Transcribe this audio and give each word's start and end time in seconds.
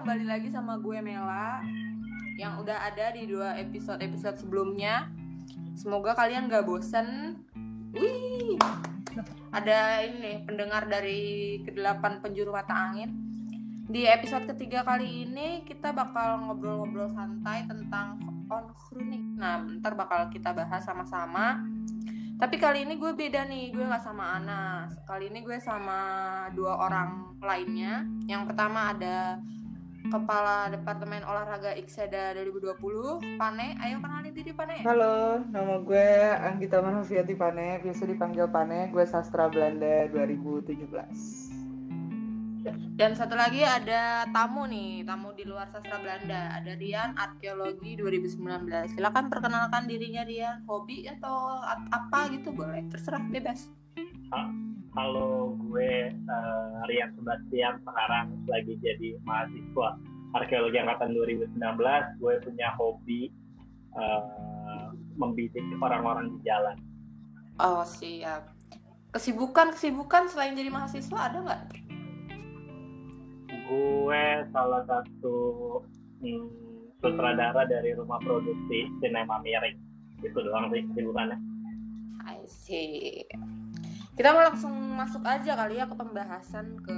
kembali 0.00 0.32
lagi 0.32 0.48
sama 0.48 0.80
gue 0.80 0.96
Mela 1.04 1.60
yang 2.40 2.56
udah 2.56 2.88
ada 2.88 3.12
di 3.12 3.28
dua 3.28 3.52
episode-episode 3.60 4.40
sebelumnya. 4.40 5.12
Semoga 5.76 6.16
kalian 6.16 6.48
gak 6.48 6.64
bosen. 6.64 7.36
Wih, 7.92 8.56
ada 9.52 10.00
ini 10.00 10.16
nih 10.24 10.36
pendengar 10.48 10.88
dari 10.88 11.60
kedelapan 11.68 12.16
penjuru 12.24 12.48
mata 12.48 12.72
angin. 12.72 13.12
Di 13.92 14.08
episode 14.08 14.48
ketiga 14.48 14.88
kali 14.88 15.28
ini 15.28 15.68
kita 15.68 15.92
bakal 15.92 16.48
ngobrol-ngobrol 16.48 17.12
santai 17.12 17.68
tentang 17.68 18.24
on 18.48 18.72
cruising. 18.72 19.36
Nah, 19.36 19.68
ntar 19.84 20.00
bakal 20.00 20.32
kita 20.32 20.56
bahas 20.56 20.80
sama-sama. 20.80 21.60
Tapi 22.40 22.56
kali 22.56 22.88
ini 22.88 22.96
gue 22.96 23.12
beda 23.12 23.44
nih, 23.44 23.68
gue 23.76 23.84
gak 23.84 24.00
sama 24.00 24.40
Anas. 24.40 24.96
Kali 25.04 25.28
ini 25.28 25.44
gue 25.44 25.60
sama 25.60 26.00
dua 26.56 26.88
orang 26.88 27.36
lainnya. 27.44 28.08
Yang 28.24 28.48
pertama 28.48 28.96
ada 28.96 29.36
Kepala 30.10 30.66
Departemen 30.74 31.22
Olahraga 31.22 31.70
Ikseda 31.78 32.34
2020, 32.34 33.38
Pane. 33.38 33.78
Ayo 33.78 34.02
kenalin 34.02 34.34
diri 34.34 34.50
Pane. 34.50 34.82
Halo, 34.82 35.38
nama 35.54 35.78
gue 35.86 36.10
Anggita 36.34 36.82
Manhafiati 36.82 37.38
Pane, 37.38 37.78
biasa 37.78 38.10
dipanggil 38.10 38.50
Pane. 38.50 38.90
Gue 38.90 39.06
sastra 39.06 39.46
Belanda 39.46 40.10
2017. 40.10 42.98
Dan 42.98 43.14
satu 43.14 43.38
lagi 43.38 43.62
ada 43.62 44.26
tamu 44.34 44.66
nih, 44.66 45.06
tamu 45.06 45.30
di 45.30 45.46
luar 45.46 45.70
sastra 45.70 46.02
Belanda. 46.02 46.58
Ada 46.58 46.74
Rian 46.74 47.14
Arkeologi 47.14 47.94
2019. 47.94 48.98
Silakan 48.98 49.30
perkenalkan 49.30 49.86
dirinya 49.86 50.26
Rian, 50.26 50.66
hobi 50.66 51.06
atau 51.06 51.62
apa 51.70 52.34
gitu 52.34 52.50
boleh, 52.50 52.82
terserah 52.90 53.22
bebas. 53.30 53.70
Halo, 54.90 55.54
gue 55.70 56.10
uh, 56.10 56.82
Rian 56.90 57.14
Sebastian 57.14 57.78
sekarang 57.86 58.42
lagi 58.50 58.74
jadi 58.82 59.14
mahasiswa 59.22 59.94
arkeologi 60.34 60.82
angkatan 60.82 61.14
2019. 61.14 61.62
Gue 62.18 62.34
punya 62.42 62.74
hobi 62.74 63.30
uh, 63.94 64.90
membidik 65.14 65.62
orang-orang 65.78 66.34
di 66.34 66.38
jalan. 66.42 66.74
Oh 67.62 67.86
siap. 67.86 68.50
Kesibukan 69.14 69.78
kesibukan 69.78 70.26
selain 70.26 70.58
jadi 70.58 70.74
mahasiswa 70.74 71.18
ada 71.22 71.38
nggak? 71.38 71.62
Gue 73.70 74.24
salah 74.50 74.82
satu 74.90 75.38
hmm, 76.18 76.50
sutradara 76.98 77.62
dari 77.62 77.94
rumah 77.94 78.18
produksi 78.26 78.90
sinema 78.98 79.38
miring. 79.38 79.78
Itu 80.18 80.34
doang 80.42 80.66
sih 80.74 80.82
kesibukannya. 80.90 81.38
I 82.26 82.42
see 82.50 83.22
kita 84.14 84.34
mau 84.34 84.42
langsung 84.44 84.74
masuk 84.96 85.22
aja 85.24 85.56
kali 85.56 85.78
ya 85.78 85.86
ke 85.86 85.94
pembahasan 85.96 86.76
ke 86.82 86.94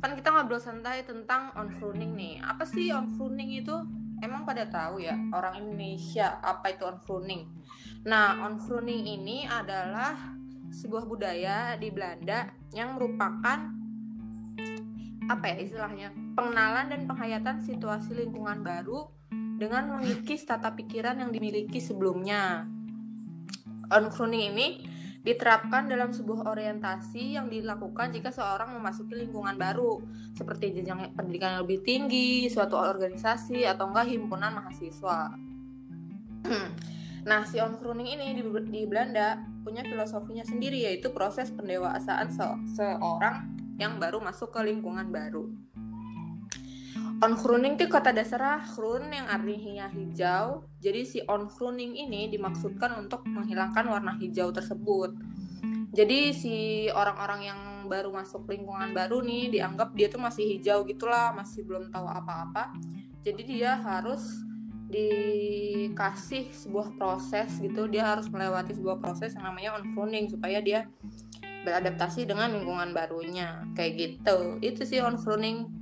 kan 0.00 0.16
kita 0.16 0.32
ngobrol 0.32 0.56
santai 0.56 1.04
tentang 1.04 1.52
on 1.52 1.76
pruning 1.76 2.16
nih. 2.16 2.40
Apa 2.40 2.64
sih 2.64 2.88
on 2.88 3.12
pruning 3.20 3.52
itu? 3.52 3.76
Emang 4.20 4.44
pada 4.44 4.68
tahu 4.68 5.00
ya 5.00 5.16
orang 5.32 5.60
Indonesia 5.60 6.40
apa 6.40 6.72
itu 6.72 6.88
on 6.88 7.00
pruning? 7.04 7.44
Nah 8.08 8.40
on 8.40 8.56
pruning 8.56 9.04
ini 9.04 9.44
adalah 9.44 10.16
sebuah 10.72 11.04
budaya 11.04 11.76
di 11.76 11.92
Belanda 11.92 12.48
yang 12.72 12.96
merupakan 12.96 13.76
apa 15.30 15.44
ya 15.46 15.56
istilahnya 15.62 16.08
pengenalan 16.34 16.90
dan 16.90 17.06
penghayatan 17.06 17.62
situasi 17.62 18.16
lingkungan 18.18 18.64
baru 18.64 19.06
dengan 19.60 20.00
mengikis 20.00 20.48
tata 20.48 20.72
pikiran 20.72 21.20
yang 21.20 21.30
dimiliki 21.30 21.76
sebelumnya. 21.76 22.64
On 23.92 24.08
pruning 24.08 24.56
ini 24.56 24.68
diterapkan 25.20 25.84
dalam 25.84 26.16
sebuah 26.16 26.48
orientasi 26.48 27.36
yang 27.36 27.52
dilakukan 27.52 28.08
jika 28.08 28.32
seorang 28.32 28.72
memasuki 28.72 29.20
lingkungan 29.20 29.60
baru 29.60 30.00
seperti 30.32 30.80
jenjang 30.80 31.12
pendidikan 31.12 31.56
yang 31.56 31.62
lebih 31.68 31.84
tinggi, 31.84 32.48
suatu 32.48 32.80
organisasi 32.80 33.68
atau 33.68 33.92
enggak 33.92 34.08
himpunan 34.08 34.56
mahasiswa. 34.56 35.36
nah, 37.28 37.40
si 37.44 37.60
onkruning 37.60 38.16
ini 38.16 38.40
di, 38.40 38.42
di 38.72 38.82
Belanda 38.88 39.44
punya 39.60 39.84
filosofinya 39.84 40.44
sendiri 40.48 40.88
yaitu 40.88 41.12
proses 41.12 41.52
pendewasaan 41.52 42.32
se 42.32 42.44
seorang 42.80 43.60
yang 43.76 44.00
baru 44.00 44.24
masuk 44.24 44.56
ke 44.56 44.60
lingkungan 44.64 45.12
baru. 45.12 45.52
Onkruning 47.20 47.76
itu 47.76 47.84
kata 47.84 48.16
dasarnya 48.16 48.64
krun 48.72 49.12
yang 49.12 49.28
artinya 49.28 49.92
hijau. 49.92 50.64
Jadi 50.80 51.00
si 51.04 51.18
onkruning 51.20 51.92
ini 51.92 52.32
dimaksudkan 52.32 52.96
untuk 52.96 53.28
menghilangkan 53.28 53.84
warna 53.92 54.16
hijau 54.16 54.48
tersebut. 54.48 55.12
Jadi 55.92 56.32
si 56.32 56.56
orang-orang 56.88 57.40
yang 57.44 57.60
baru 57.92 58.08
masuk 58.08 58.48
lingkungan 58.48 58.96
baru 58.96 59.20
nih 59.20 59.52
dianggap 59.52 59.92
dia 59.92 60.08
tuh 60.08 60.22
masih 60.22 60.48
hijau 60.48 60.80
gitulah, 60.88 61.36
masih 61.36 61.60
belum 61.68 61.92
tahu 61.92 62.08
apa-apa. 62.08 62.72
Jadi 63.20 63.42
dia 63.44 63.76
harus 63.76 64.40
dikasih 64.88 66.56
sebuah 66.56 66.96
proses 66.96 67.52
gitu, 67.60 67.84
dia 67.84 68.16
harus 68.16 68.32
melewati 68.32 68.72
sebuah 68.72 68.96
proses 68.96 69.36
yang 69.36 69.44
namanya 69.44 69.76
onkruning 69.76 70.24
supaya 70.32 70.64
dia 70.64 70.88
beradaptasi 71.68 72.24
dengan 72.24 72.48
lingkungan 72.56 72.96
barunya. 72.96 73.60
Kayak 73.76 73.92
gitu. 73.98 74.56
Itu 74.64 74.88
sih 74.88 75.04
onkruning 75.04 75.79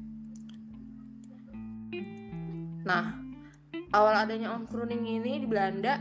Nah, 2.89 3.13
awal 3.93 4.25
adanya 4.25 4.57
onkruning 4.57 5.05
ini 5.05 5.45
di 5.45 5.47
Belanda 5.47 6.01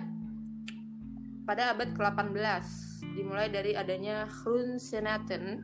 pada 1.44 1.75
abad 1.75 1.92
ke-18 1.92 2.64
dimulai 3.12 3.52
dari 3.52 3.75
adanya 3.75 4.24
Groensenaten 4.31 5.59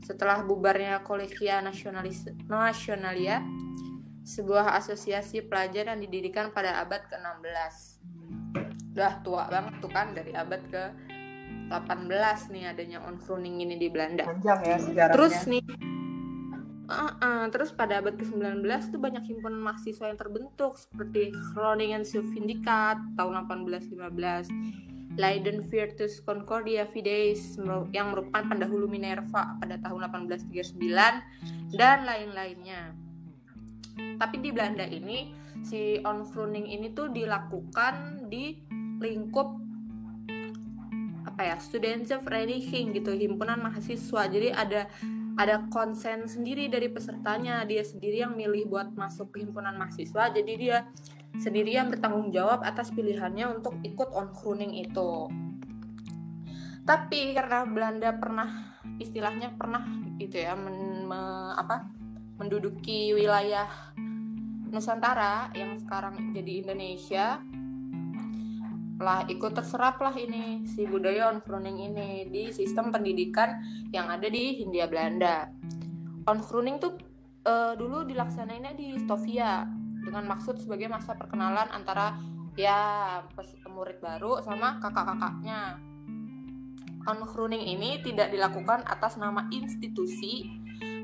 setelah 0.00 0.40
bubarnya 0.40 1.04
Collegia 1.04 1.60
Nationalis 1.60 2.24
Nationalia 2.48 3.44
sebuah 4.24 4.72
asosiasi 4.80 5.44
pelajar 5.44 5.92
yang 5.92 6.00
didirikan 6.00 6.56
pada 6.56 6.80
abad 6.80 7.04
ke-16 7.04 7.76
udah 8.92 9.14
tua 9.24 9.48
banget 9.48 9.74
tuh 9.80 9.92
kan 9.92 10.12
dari 10.16 10.32
abad 10.36 10.60
ke 10.68 10.84
18 11.72 12.52
nih 12.52 12.64
adanya 12.68 13.00
onkruning 13.08 13.64
ini 13.64 13.80
di 13.80 13.88
Belanda. 13.88 14.28
Panjang 14.28 14.60
ya 14.64 14.76
sejarahnya. 14.76 15.14
terus 15.16 15.36
nih 15.48 15.64
Uh, 16.92 17.08
uh, 17.24 17.44
terus 17.48 17.72
pada 17.72 18.04
abad 18.04 18.12
ke-19 18.20 18.68
tuh 18.92 19.00
banyak 19.00 19.24
himpunan 19.24 19.64
mahasiswa 19.64 20.12
yang 20.12 20.20
terbentuk 20.20 20.76
seperti 20.76 21.32
Groningen 21.56 22.04
Syndikat 22.04 23.00
tahun 23.16 23.48
1815, 23.48 25.16
Leiden 25.16 25.64
Virtus 25.72 26.20
Concordia 26.20 26.84
Fides 26.84 27.56
yang 27.96 28.12
merupakan 28.12 28.44
pendahulu 28.44 28.92
Minerva 28.92 29.56
pada 29.56 29.80
tahun 29.80 30.04
1839 30.12 31.72
dan 31.72 32.04
lain-lainnya. 32.04 32.92
Tapi 34.20 34.36
di 34.44 34.52
Belanda 34.52 34.84
ini 34.84 35.32
si 35.64 35.96
onfruning 36.04 36.68
ini 36.68 36.92
tuh 36.92 37.08
dilakukan 37.08 38.28
di 38.28 38.60
lingkup 39.00 39.48
apa 41.24 41.40
ya 41.48 41.56
Studentenvereniging 41.56 42.92
gitu 42.92 43.16
himpunan 43.16 43.56
mahasiswa 43.56 44.28
jadi 44.28 44.52
ada 44.52 44.92
ada 45.36 45.64
konsen 45.72 46.28
sendiri 46.28 46.68
dari 46.68 46.92
pesertanya. 46.92 47.64
Dia 47.64 47.84
sendiri 47.84 48.20
yang 48.24 48.36
milih 48.36 48.68
buat 48.68 48.92
masuk 48.92 49.32
ke 49.32 49.46
himpunan 49.46 49.76
mahasiswa. 49.76 50.32
Jadi 50.32 50.52
dia 50.58 50.88
sendiri 51.40 51.76
yang 51.76 51.88
bertanggung 51.88 52.28
jawab 52.28 52.60
atas 52.60 52.92
pilihannya 52.92 53.60
untuk 53.60 53.80
ikut 53.80 54.12
on 54.12 54.32
crooning 54.36 54.76
itu. 54.76 55.28
Tapi 56.82 57.32
karena 57.32 57.64
Belanda 57.64 58.10
pernah 58.18 58.48
istilahnya 58.98 59.54
pernah 59.54 59.86
gitu 60.18 60.42
ya 60.42 60.58
men, 60.58 61.06
me, 61.06 61.20
apa 61.54 61.86
menduduki 62.36 63.14
wilayah 63.14 63.70
Nusantara 64.72 65.52
yang 65.52 65.76
sekarang 65.76 66.32
jadi 66.32 66.64
Indonesia 66.64 67.38
lah 69.00 69.24
ikut 69.26 69.52
terserap 69.56 69.98
lah 70.02 70.12
ini 70.12 70.68
si 70.68 70.84
budaya 70.84 71.32
on 71.32 71.40
crooning 71.40 71.92
ini 71.92 72.28
di 72.28 72.52
sistem 72.52 72.92
pendidikan 72.92 73.62
yang 73.90 74.10
ada 74.12 74.28
di 74.28 74.60
Hindia 74.60 74.90
Belanda. 74.90 75.48
On 76.28 76.38
crooning 76.38 76.78
tuh 76.78 76.94
uh, 77.46 77.72
dulu 77.74 78.04
dilaksanainnya 78.06 78.76
di 78.76 78.94
Stovia 79.00 79.66
dengan 80.02 80.26
maksud 80.26 80.58
sebagai 80.58 80.90
masa 80.90 81.14
perkenalan 81.14 81.70
antara 81.70 82.18
ya 82.58 83.22
murid 83.72 83.98
baru 84.04 84.44
sama 84.44 84.78
kakak-kakaknya. 84.78 85.80
On 87.02 87.18
crooning 87.26 87.66
ini 87.66 87.98
tidak 88.04 88.30
dilakukan 88.30 88.86
atas 88.86 89.18
nama 89.18 89.50
institusi, 89.50 90.46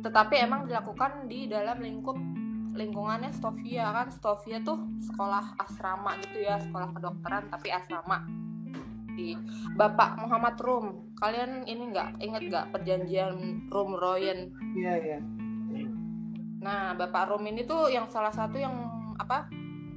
tetapi 0.04 0.38
emang 0.38 0.70
dilakukan 0.70 1.26
di 1.26 1.50
dalam 1.50 1.82
lingkup 1.82 2.14
lingkungannya 2.78 3.34
Stovia 3.34 3.90
kan 3.90 4.08
Stovia 4.14 4.62
tuh 4.62 4.78
sekolah 5.02 5.58
asrama 5.58 6.14
gitu 6.22 6.46
ya 6.46 6.62
sekolah 6.62 6.94
kedokteran 6.94 7.50
tapi 7.50 7.69
asrama. 7.75 8.22
Di 9.19 9.34
Bapak 9.75 10.22
Muhammad 10.22 10.54
Rum 10.62 10.86
kalian 11.19 11.66
ini 11.66 11.90
nggak 11.90 12.22
inget 12.22 12.42
nggak 12.46 12.66
perjanjian 12.70 13.66
Rum 13.66 13.98
Royen? 13.98 14.54
Iya 14.78 14.94
iya. 15.02 15.19
Nah 16.62 16.94
Bapak 16.94 17.34
Rum 17.34 17.42
ini 17.50 17.66
tuh 17.66 17.90
yang 17.90 18.06
salah 18.06 18.30
satu 18.30 18.54
yang 18.62 18.75
apa 19.19 19.50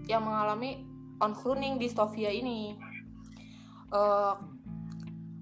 yang 0.10 0.26
mengalami 0.26 0.82
on 1.22 1.38
crooning 1.38 1.78
di 1.78 1.86
Stovia 1.86 2.34
ini. 2.34 2.74
Uh, 3.92 4.34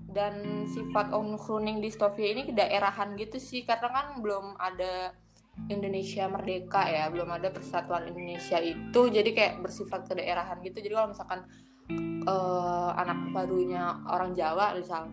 dan 0.09 0.65
sifat 0.65 1.13
on 1.13 1.37
crooning 1.37 1.79
di 1.79 1.93
Stovia 1.93 2.33
ini 2.33 2.49
kedaerahan 2.49 3.13
gitu 3.13 3.37
sih 3.37 3.61
karena 3.61 3.93
kan 3.93 4.07
belum 4.19 4.57
ada 4.57 5.13
Indonesia 5.67 6.25
merdeka 6.31 6.87
ya 6.87 7.11
belum 7.11 7.29
ada 7.29 7.51
persatuan 7.53 8.07
Indonesia 8.09 8.57
itu 8.57 9.01
jadi 9.11 9.29
kayak 9.35 9.53
bersifat 9.61 10.07
kedaerahan 10.09 10.63
gitu. 10.65 10.81
Jadi 10.81 10.93
kalau 10.95 11.09
misalkan 11.11 11.39
uh, 12.25 12.91
anak 12.97 13.29
barunya 13.35 13.99
orang 14.09 14.31
Jawa 14.33 14.73
misal 14.73 15.11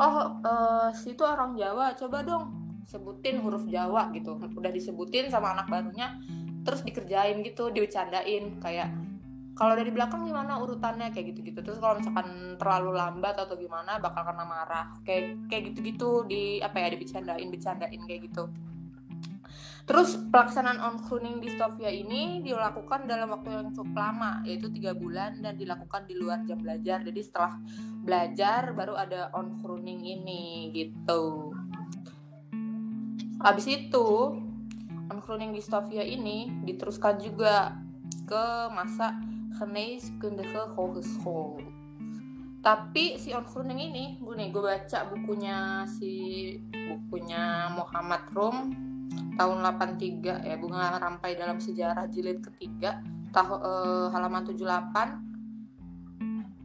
oh 0.00 0.16
uh, 0.42 0.88
situ 0.90 1.22
orang 1.22 1.54
Jawa 1.54 1.94
coba 1.94 2.24
dong 2.24 2.44
sebutin 2.88 3.38
huruf 3.38 3.62
Jawa 3.70 4.10
gitu. 4.16 4.34
Udah 4.58 4.72
disebutin 4.74 5.30
sama 5.30 5.54
anak 5.54 5.70
barunya 5.70 6.16
terus 6.62 6.82
dikerjain 6.82 7.42
gitu 7.42 7.70
dibecandain 7.70 8.58
kayak 8.62 8.90
kalau 9.52 9.76
dari 9.76 9.92
belakang 9.92 10.24
gimana 10.24 10.56
urutannya? 10.64 11.12
Kayak 11.12 11.36
gitu-gitu. 11.36 11.60
Terus 11.60 11.76
kalau 11.76 12.00
misalkan 12.00 12.56
terlalu 12.56 12.96
lambat 12.96 13.36
atau 13.36 13.52
gimana 13.60 14.00
bakal 14.00 14.24
kena 14.24 14.48
marah. 14.48 14.96
Kayak 15.04 15.44
kayak 15.52 15.62
gitu-gitu 15.70 16.24
di 16.24 16.56
apa 16.64 16.80
ya 16.80 16.88
dibecandain 16.96 17.52
becandain 17.52 18.00
kayak 18.08 18.32
gitu 18.32 18.48
terus 19.82 20.14
pelaksanaan 20.30 20.78
on 20.78 20.96
di 21.42 21.48
Stovia 21.50 21.90
ini 21.90 22.40
dilakukan 22.40 23.10
dalam 23.10 23.34
waktu 23.34 23.50
yang 23.50 23.74
cukup 23.74 23.94
lama 23.98 24.40
yaitu 24.46 24.70
tiga 24.70 24.94
bulan 24.94 25.42
dan 25.42 25.58
dilakukan 25.58 26.06
di 26.06 26.14
luar 26.14 26.42
jam 26.46 26.62
belajar. 26.62 27.02
Jadi 27.02 27.20
setelah 27.22 27.58
belajar 28.02 28.72
baru 28.74 28.94
ada 28.94 29.30
on 29.34 29.58
ini 29.84 30.70
gitu. 30.70 31.52
Habis 33.42 33.66
itu 33.66 34.08
on 35.10 35.20
di 35.52 35.62
Stovia 35.62 36.06
ini 36.06 36.62
diteruskan 36.62 37.18
juga 37.18 37.74
ke 38.26 38.44
masa 38.70 39.18
geneeskundige 39.58 40.72
hogeschool. 40.78 41.60
Tapi 42.62 43.18
si 43.18 43.34
On 43.34 43.42
Groening 43.42 43.90
ini 43.90 44.04
gue 44.22 44.34
nih 44.38 44.54
gue 44.54 44.62
baca 44.62 44.98
bukunya 45.10 45.82
si 45.98 46.14
bukunya 46.70 47.66
Muhammad 47.74 48.22
Rum 48.30 48.70
tahun 49.36 49.58
83 49.64 50.48
ya 50.48 50.56
bunga 50.60 50.98
rampai 51.00 51.34
dalam 51.34 51.58
sejarah 51.58 52.06
jilid 52.08 52.44
ketiga 52.44 53.00
tahun 53.32 53.58
eh, 53.64 54.06
halaman 54.12 54.44
78 54.44 55.32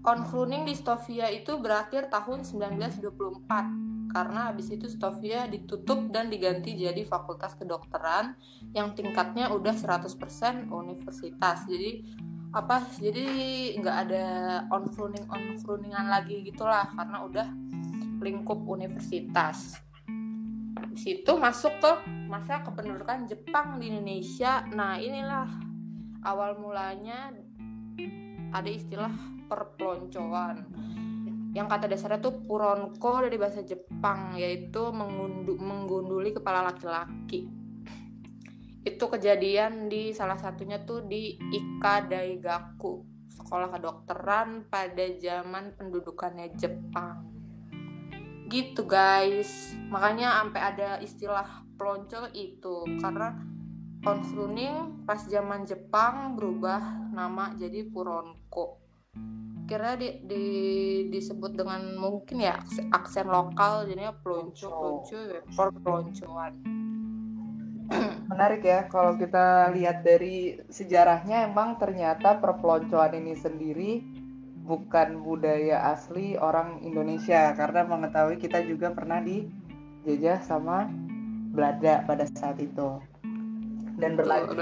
On 0.07 0.23
Groening 0.23 0.63
di 0.63 0.71
Stovia 0.71 1.27
itu 1.27 1.59
berakhir 1.59 2.07
tahun 2.07 2.47
1924 2.47 4.07
karena 4.07 4.39
habis 4.47 4.71
itu 4.71 4.87
Stovia 4.87 5.51
ditutup 5.51 6.07
dan 6.07 6.31
diganti 6.31 6.79
jadi 6.79 7.03
fakultas 7.03 7.59
kedokteran 7.59 8.39
yang 8.71 8.95
tingkatnya 8.95 9.51
udah 9.51 9.75
100% 9.75 10.71
universitas. 10.71 11.67
Jadi 11.67 12.07
apa 12.55 12.87
jadi 12.95 13.27
nggak 13.75 13.97
ada 14.07 14.25
on 14.71 14.87
crowning 14.95 15.27
on 15.27 15.59
crowningan 15.59 16.07
lagi 16.07 16.39
gitulah 16.47 16.87
karena 16.95 17.27
udah 17.27 17.47
lingkup 18.23 18.63
universitas 18.63 19.75
di 20.85 20.97
situ 20.99 21.31
masuk 21.37 21.73
ke 21.81 21.91
masa 22.29 22.61
kependudukan 22.61 23.25
Jepang 23.25 23.81
di 23.81 23.89
Indonesia. 23.89 24.65
Nah 24.73 24.99
inilah 25.01 25.47
awal 26.25 26.59
mulanya 26.59 27.33
ada 28.51 28.69
istilah 28.69 29.11
perpeloncoan. 29.47 30.67
Yang 31.55 31.67
kata 31.73 31.85
dasarnya 31.89 32.19
tuh 32.21 32.43
puronko 32.45 33.25
dari 33.25 33.37
bahasa 33.39 33.65
Jepang 33.65 34.37
yaitu 34.37 34.93
mengundu, 34.93 35.57
menggunduli 35.57 36.35
kepala 36.35 36.61
laki-laki. 36.69 37.49
Itu 38.85 39.09
kejadian 39.09 39.89
di 39.89 40.13
salah 40.13 40.37
satunya 40.37 40.83
tuh 40.85 41.03
di 41.07 41.35
Ika 41.35 42.07
Daigaku 42.07 43.17
sekolah 43.27 43.69
kedokteran 43.69 44.65
pada 44.71 45.05
zaman 45.19 45.77
pendudukannya 45.77 46.57
Jepang 46.57 47.36
gitu 48.47 48.87
guys. 48.87 49.75
Makanya 49.91 50.43
sampai 50.43 50.61
ada 50.63 50.89
istilah 51.03 51.67
pelonco 51.75 52.31
itu. 52.33 52.87
Karena 52.99 53.35
konstruning 54.01 55.03
pas 55.03 55.19
zaman 55.27 55.67
Jepang 55.67 56.39
berubah 56.39 57.11
nama 57.11 57.53
jadi 57.59 57.85
Puronko 57.91 58.87
kira 59.67 59.99
di, 59.99 60.23
di 60.23 60.45
disebut 61.11 61.51
dengan 61.59 61.99
mungkin 61.99 62.39
ya 62.39 62.55
aksen 62.95 63.27
lokal 63.27 63.83
jadinya 63.83 64.15
pelonco 64.15 65.03
pelonco 65.03 65.17
ya 65.27 65.41
peloncoan. 65.83 66.53
Menarik 68.31 68.63
ya 68.63 68.87
kalau 68.87 69.19
kita 69.19 69.71
lihat 69.75 70.07
dari 70.07 70.55
sejarahnya 70.71 71.51
emang 71.51 71.75
ternyata 71.75 72.39
perpeloncoan 72.39 73.19
ini 73.19 73.35
sendiri 73.35 73.91
bukan 74.67 75.23
budaya 75.23 75.95
asli 75.95 76.35
orang 76.35 76.83
Indonesia 76.83 77.55
karena 77.55 77.87
mengetahui 77.87 78.35
kita 78.35 78.59
juga 78.67 78.91
pernah 78.91 79.23
dijajah 79.23 80.43
sama 80.43 80.91
Belanda 81.55 82.03
pada 82.03 82.27
saat 82.27 82.59
itu 82.59 82.99
dan 83.97 84.19
berlanjut 84.19 84.59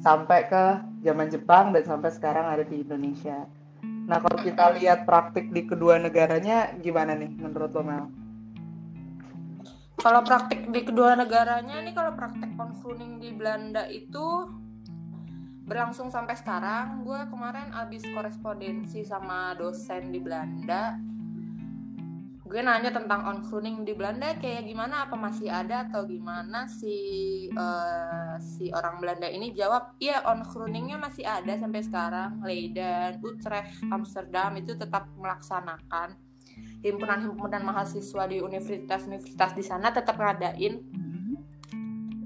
sampai 0.00 0.46
ke 0.46 0.64
zaman 1.02 1.28
Jepang 1.28 1.74
dan 1.74 1.82
sampai 1.84 2.10
sekarang 2.14 2.46
ada 2.46 2.62
di 2.62 2.80
Indonesia. 2.86 3.44
Nah 3.82 4.22
kalau 4.22 4.38
kita 4.40 4.78
lihat 4.78 5.04
praktik 5.04 5.50
di 5.50 5.66
kedua 5.66 5.98
negaranya 5.98 6.72
gimana 6.78 7.18
nih 7.18 7.34
menurut 7.34 7.74
lo 7.74 7.82
Mel? 7.82 8.04
kalau 10.04 10.20
praktek 10.20 10.68
di 10.68 10.84
kedua 10.84 11.16
negaranya 11.16 11.80
ini 11.80 11.96
kalau 11.96 12.12
praktek 12.12 12.52
konsuling 12.60 13.16
di 13.24 13.32
Belanda 13.32 13.88
itu 13.88 14.44
berlangsung 15.64 16.12
sampai 16.12 16.36
sekarang 16.36 17.08
gue 17.08 17.20
kemarin 17.32 17.72
abis 17.72 18.04
korespondensi 18.12 19.00
sama 19.00 19.56
dosen 19.56 20.12
di 20.12 20.20
Belanda. 20.20 21.00
Gue 22.44 22.60
nanya 22.60 22.92
tentang 22.92 23.24
on 23.24 23.40
di 23.82 23.96
Belanda 23.96 24.36
kayak 24.36 24.68
gimana? 24.68 25.08
Apa 25.08 25.16
masih 25.16 25.48
ada 25.48 25.88
atau 25.88 26.04
gimana 26.04 26.68
si 26.68 26.94
uh, 27.56 28.36
si 28.36 28.68
orang 28.68 29.00
Belanda 29.00 29.26
ini? 29.26 29.56
Jawab 29.56 29.96
iya 29.98 30.20
on 30.28 30.44
masih 31.00 31.24
ada 31.24 31.56
sampai 31.56 31.80
sekarang. 31.80 32.44
Leiden 32.44 33.24
Utrecht 33.24 33.80
Amsterdam 33.88 34.60
itu 34.60 34.76
tetap 34.76 35.08
melaksanakan. 35.16 36.20
Himpunan-himpunan 36.84 37.64
mahasiswa 37.64 38.28
di 38.28 38.44
universitas-universitas 38.44 39.56
di 39.56 39.64
sana 39.64 39.88
tetap 39.88 40.20
ngadain 40.20 40.84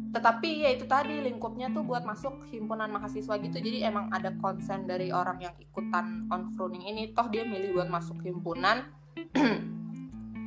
tetapi 0.09 0.65
ya 0.65 0.73
itu 0.73 0.89
tadi 0.89 1.21
lingkupnya 1.21 1.69
tuh 1.69 1.85
buat 1.85 2.01
masuk 2.01 2.49
himpunan 2.49 2.89
mahasiswa 2.89 3.37
gitu. 3.45 3.57
Jadi 3.61 3.85
emang 3.85 4.09
ada 4.09 4.33
konsen 4.41 4.89
dari 4.89 5.13
orang 5.13 5.37
yang 5.45 5.53
ikutan 5.61 6.25
on 6.33 6.49
ini. 6.81 7.13
Toh 7.13 7.29
dia 7.29 7.45
milih 7.45 7.77
buat 7.77 7.89
masuk 7.93 8.25
himpunan. 8.25 8.89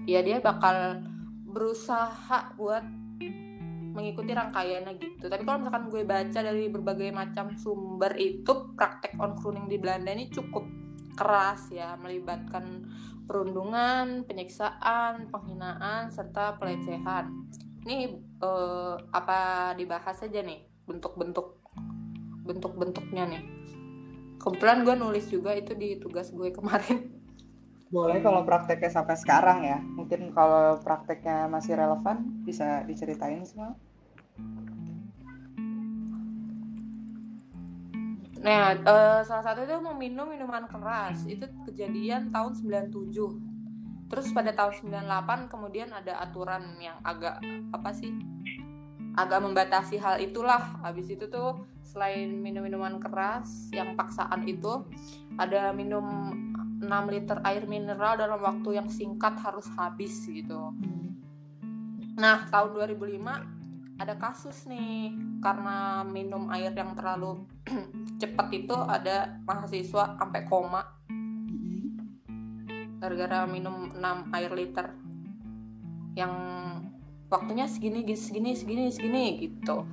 Ya 0.09 0.25
dia 0.25 0.41
bakal 0.41 0.97
berusaha 1.45 2.57
buat 2.57 2.81
mengikuti 3.94 4.33
rangkaiannya 4.33 4.97
gitu. 4.97 5.30
Tapi 5.30 5.45
kalau 5.45 5.61
misalkan 5.61 5.94
gue 5.94 6.03
baca 6.09 6.39
dari 6.41 6.65
berbagai 6.73 7.13
macam 7.13 7.53
sumber 7.53 8.18
itu 8.18 8.73
praktek 8.73 9.21
on 9.21 9.37
di 9.69 9.77
Belanda 9.77 10.09
ini 10.09 10.33
cukup 10.33 10.65
keras 11.13 11.69
ya. 11.69 11.94
Melibatkan 12.01 12.89
perundungan, 13.30 14.25
penyiksaan, 14.25 15.30
penghinaan, 15.30 16.09
serta 16.09 16.57
pelecehan. 16.57 17.30
Ini 17.81 17.97
eh, 18.42 18.95
apa 19.09 19.71
dibahas 19.73 20.21
aja 20.21 20.42
nih 20.45 20.61
bentuk-bentuk 20.85 21.61
bentuk-bentuknya 22.45 23.23
nih. 23.31 23.44
Kebetulan 24.42 24.81
gue 24.81 24.95
nulis 24.97 25.26
juga 25.30 25.54
itu 25.54 25.78
di 25.78 26.02
tugas 26.02 26.33
gue 26.33 26.50
kemarin. 26.50 27.21
Boleh 27.92 28.23
kalau 28.23 28.47
prakteknya 28.47 28.90
sampai 28.90 29.19
sekarang 29.19 29.68
ya. 29.68 29.78
Mungkin 29.83 30.31
kalau 30.33 30.80
prakteknya 30.80 31.45
masih 31.52 31.76
relevan 31.76 32.42
bisa 32.47 32.88
diceritain 32.88 33.44
semua. 33.44 33.76
Nah, 38.42 38.73
uh, 38.73 39.21
salah 39.21 39.45
satu 39.45 39.61
itu 39.61 39.78
meminum 39.94 40.26
minuman 40.26 40.66
keras. 40.66 41.30
Itu 41.30 41.45
kejadian 41.69 42.33
tahun 42.33 42.57
97. 42.57 43.50
Terus 44.11 44.35
pada 44.35 44.51
tahun 44.51 44.91
98 44.91 45.47
kemudian 45.47 45.87
ada 45.95 46.19
aturan 46.19 46.75
yang 46.83 46.99
agak 46.99 47.39
apa 47.71 47.95
sih? 47.95 48.11
Agak 49.15 49.39
membatasi 49.39 49.95
hal 50.03 50.19
itulah. 50.19 50.83
Habis 50.83 51.15
itu 51.15 51.31
tuh 51.31 51.63
selain 51.80 52.27
minum 52.27 52.68
minuman 52.68 52.99
keras 52.99 53.71
yang 53.71 53.95
paksaan 53.95 54.44
itu 54.44 54.83
ada 55.39 55.71
minum 55.71 56.03
6 56.83 56.87
liter 57.07 57.39
air 57.47 57.63
mineral 57.63 58.19
dalam 58.19 58.44
waktu 58.44 58.83
yang 58.83 58.91
singkat 58.91 59.39
harus 59.39 59.71
habis 59.80 60.27
gitu. 60.27 60.75
Nah, 62.19 62.51
tahun 62.51 62.75
2005 62.75 63.61
ada 64.01 64.18
kasus 64.18 64.65
nih 64.65 65.13
karena 65.39 66.01
minum 66.01 66.49
air 66.49 66.73
yang 66.73 66.97
terlalu 66.97 67.45
cepat 68.21 68.47
itu 68.49 68.73
ada 68.73 69.37
mahasiswa 69.45 70.18
sampai 70.18 70.41
koma 70.49 70.81
gara-gara 73.01 73.49
minum 73.49 73.89
6 73.97 74.37
air 74.37 74.51
liter 74.53 74.87
yang 76.13 76.33
waktunya 77.31 77.65
segini 77.65 78.05
segini 78.13 78.53
segini 78.53 78.93
segini 78.93 79.25
gitu 79.41 79.87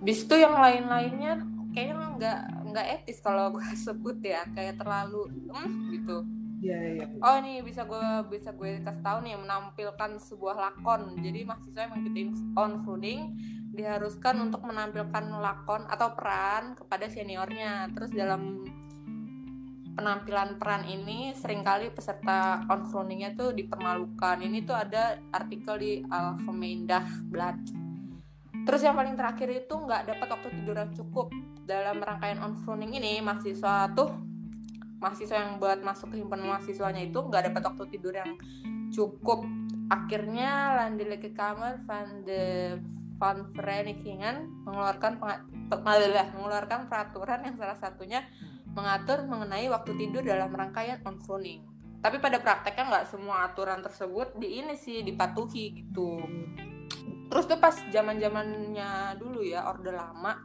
bis 0.00 0.24
itu 0.24 0.34
yang 0.38 0.54
lain-lainnya 0.56 1.42
kayaknya 1.76 1.96
nggak 2.16 2.40
nggak 2.72 2.86
etis 3.02 3.20
kalau 3.20 3.50
gue 3.54 3.66
sebut 3.76 4.16
ya 4.24 4.46
kayak 4.56 4.80
terlalu 4.80 5.28
hmm, 5.52 5.92
gitu 5.92 6.18
Iya, 6.56 6.78
iya. 6.98 7.06
Oh 7.20 7.36
ini 7.36 7.60
bisa 7.60 7.84
gue 7.84 8.00
bisa 8.32 8.48
gue 8.56 8.80
kasih 8.80 9.04
tahu 9.04 9.28
nih 9.28 9.36
menampilkan 9.36 10.16
sebuah 10.16 10.56
lakon. 10.56 11.20
Jadi 11.20 11.44
mahasiswa 11.44 11.84
yang 11.84 11.92
mengikuti 11.92 12.22
on-ruling 12.56 13.20
diharuskan 13.76 14.40
untuk 14.40 14.64
menampilkan 14.64 15.36
lakon 15.36 15.84
atau 15.84 16.16
peran 16.16 16.72
kepada 16.72 17.12
seniornya. 17.12 17.92
Terus 17.92 18.10
dalam 18.16 18.64
penampilan 19.96 20.60
peran 20.60 20.84
ini 20.84 21.32
sering 21.32 21.64
kali 21.64 21.88
peserta 21.88 22.60
on-runingnya 22.68 23.32
tuh 23.32 23.56
dipermalukan. 23.56 24.44
Ini 24.44 24.68
tuh 24.68 24.76
ada 24.76 25.16
artikel 25.32 25.74
di 25.80 25.92
Algemeendag 26.04 27.08
Blad. 27.32 27.56
Terus 28.68 28.84
yang 28.84 28.94
paling 28.94 29.16
terakhir 29.16 29.48
itu 29.48 29.74
nggak 29.74 30.12
dapat 30.12 30.28
waktu 30.28 30.48
tidur 30.60 30.76
yang 30.76 30.92
cukup 30.92 31.26
dalam 31.64 32.04
rangkaian 32.04 32.38
on-running 32.44 32.92
ini 33.00 33.24
mahasiswa 33.24 33.90
tuh 33.96 34.12
mahasiswa 35.00 35.36
yang 35.38 35.52
buat 35.56 35.80
masuk 35.80 36.12
ke 36.12 36.16
himpunan 36.20 36.56
mahasiswanya 36.56 37.02
itu 37.04 37.18
nggak 37.20 37.52
dapat 37.52 37.62
waktu 37.72 37.84
tidur 37.96 38.14
yang 38.16 38.32
cukup 38.90 39.44
akhirnya 39.86 40.82
Landelijke 40.82 41.30
Kamer 41.30 41.78
van 41.86 42.26
de 42.26 42.74
van 43.16 43.48
Verenigingen 43.54 44.50
mengeluarkan 44.66 45.18
mengeluarkan 46.36 46.80
peraturan 46.90 47.44
yang 47.46 47.56
salah 47.56 47.78
satunya 47.78 48.26
mengatur 48.76 49.24
mengenai 49.24 49.72
waktu 49.72 49.96
tidur 49.96 50.20
dalam 50.20 50.52
rangkaian 50.52 51.00
on 51.08 51.16
tapi 52.06 52.22
pada 52.22 52.38
prakteknya 52.38 52.84
nggak 52.86 53.06
semua 53.08 53.50
aturan 53.50 53.82
tersebut 53.82 54.36
di 54.38 54.62
ini 54.62 54.78
sih 54.78 55.02
dipatuhi 55.02 55.64
gitu. 55.74 56.22
Terus 57.26 57.44
tuh 57.50 57.58
pas 57.58 57.74
zaman 57.90 58.22
zamannya 58.22 59.18
dulu 59.18 59.42
ya 59.42 59.66
orde 59.66 59.90
lama 59.90 60.38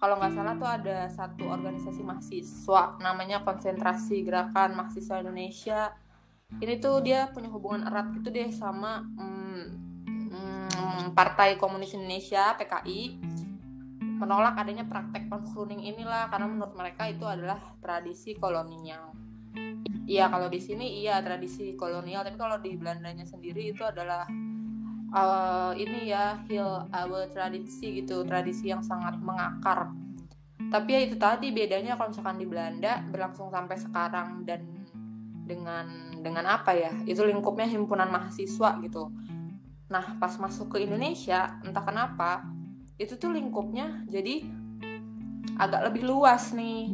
kalau 0.00 0.16
nggak 0.16 0.32
salah 0.32 0.54
tuh 0.56 0.68
ada 0.68 1.08
satu 1.12 1.52
organisasi 1.52 2.00
mahasiswa 2.00 2.96
namanya 3.00 3.44
konsentrasi 3.44 4.24
gerakan 4.24 4.72
mahasiswa 4.72 5.20
Indonesia. 5.20 5.92
Ini 6.64 6.78
tuh 6.78 7.02
dia 7.04 7.28
punya 7.28 7.52
hubungan 7.52 7.90
erat 7.90 8.16
gitu 8.16 8.32
deh 8.32 8.48
sama 8.54 9.02
hmm, 9.02 9.62
hmm, 10.32 11.04
Partai 11.12 11.60
Komunis 11.60 11.92
Indonesia 11.92 12.54
PKI 12.54 13.00
menolak 14.16 14.56
adanya 14.56 14.88
praktek 14.88 15.28
penghruning 15.28 15.84
inilah 15.84 16.32
karena 16.32 16.48
menurut 16.48 16.72
mereka 16.72 17.06
itu 17.06 17.28
adalah 17.28 17.60
tradisi 17.84 18.32
kolonial. 18.32 19.12
Iya 20.06 20.30
kalau 20.32 20.48
di 20.48 20.60
sini 20.62 21.02
iya 21.04 21.20
tradisi 21.20 21.76
kolonial 21.76 22.24
tapi 22.24 22.38
kalau 22.40 22.56
di 22.62 22.78
Belandanya 22.78 23.26
sendiri 23.28 23.74
itu 23.74 23.82
adalah 23.84 24.24
uh, 25.12 25.72
ini 25.76 26.08
ya 26.08 26.40
heal 26.48 26.88
our 26.88 27.28
tradisi 27.28 28.00
gitu 28.00 28.24
tradisi 28.24 28.72
yang 28.72 28.80
sangat 28.80 29.20
mengakar. 29.20 29.92
Tapi 30.66 30.88
ya 30.90 31.00
itu 31.04 31.16
tadi 31.20 31.52
bedanya 31.52 31.94
kalau 31.94 32.10
misalkan 32.10 32.38
di 32.40 32.46
Belanda 32.48 33.04
berlangsung 33.06 33.52
sampai 33.52 33.76
sekarang 33.78 34.42
dan 34.48 34.64
dengan 35.46 35.86
dengan 36.24 36.42
apa 36.58 36.74
ya 36.74 36.90
itu 37.06 37.22
lingkupnya 37.22 37.68
himpunan 37.68 38.08
mahasiswa 38.10 38.80
gitu. 38.82 39.12
Nah 39.92 40.18
pas 40.18 40.34
masuk 40.40 40.74
ke 40.74 40.82
Indonesia 40.82 41.60
entah 41.62 41.84
kenapa 41.86 42.55
itu 42.96 43.14
tuh 43.20 43.32
lingkupnya 43.32 44.04
jadi 44.08 44.44
agak 45.60 45.92
lebih 45.92 46.08
luas 46.08 46.52
nih 46.56 46.92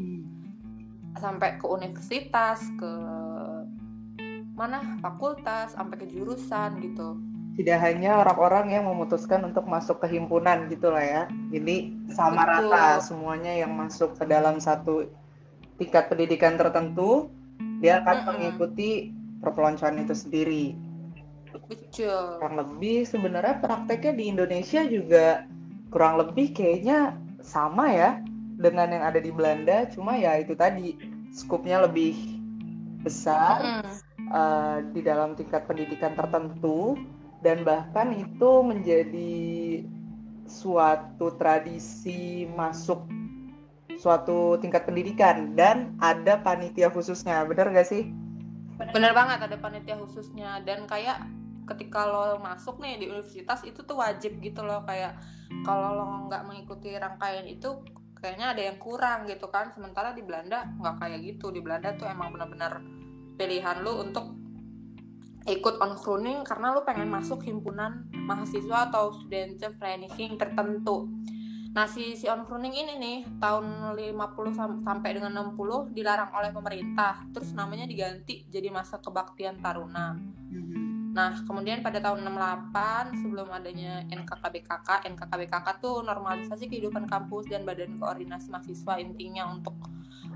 sampai 1.18 1.58
ke 1.58 1.66
universitas 1.66 2.66
ke 2.78 2.92
mana 4.52 4.98
fakultas 4.98 5.74
sampai 5.74 5.96
ke 6.02 6.06
jurusan 6.10 6.78
gitu 6.82 7.18
tidak 7.52 7.78
hanya 7.84 8.16
orang-orang 8.24 8.72
yang 8.72 8.84
memutuskan 8.88 9.44
untuk 9.44 9.68
masuk 9.68 10.00
ke 10.00 10.08
himpunan 10.08 10.72
gitulah 10.72 11.04
ya. 11.04 11.22
Jadi 11.52 11.92
sama 12.08 12.48
Betul. 12.48 12.72
rata 12.72 13.04
semuanya 13.04 13.52
yang 13.52 13.76
masuk 13.76 14.16
ke 14.16 14.24
dalam 14.24 14.56
satu 14.56 15.04
tingkat 15.76 16.08
pendidikan 16.08 16.56
tertentu 16.56 17.28
dia 17.84 18.00
akan 18.00 18.16
mm 18.16 18.24
-hmm. 18.24 18.32
mengikuti 18.32 18.90
perpeloncoan 19.44 20.00
itu 20.00 20.14
sendiri. 20.16 20.66
Betul. 21.68 22.40
Kurang 22.40 22.56
lebih 22.56 23.04
sebenarnya 23.04 23.60
prakteknya 23.60 24.12
di 24.16 24.24
Indonesia 24.32 24.80
juga 24.88 25.44
kurang 25.92 26.16
lebih 26.16 26.56
kayaknya 26.56 27.14
sama 27.44 27.92
ya 27.92 28.10
dengan 28.56 28.88
yang 28.88 29.04
ada 29.04 29.20
di 29.20 29.28
Belanda, 29.28 29.84
cuma 29.92 30.16
ya 30.16 30.40
itu 30.40 30.56
tadi 30.56 30.96
skupnya 31.34 31.84
lebih 31.84 32.16
besar 33.02 33.82
mm 33.82 34.12
uh, 34.30 34.78
di 34.94 35.00
dalam 35.04 35.36
tingkat 35.36 35.68
pendidikan 35.68 36.16
tertentu. 36.16 36.96
Dan 37.42 37.66
bahkan 37.66 38.14
itu 38.14 38.62
menjadi 38.62 39.82
suatu 40.46 41.34
tradisi 41.34 42.46
masuk 42.54 43.02
suatu 43.98 44.62
tingkat 44.62 44.86
pendidikan. 44.86 45.58
Dan 45.58 45.98
ada 45.98 46.38
panitia 46.38 46.86
khususnya. 46.88 47.42
Bener 47.42 47.66
gak 47.74 47.90
sih? 47.90 48.14
Bener 48.94 49.10
banget 49.10 49.42
ada 49.42 49.58
panitia 49.58 49.98
khususnya. 49.98 50.62
Dan 50.62 50.86
kayak 50.86 51.18
ketika 51.72 52.04
lo 52.04 52.38
masuk 52.38 52.78
nih 52.78 53.00
di 53.00 53.06
universitas 53.08 53.64
itu 53.64 53.80
tuh 53.82 53.96
wajib 53.98 54.38
gitu 54.44 54.60
loh 54.60 54.84
kayak 54.84 55.16
kalau 55.64 55.96
lo 55.96 56.04
nggak 56.28 56.44
mengikuti 56.44 56.92
rangkaian 56.94 57.48
itu 57.48 57.82
kayaknya 58.22 58.54
ada 58.54 58.62
yang 58.70 58.78
kurang 58.78 59.26
gitu 59.26 59.50
kan 59.50 59.74
sementara 59.74 60.14
di 60.14 60.22
Belanda 60.22 60.68
nggak 60.78 60.96
kayak 61.00 61.18
gitu 61.26 61.50
di 61.50 61.58
Belanda 61.58 61.96
tuh 61.98 62.06
emang 62.06 62.30
benar-benar 62.30 62.78
pilihan 63.34 63.82
lo 63.82 63.98
untuk 64.04 64.42
ikut 65.42 65.82
on 65.82 65.98
crooning 65.98 66.46
karena 66.46 66.70
lu 66.70 66.86
pengen 66.86 67.10
masuk 67.10 67.42
himpunan 67.42 68.06
mahasiswa 68.14 68.86
atau 68.90 69.10
vereniging 69.74 70.38
tertentu. 70.38 71.10
Nah, 71.72 71.88
si, 71.88 72.14
si 72.20 72.28
on 72.28 72.44
crooning 72.44 72.76
ini 72.76 72.94
nih 73.00 73.18
tahun 73.40 73.96
50 73.96 74.12
sam 74.52 74.84
sampai 74.84 75.16
dengan 75.16 75.32
60 75.56 75.96
dilarang 75.96 76.30
oleh 76.36 76.52
pemerintah. 76.52 77.24
Terus 77.32 77.56
namanya 77.56 77.88
diganti 77.88 78.44
jadi 78.46 78.68
masa 78.68 79.00
kebaktian 79.00 79.58
taruna. 79.58 80.14
Mm-hmm. 80.52 80.91
Nah, 81.12 81.36
kemudian 81.44 81.84
pada 81.84 82.00
tahun 82.00 82.24
68 82.24 83.20
sebelum 83.20 83.52
adanya 83.52 84.00
NKKBKK, 84.08 85.04
NKKBKK 85.12 85.66
tuh 85.76 86.00
normalisasi 86.00 86.72
kehidupan 86.72 87.04
kampus 87.04 87.52
dan 87.52 87.68
badan 87.68 88.00
koordinasi 88.00 88.48
mahasiswa 88.48 88.96
intinya 88.96 89.52
untuk 89.52 89.76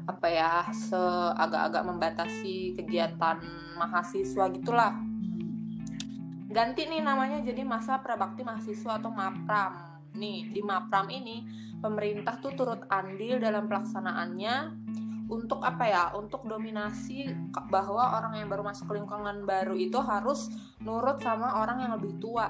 apa 0.05 0.29
ya 0.29 0.69
seagak-agak 0.69 1.81
membatasi 1.81 2.77
kegiatan 2.77 3.41
mahasiswa 3.81 4.45
gitulah. 4.53 4.93
Ganti 6.53 6.83
nih 6.85 7.01
namanya 7.01 7.41
jadi 7.41 7.65
masa 7.65 7.97
prabakti 8.05 8.45
mahasiswa 8.45 9.01
atau 9.01 9.09
mapram. 9.09 10.05
Nih 10.13 10.53
di 10.53 10.61
mapram 10.61 11.09
ini 11.09 11.41
pemerintah 11.81 12.37
tuh 12.37 12.53
turut 12.53 12.85
andil 12.93 13.41
dalam 13.41 13.65
pelaksanaannya 13.65 14.55
untuk 15.27 15.59
apa 15.67 15.85
ya 15.87 16.05
untuk 16.15 16.47
dominasi 16.47 17.27
bahwa 17.71 18.19
orang 18.19 18.39
yang 18.39 18.49
baru 18.49 18.63
masuk 18.63 18.95
lingkungan 18.95 19.43
baru 19.43 19.75
itu 19.75 19.99
harus 19.99 20.51
nurut 20.79 21.19
sama 21.19 21.63
orang 21.63 21.83
yang 21.83 21.93
lebih 21.99 22.15
tua 22.23 22.47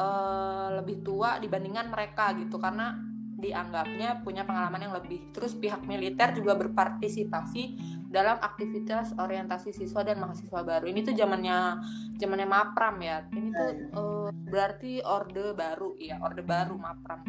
uh, 0.00 0.68
lebih 0.80 1.04
tua 1.04 1.36
dibandingkan 1.36 1.92
mereka 1.92 2.32
gitu 2.36 2.56
karena 2.56 2.96
dianggapnya 3.40 4.20
punya 4.20 4.44
pengalaman 4.44 4.84
yang 4.84 4.94
lebih. 4.94 5.32
Terus 5.32 5.56
pihak 5.56 5.80
militer 5.88 6.36
juga 6.36 6.52
berpartisipasi 6.60 7.80
dalam 8.12 8.36
aktivitas 8.36 9.16
orientasi 9.16 9.72
siswa 9.72 10.04
dan 10.04 10.20
mahasiswa 10.20 10.60
baru. 10.60 10.84
Ini 10.84 11.00
tuh 11.00 11.16
zamannya 11.16 11.80
zamannya 12.20 12.46
Mapram 12.46 13.00
ya. 13.00 13.24
Ini 13.32 13.48
tuh 13.48 13.70
uh, 13.96 14.28
berarti 14.28 15.00
orde 15.00 15.56
baru 15.56 15.96
ya, 15.96 16.20
orde 16.20 16.44
baru 16.44 16.76
Mapram. 16.76 17.24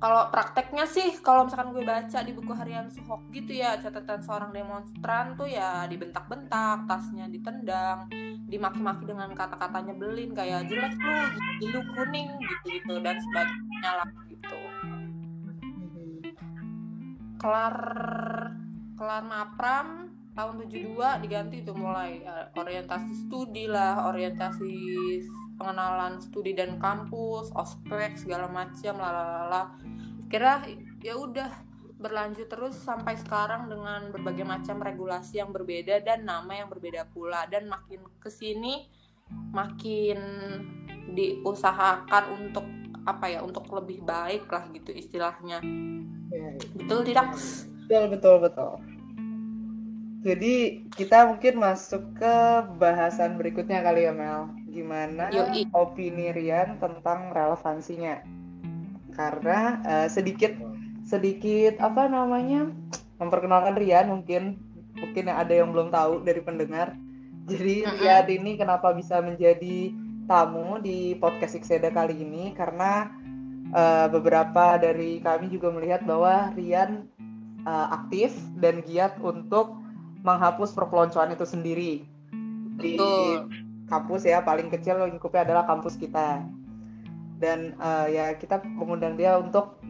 Kalau 0.00 0.32
prakteknya 0.32 0.88
sih 0.88 1.20
kalau 1.20 1.44
misalkan 1.44 1.76
gue 1.76 1.84
baca 1.84 2.18
di 2.24 2.32
buku 2.32 2.56
harian 2.56 2.88
Suhok 2.88 3.20
gitu 3.36 3.52
ya 3.52 3.76
catatan 3.76 4.24
seorang 4.24 4.48
demonstran 4.48 5.36
tuh 5.36 5.44
ya 5.44 5.84
dibentak-bentak 5.84 6.88
tasnya 6.88 7.28
ditendang 7.28 8.08
dimaki-maki 8.48 9.04
dengan 9.04 9.28
kata-kata 9.36 9.84
nyebelin 9.84 10.32
kayak 10.32 10.72
jelek 10.72 10.96
lu 10.96 11.68
lu 11.68 11.80
kuning 11.92 12.32
gitu 12.40 12.66
gitu 12.80 12.94
dan 13.04 13.20
sebagainya 13.20 13.90
lah 14.00 14.08
gitu. 14.32 14.58
Kelar 17.36 17.76
kelar 18.96 19.22
mapram 19.28 20.08
tahun 20.32 20.64
72 20.64 20.96
diganti 21.28 21.60
tuh 21.60 21.76
mulai 21.76 22.24
ya, 22.24 22.48
orientasi 22.56 23.28
studi 23.28 23.68
lah 23.68 24.08
orientasi 24.08 24.72
pengenalan 25.60 26.16
studi 26.24 26.56
dan 26.56 26.80
kampus, 26.80 27.52
ospek 27.52 28.16
segala 28.16 28.48
macam 28.48 28.96
lalala. 28.96 29.76
Kira 30.32 30.64
ya 31.04 31.20
udah 31.20 31.68
berlanjut 32.00 32.48
terus 32.48 32.80
sampai 32.80 33.20
sekarang 33.20 33.68
dengan 33.68 34.08
berbagai 34.08 34.48
macam 34.48 34.80
regulasi 34.80 35.36
yang 35.36 35.52
berbeda 35.52 36.00
dan 36.00 36.24
nama 36.24 36.64
yang 36.64 36.72
berbeda 36.72 37.04
pula 37.12 37.44
dan 37.44 37.68
makin 37.68 38.00
ke 38.16 38.32
sini 38.32 38.88
makin 39.52 40.16
diusahakan 41.12 42.24
untuk 42.40 42.64
apa 43.04 43.28
ya 43.28 43.44
untuk 43.44 43.68
lebih 43.68 44.00
baik 44.00 44.48
lah 44.48 44.64
gitu 44.72 44.96
istilahnya 44.96 45.60
ya, 46.32 46.56
ya. 46.56 46.68
betul 46.72 47.04
tidak 47.04 47.36
betul 47.84 48.04
betul 48.08 48.36
betul 48.40 48.72
jadi 50.20 50.84
kita 50.92 51.32
mungkin 51.32 51.54
masuk 51.56 52.04
ke 52.20 52.34
bahasan 52.76 53.40
berikutnya 53.40 53.80
kali 53.80 54.04
ya 54.04 54.12
Mel 54.12 54.52
gimana 54.68 55.32
Yoi. 55.32 55.66
opini 55.72 56.30
Rian 56.30 56.76
tentang 56.76 57.32
relevansinya 57.32 58.20
karena 59.16 59.80
uh, 59.84 60.08
sedikit 60.12 60.52
sedikit 61.04 61.80
apa 61.80 62.06
namanya 62.06 62.68
memperkenalkan 63.16 63.76
Rian 63.76 64.12
mungkin 64.12 64.60
mungkin 64.96 65.32
yang 65.32 65.38
ada 65.40 65.54
yang 65.56 65.68
belum 65.72 65.88
tahu 65.88 66.22
dari 66.22 66.40
pendengar. 66.44 66.94
Jadi 67.50 67.88
Rian 67.88 68.26
ini 68.28 68.60
kenapa 68.60 68.92
bisa 68.92 69.18
menjadi 69.24 69.90
tamu 70.28 70.78
di 70.78 71.18
podcast 71.18 71.58
Ikseda 71.58 71.90
kali 71.90 72.22
ini 72.22 72.54
karena 72.54 73.10
uh, 73.74 74.06
beberapa 74.12 74.78
dari 74.78 75.18
kami 75.18 75.50
juga 75.50 75.74
melihat 75.74 76.06
bahwa 76.06 76.54
Rian 76.54 77.08
uh, 77.66 77.88
aktif 77.90 78.36
dan 78.60 78.84
giat 78.86 79.18
untuk 79.18 79.80
menghapus 80.20 80.76
perpeloncoan 80.76 81.32
itu 81.32 81.46
sendiri 81.48 81.92
di 82.80 82.96
Betul. 82.96 83.48
kampus 83.88 84.24
ya 84.28 84.40
paling 84.44 84.68
kecil 84.68 85.00
lingkupnya 85.04 85.44
adalah 85.48 85.64
kampus 85.68 85.96
kita 85.96 86.44
dan 87.40 87.72
uh, 87.80 88.04
ya 88.04 88.36
kita 88.36 88.60
mengundang 88.76 89.16
dia 89.16 89.40
untuk 89.40 89.80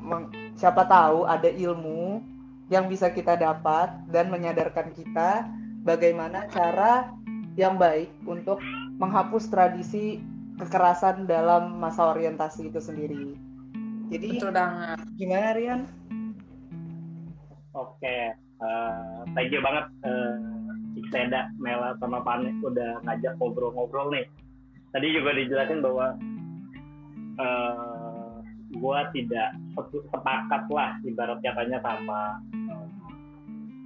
siapa 0.54 0.86
tahu 0.86 1.26
ada 1.26 1.50
ilmu 1.50 2.22
yang 2.70 2.86
bisa 2.86 3.10
kita 3.10 3.34
dapat 3.34 3.90
dan 4.14 4.30
menyadarkan 4.30 4.94
kita 4.94 5.50
bagaimana 5.82 6.46
cara 6.54 7.10
yang 7.58 7.74
baik 7.74 8.14
untuk 8.22 8.62
menghapus 9.02 9.50
tradisi 9.50 10.22
kekerasan 10.62 11.26
dalam 11.26 11.82
masa 11.82 12.14
orientasi 12.14 12.70
itu 12.70 12.78
sendiri. 12.78 13.34
Jadi 14.12 14.38
Betul 14.38 14.54
banget. 14.54 14.98
Gimana 15.18 15.48
Rian? 15.56 15.80
Oke, 17.74 18.34
uh, 18.60 19.24
thank 19.36 19.50
you 19.52 19.60
banget 19.64 19.86
uh, 20.04 20.36
Ikseda, 20.96 21.50
Mela 21.58 21.96
sama 21.98 22.20
Pane 22.20 22.52
udah 22.60 23.00
ngajak 23.06 23.38
ngobrol-ngobrol 23.38 24.12
nih. 24.12 24.26
Tadi 24.90 25.06
juga 25.14 25.30
dijelasin 25.34 25.80
bahwa 25.80 26.18
uh, 27.38 28.42
gue 28.70 29.00
tidak 29.14 29.48
sepakat 30.10 30.62
lah 30.70 30.98
ibarat 31.06 31.38
katanya 31.42 31.78
sama 31.82 32.38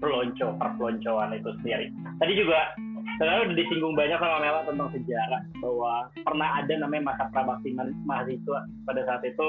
pelonco 0.00 0.46
perpeloncoan 0.60 1.36
itu 1.36 1.50
sendiri. 1.60 1.88
Tadi 2.20 2.32
juga 2.36 2.76
sebenarnya 3.16 3.42
udah 3.48 3.56
disinggung 3.56 3.94
banyak 3.96 4.18
sama 4.20 4.38
Mela 4.42 4.60
tentang 4.68 4.90
sejarah 4.92 5.42
bahwa 5.60 5.92
pernah 6.24 6.48
ada 6.60 6.74
namanya 6.76 7.14
masa 7.14 7.24
prabakti 7.32 7.72
mahasiswa 8.04 8.60
pada 8.84 9.00
saat 9.06 9.22
itu 9.24 9.48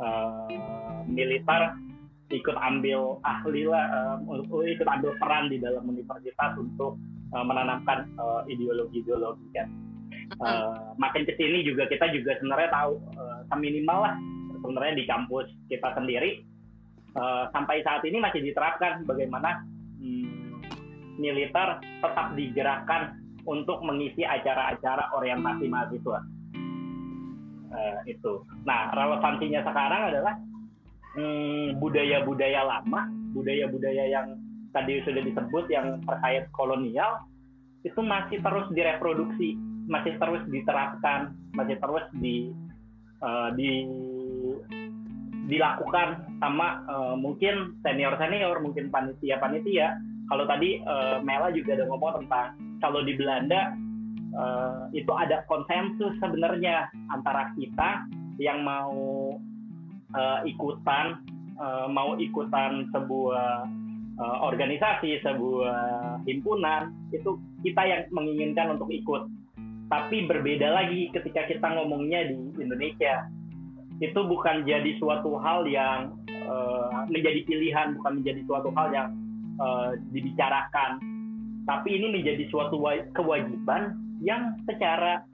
uh, 0.00 1.02
militer 1.06 1.76
ikut 2.26 2.56
ambil 2.58 3.22
ahli 3.22 3.70
lah 3.70 4.18
uh, 4.18 4.62
ikut 4.66 4.88
ambil 4.88 5.14
peran 5.22 5.46
di 5.46 5.62
dalam 5.62 5.86
universitas 5.86 6.58
untuk 6.58 6.98
uh, 7.30 7.44
menanamkan 7.46 8.10
uh, 8.18 8.42
ideologi-ideologi 8.50 9.46
kan. 9.54 9.70
Uh, 10.42 10.90
makin 10.98 11.22
ke 11.22 11.38
sini 11.38 11.62
juga 11.62 11.86
kita 11.86 12.10
juga 12.10 12.34
sebenarnya 12.42 12.70
tahu 12.74 12.98
uh, 13.14 13.58
minimal 13.58 14.10
lah 14.10 14.14
sebenarnya 14.58 14.94
di 14.98 15.04
kampus 15.06 15.46
kita 15.70 15.94
sendiri. 15.94 16.42
Uh, 17.16 17.48
sampai 17.54 17.80
saat 17.80 18.04
ini 18.04 18.20
masih 18.20 18.44
diterapkan 18.44 19.06
bagaimana 19.08 19.64
hmm, 20.02 20.60
militer 21.16 21.80
tetap 21.80 22.36
digerakkan 22.36 23.16
untuk 23.46 23.80
mengisi 23.86 24.26
acara-acara 24.26 25.14
orientasi 25.14 25.64
mahasiswa. 25.70 26.18
Uh, 27.70 28.00
itu. 28.10 28.42
Nah 28.66 28.90
relevansinya 28.92 29.62
sekarang 29.62 30.02
adalah 30.12 30.34
hmm, 31.16 31.80
budaya-budaya 31.80 32.60
lama, 32.62 33.08
budaya-budaya 33.32 34.04
yang 34.12 34.36
tadi 34.70 35.00
sudah 35.02 35.24
disebut 35.24 35.64
yang 35.72 35.98
terkait 36.04 36.46
kolonial 36.52 37.24
itu 37.82 37.98
masih 38.02 38.42
terus 38.44 38.66
direproduksi 38.76 39.56
masih 39.86 40.18
terus 40.18 40.42
diterapkan, 40.50 41.34
masih 41.54 41.78
terus 41.78 42.04
di 42.18 42.50
uh, 43.22 43.54
di 43.54 43.86
dilakukan 45.46 46.26
sama 46.42 46.82
uh, 46.90 47.14
mungkin 47.14 47.78
senior 47.86 48.18
senior, 48.18 48.58
mungkin 48.58 48.90
panitia 48.90 49.38
panitia. 49.38 49.94
Kalau 50.26 50.42
tadi 50.42 50.82
uh, 50.82 51.22
Mela 51.22 51.54
juga 51.54 51.78
ada 51.78 51.86
ngomong 51.86 52.26
tentang 52.26 52.58
kalau 52.82 53.06
di 53.06 53.14
Belanda 53.14 53.78
uh, 54.34 54.90
itu 54.90 55.10
ada 55.14 55.46
konsensus 55.46 56.18
sebenarnya 56.18 56.90
antara 57.14 57.54
kita 57.54 58.10
yang 58.42 58.66
mau 58.66 59.38
uh, 60.14 60.44
ikutan 60.46 61.24
uh, 61.58 61.86
mau 61.90 62.14
ikutan 62.20 62.86
sebuah 62.92 63.66
uh, 64.20 64.38
organisasi, 64.44 65.20
sebuah 65.24 66.20
himpunan 66.28 66.92
itu 67.10 67.40
kita 67.64 67.82
yang 67.86 68.02
menginginkan 68.12 68.76
untuk 68.76 68.92
ikut. 68.92 69.26
Tapi 69.86 70.26
berbeda 70.26 70.74
lagi 70.74 71.14
ketika 71.14 71.46
kita 71.46 71.66
ngomongnya 71.78 72.26
di 72.26 72.36
Indonesia. 72.58 73.30
Itu 73.96 74.28
bukan 74.28 74.68
jadi 74.68 74.92
suatu 75.00 75.40
hal 75.40 75.64
yang 75.70 76.12
uh, 76.28 77.06
menjadi 77.08 77.48
pilihan 77.48 77.96
bukan 77.96 78.20
menjadi 78.20 78.40
suatu 78.44 78.68
hal 78.76 78.92
yang 78.92 79.08
uh, 79.56 79.96
dibicarakan. 80.12 81.00
Tapi 81.64 81.98
ini 81.98 82.12
menjadi 82.12 82.44
suatu 82.50 82.78
kewajiban 83.14 83.96
yang 84.22 84.54
secara 84.68 85.26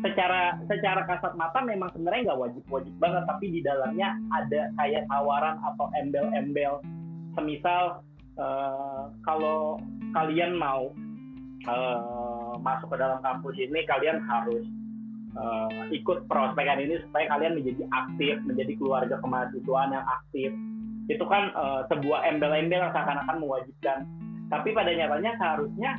secara 0.00 0.56
secara 0.64 1.04
kasat 1.04 1.36
mata 1.36 1.60
memang 1.60 1.92
sebenarnya 1.92 2.32
nggak 2.32 2.40
wajib 2.40 2.64
wajib 2.72 2.94
banget. 2.96 3.22
Tapi 3.28 3.44
di 3.52 3.60
dalamnya 3.60 4.16
ada 4.32 4.72
kayak 4.80 5.04
tawaran 5.12 5.56
atau 5.60 5.86
embel-embel. 6.00 6.80
Semisal 7.36 8.00
uh, 8.40 9.12
kalau 9.24 9.80
kalian 10.16 10.56
mau 10.56 10.92
uh, 11.68 12.54
masuk 12.60 12.92
ke 12.92 12.96
dalam 12.96 13.20
kampus 13.20 13.54
ini 13.56 13.80
kalian 13.88 14.20
harus 14.24 14.64
uh, 15.36 15.68
ikut 15.92 16.28
prospekan 16.28 16.80
ini 16.80 17.00
supaya 17.08 17.28
kalian 17.32 17.60
menjadi 17.60 17.82
aktif 17.92 18.34
menjadi 18.44 18.72
keluarga 18.80 19.16
kemahasiswaan 19.20 19.92
yang 19.92 20.06
aktif. 20.08 20.50
Itu 21.10 21.24
kan 21.26 21.50
uh, 21.52 21.84
sebuah 21.90 22.24
embel-embel 22.30 22.80
yang 22.88 22.94
seakan-akan 22.94 23.36
mewajibkan. 23.42 24.06
Tapi 24.52 24.76
pada 24.76 24.92
nyatanya 24.92 25.32
seharusnya 25.40 25.90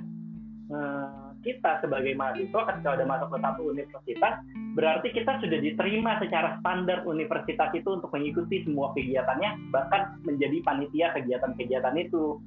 uh, 0.69 1.22
kita 1.43 1.83
sebagai 1.83 2.15
mahasiswa 2.15 2.61
ketika 2.71 2.89
sudah 2.95 3.07
masuk 3.07 3.29
ke 3.35 3.39
satu 3.43 3.61
universitas 3.69 4.33
berarti 4.73 5.07
kita 5.13 5.37
sudah 5.43 5.59
diterima 5.59 6.17
secara 6.17 6.57
standar 6.63 7.05
universitas 7.05 7.69
itu 7.75 7.89
untuk 7.93 8.09
mengikuti 8.09 8.63
semua 8.65 8.95
kegiatannya 8.95 9.69
bahkan 9.69 10.17
menjadi 10.25 10.57
panitia 10.65 11.13
kegiatan-kegiatan 11.13 11.95
itu. 11.99 12.39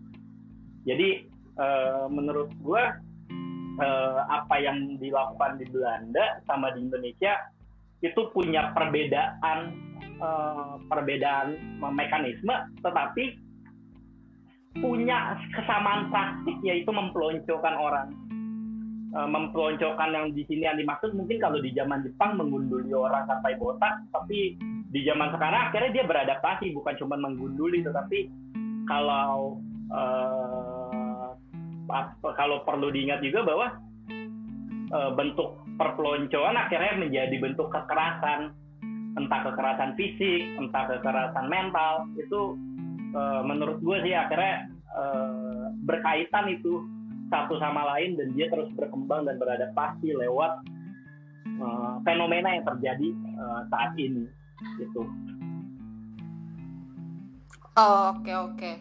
Jadi 0.88 1.28
uh, 1.60 2.06
menurut 2.10 2.50
gue 2.62 2.82
uh, 3.78 4.20
apa 4.26 4.56
yang 4.58 4.96
dilakukan 4.98 5.60
di 5.60 5.66
Belanda 5.70 6.40
sama 6.48 6.72
di 6.74 6.82
Indonesia 6.88 7.36
itu 8.04 8.28
punya 8.32 8.72
perbedaan 8.76 9.72
uh, 10.20 10.76
perbedaan 10.88 11.78
mekanisme 11.80 12.54
tetapi 12.84 13.40
punya 14.76 15.40
kesamaan 15.56 16.12
praktik 16.12 16.56
yaitu 16.60 16.92
mempeloncokan 16.92 17.76
orang 17.76 18.08
mempeloncokan 19.14 20.10
yang 20.12 20.26
di 20.34 20.42
sini 20.50 20.66
yang 20.66 20.78
dimaksud. 20.80 21.14
Mungkin 21.14 21.38
kalau 21.38 21.62
di 21.62 21.70
zaman 21.76 22.02
Jepang 22.02 22.36
menggunduli 22.36 22.90
orang 22.90 23.24
sampai 23.30 23.54
botak 23.60 24.02
tapi 24.10 24.58
di 24.90 25.00
zaman 25.06 25.34
sekarang 25.34 25.70
akhirnya 25.70 26.02
dia 26.02 26.04
beradaptasi 26.06 26.72
bukan 26.74 26.94
cuma 26.98 27.16
menggunduli 27.18 27.82
tetapi 27.84 28.30
kalau 28.86 29.58
uh, 29.92 31.34
kalau 32.36 32.62
perlu 32.66 32.90
diingat 32.90 33.22
juga 33.22 33.46
bahwa 33.46 33.66
e, 34.90 35.00
bentuk 35.14 35.62
perpeloncoan 35.78 36.56
akhirnya 36.58 36.98
menjadi 36.98 37.36
bentuk 37.38 37.70
kekerasan. 37.70 38.52
Entah 39.16 39.40
kekerasan 39.48 39.96
fisik 39.96 40.44
entah 40.60 40.84
kekerasan 40.92 41.46
mental 41.48 42.04
itu 42.20 42.58
e, 43.14 43.20
menurut 43.46 43.80
gue 43.80 43.96
sih 44.04 44.12
akhirnya 44.12 44.68
e, 44.92 45.04
berkaitan 45.86 46.52
itu 46.52 46.84
satu 47.30 47.58
sama 47.58 47.82
lain 47.96 48.14
dan 48.14 48.32
dia 48.34 48.46
terus 48.46 48.70
berkembang 48.74 49.26
dan 49.26 49.36
beradaptasi 49.38 50.14
lewat 50.14 50.62
e, 51.46 51.66
fenomena 52.06 52.54
yang 52.54 52.64
terjadi 52.64 53.08
e, 53.12 53.44
saat 53.70 53.92
ini 53.98 54.24
gitu. 54.78 55.02
Oh, 57.76 58.16
oke 58.16 58.24
okay, 58.24 58.36
oke. 58.36 58.56
Okay. 58.56 58.74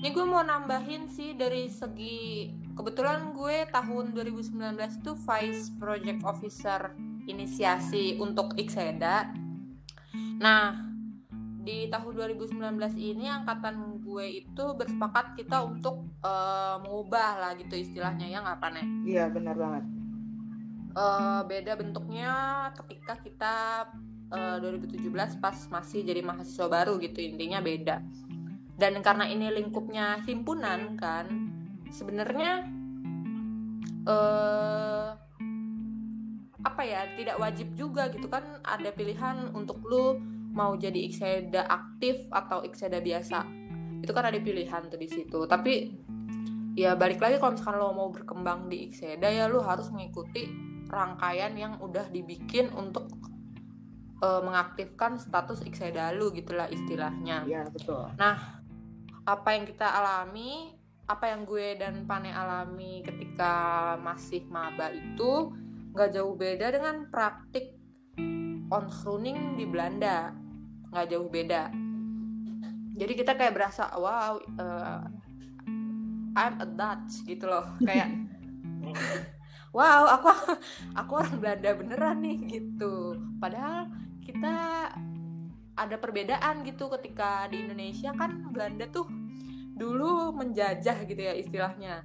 Ini 0.00 0.16
gue 0.16 0.24
mau 0.24 0.40
nambahin 0.40 1.12
sih 1.12 1.36
dari 1.36 1.68
segi 1.68 2.48
kebetulan 2.72 3.36
gue 3.36 3.68
tahun 3.68 4.16
2019 4.16 5.04
tuh 5.04 5.12
Vice 5.12 5.68
Project 5.76 6.24
Officer 6.24 6.96
inisiasi 7.28 8.16
untuk 8.16 8.56
Ikseda. 8.56 9.28
Nah, 10.40 10.72
di 11.60 11.92
tahun 11.92 12.16
2019 12.16 12.56
ini 12.96 13.28
angkatan 13.28 13.99
gue 14.10 14.42
itu 14.42 14.64
bersepakat 14.74 15.38
kita 15.38 15.62
untuk 15.62 16.10
uh, 16.26 16.82
mengubah 16.82 17.38
lah 17.38 17.52
gitu 17.54 17.78
istilahnya 17.78 18.26
ya 18.26 18.42
nggak 18.42 18.58
nih? 18.74 18.86
Iya 19.06 19.24
benar 19.30 19.54
banget. 19.54 19.84
Uh, 20.90 21.46
beda 21.46 21.78
bentuknya 21.78 22.34
ketika 22.74 23.14
kita 23.22 23.54
uh, 24.34 24.58
2017 24.58 25.38
pas 25.38 25.54
masih 25.70 26.02
jadi 26.02 26.26
mahasiswa 26.26 26.66
baru 26.66 26.98
gitu 26.98 27.22
intinya 27.22 27.62
beda 27.62 28.02
dan 28.80 28.96
karena 29.04 29.28
ini 29.28 29.52
lingkupnya 29.52 30.24
himpunan 30.24 30.96
kan 30.96 31.28
sebenarnya 31.92 32.64
eh, 34.08 35.08
apa 36.64 36.82
ya 36.88 37.04
tidak 37.20 37.36
wajib 37.36 37.68
juga 37.76 38.08
gitu 38.08 38.24
kan 38.32 38.64
ada 38.64 38.88
pilihan 38.96 39.52
untuk 39.52 39.84
lu 39.84 40.16
mau 40.56 40.72
jadi 40.80 40.96
ikseda 41.12 41.68
aktif 41.68 42.24
atau 42.32 42.64
ikseda 42.64 43.04
biasa 43.04 43.44
itu 44.00 44.12
kan 44.12 44.24
ada 44.26 44.38
pilihan 44.40 44.88
tuh 44.88 44.98
di 45.00 45.08
situ 45.08 45.40
tapi 45.44 45.94
ya 46.74 46.96
balik 46.96 47.20
lagi 47.20 47.36
kalau 47.36 47.52
misalkan 47.54 47.76
lo 47.76 47.92
mau 47.92 48.08
berkembang 48.08 48.70
di 48.72 48.88
Ikseda 48.88 49.28
ya 49.28 49.46
lo 49.46 49.60
harus 49.60 49.92
mengikuti 49.92 50.48
rangkaian 50.90 51.54
yang 51.54 51.78
udah 51.78 52.10
dibikin 52.10 52.72
untuk 52.74 53.06
uh, 54.24 54.42
mengaktifkan 54.44 55.16
status 55.16 55.64
Ikseda 55.64 56.12
lu 56.14 56.30
gitulah 56.34 56.66
istilahnya. 56.68 57.46
Iya 57.46 57.68
betul. 57.70 58.10
Nah 58.18 58.60
apa 59.24 59.48
yang 59.54 59.64
kita 59.68 59.86
alami, 59.86 60.74
apa 61.06 61.30
yang 61.30 61.46
gue 61.46 61.78
dan 61.78 62.08
Pane 62.08 62.32
alami 62.32 63.04
ketika 63.06 63.94
masih 64.00 64.46
maba 64.50 64.90
itu 64.90 65.54
nggak 65.94 66.10
jauh 66.14 66.34
beda 66.38 66.70
dengan 66.70 67.10
praktik 67.10 67.74
onschooling 68.70 69.58
di 69.58 69.66
Belanda, 69.66 70.30
nggak 70.94 71.06
jauh 71.10 71.28
beda. 71.30 71.89
Jadi 73.00 73.12
kita 73.16 73.32
kayak 73.32 73.56
berasa 73.56 73.88
wow. 73.96 74.36
Uh, 74.60 75.00
I'm 76.34 76.62
a 76.62 76.66
Dutch 76.66 77.26
gitu 77.26 77.50
loh 77.50 77.66
kayak 77.86 78.10
wow 79.74 80.06
aku 80.18 80.30
aku 80.94 81.12
orang 81.18 81.36
Belanda 81.38 81.70
beneran 81.74 82.18
nih 82.22 82.38
gitu 82.58 83.18
padahal 83.38 83.90
kita 84.22 84.54
ada 85.74 85.96
perbedaan 85.96 86.62
gitu 86.66 86.90
ketika 86.98 87.48
di 87.48 87.64
Indonesia 87.64 88.12
kan 88.14 88.50
Belanda 88.52 88.86
tuh 88.90 89.08
dulu 89.74 90.34
menjajah 90.36 91.08
gitu 91.08 91.22
ya 91.22 91.32
istilahnya 91.34 92.04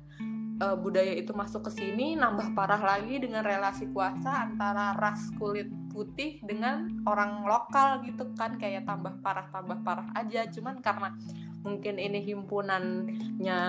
e, 0.56 0.66
budaya 0.80 1.14
itu 1.16 1.32
masuk 1.36 1.68
ke 1.68 1.72
sini 1.84 2.16
nambah 2.16 2.56
parah 2.56 2.80
lagi 2.80 3.20
dengan 3.20 3.44
relasi 3.44 3.92
kuasa 3.92 4.48
antara 4.48 4.96
ras 4.96 5.32
kulit 5.36 5.68
putih 5.92 6.44
dengan 6.44 6.92
orang 7.08 7.48
lokal 7.48 8.04
gitu 8.04 8.28
kan 8.36 8.60
kayak 8.60 8.84
tambah 8.84 9.20
parah 9.24 9.48
tambah 9.52 9.80
parah 9.84 10.12
aja. 10.16 10.48
Cuman 10.52 10.84
karena 10.84 11.16
mungkin 11.66 11.98
ini 11.98 12.22
himpunannya 12.22 13.60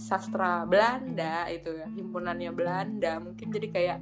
sastra 0.00 0.64
Belanda 0.64 1.44
itu 1.52 1.68
ya 1.68 1.84
himpunannya 1.92 2.48
Belanda 2.56 3.20
mungkin 3.20 3.52
jadi 3.52 3.68
kayak 3.68 3.98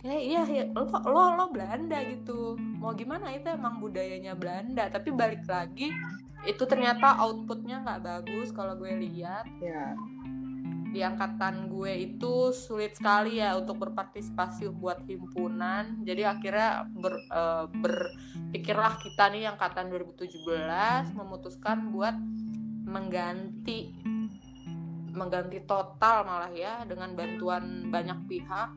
kayak 0.00 0.22
iya 0.24 0.42
ya, 0.46 0.64
lo 0.72 0.88
lo 0.88 1.36
lo 1.36 1.44
Belanda 1.50 2.00
gitu. 2.06 2.54
Mau 2.56 2.94
gimana 2.94 3.34
itu 3.34 3.50
emang 3.50 3.82
budayanya 3.82 4.38
Belanda. 4.38 4.88
Tapi 4.88 5.10
balik 5.10 5.44
lagi 5.44 5.90
itu 6.46 6.62
ternyata 6.70 7.18
outputnya 7.18 7.82
nggak 7.82 8.02
bagus 8.06 8.54
kalau 8.54 8.78
gue 8.78 8.94
lihat. 8.94 9.44
Ya 9.58 9.98
di 10.88 11.04
angkatan 11.04 11.68
gue 11.68 11.92
itu 12.12 12.50
sulit 12.50 12.96
sekali 12.96 13.38
ya 13.38 13.54
untuk 13.60 13.78
berpartisipasi 13.82 14.72
buat 14.72 15.04
himpunan. 15.04 16.02
Jadi 16.02 16.22
akhirnya 16.24 16.88
ber, 16.88 17.14
uh, 17.28 17.68
berpikirlah 17.68 18.96
kita 19.00 19.28
nih 19.28 19.52
angkatan 19.52 19.92
2017 19.92 21.12
memutuskan 21.12 21.92
buat 21.92 22.16
mengganti 22.88 23.92
mengganti 25.12 25.58
total 25.66 26.22
malah 26.22 26.52
ya 26.54 26.86
dengan 26.86 27.12
bantuan 27.18 27.90
banyak 27.90 28.18
pihak 28.30 28.70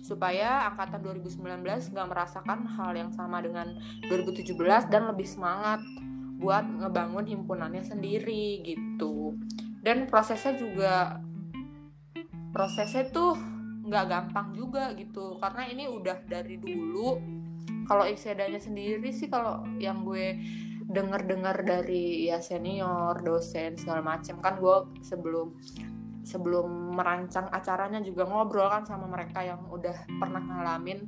supaya 0.00 0.64
angkatan 0.72 1.04
2019 1.04 1.92
nggak 1.92 2.08
merasakan 2.08 2.64
hal 2.64 2.96
yang 2.96 3.12
sama 3.12 3.44
dengan 3.44 3.76
2017 4.08 4.56
dan 4.88 5.12
lebih 5.12 5.28
semangat 5.28 5.84
buat 6.40 6.64
ngebangun 6.64 7.28
himpunannya 7.28 7.84
sendiri 7.84 8.64
gitu. 8.64 9.36
Dan 9.82 10.08
prosesnya 10.08 10.56
juga 10.56 11.20
prosesnya 12.58 13.06
tuh 13.14 13.38
nggak 13.86 14.04
gampang 14.10 14.50
juga 14.50 14.90
gitu. 14.98 15.38
Karena 15.38 15.70
ini 15.70 15.86
udah 15.86 16.26
dari 16.26 16.58
dulu. 16.58 17.14
Kalau 17.86 18.02
isedanya 18.02 18.58
sendiri 18.58 19.14
sih 19.14 19.30
kalau 19.30 19.62
yang 19.78 20.02
gue 20.02 20.34
dengar-dengar 20.90 21.62
dari 21.62 22.26
ya 22.26 22.42
senior 22.42 23.22
dosen 23.22 23.78
segala 23.78 24.02
macam 24.02 24.40
kan 24.42 24.58
gue 24.58 24.76
sebelum 25.04 25.54
sebelum 26.26 26.98
merancang 26.98 27.48
acaranya 27.48 28.04
juga 28.04 28.28
ngobrol 28.28 28.68
kan 28.68 28.84
sama 28.84 29.08
mereka 29.08 29.46
yang 29.46 29.62
udah 29.70 30.04
pernah 30.18 30.42
ngalamin. 30.42 31.06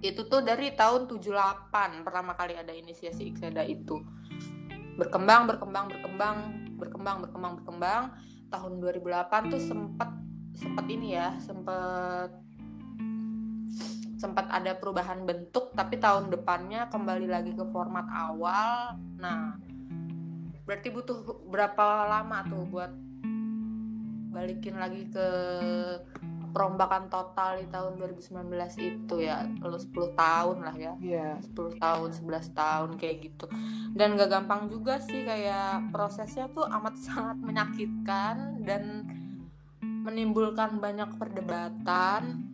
Itu 0.00 0.26
tuh 0.26 0.42
dari 0.42 0.72
tahun 0.74 1.06
78 1.10 2.02
pertama 2.02 2.32
kali 2.34 2.56
ada 2.56 2.72
inisiasi 2.72 3.36
Ikseda 3.36 3.62
itu. 3.68 4.00
Berkembang 4.98 5.46
berkembang 5.46 5.92
berkembang 5.92 6.36
berkembang 6.80 7.16
berkembang 7.28 7.52
berkembang. 7.62 8.02
Tahun 8.48 8.72
2008 8.80 9.52
tuh 9.52 9.60
sempat 9.60 10.08
sempat 10.58 10.86
ini 10.90 11.14
ya 11.14 11.38
sempat 11.38 12.34
sempat 14.18 14.50
ada 14.50 14.74
perubahan 14.74 15.22
bentuk 15.22 15.70
tapi 15.78 16.02
tahun 16.02 16.34
depannya 16.34 16.90
kembali 16.90 17.30
lagi 17.30 17.54
ke 17.54 17.62
format 17.70 18.10
awal. 18.10 18.98
Nah 19.22 19.54
berarti 20.66 20.90
butuh 20.90 21.46
berapa 21.46 21.86
lama 22.10 22.42
tuh 22.50 22.66
buat 22.66 22.92
balikin 24.34 24.76
lagi 24.76 25.06
ke 25.06 25.28
perombakan 26.50 27.06
total 27.06 27.62
di 27.62 27.70
tahun 27.70 27.94
2019 27.94 28.42
itu 28.82 29.14
ya? 29.22 29.46
Kalau 29.62 29.78
10 29.78 30.18
tahun 30.18 30.56
lah 30.66 30.74
ya. 30.74 30.94
Yeah. 30.98 31.38
10 31.54 31.78
tahun 31.78 32.08
11 32.10 32.58
tahun 32.58 32.90
kayak 32.98 33.16
gitu. 33.30 33.46
Dan 33.94 34.18
gak 34.18 34.32
gampang 34.32 34.66
juga 34.66 34.98
sih 34.98 35.22
kayak 35.22 35.94
prosesnya 35.94 36.50
tuh 36.50 36.66
amat 36.66 36.94
sangat 36.98 37.38
menyakitkan 37.38 38.64
dan 38.66 39.06
menimbulkan 40.08 40.80
banyak 40.80 41.20
perdebatan 41.20 42.48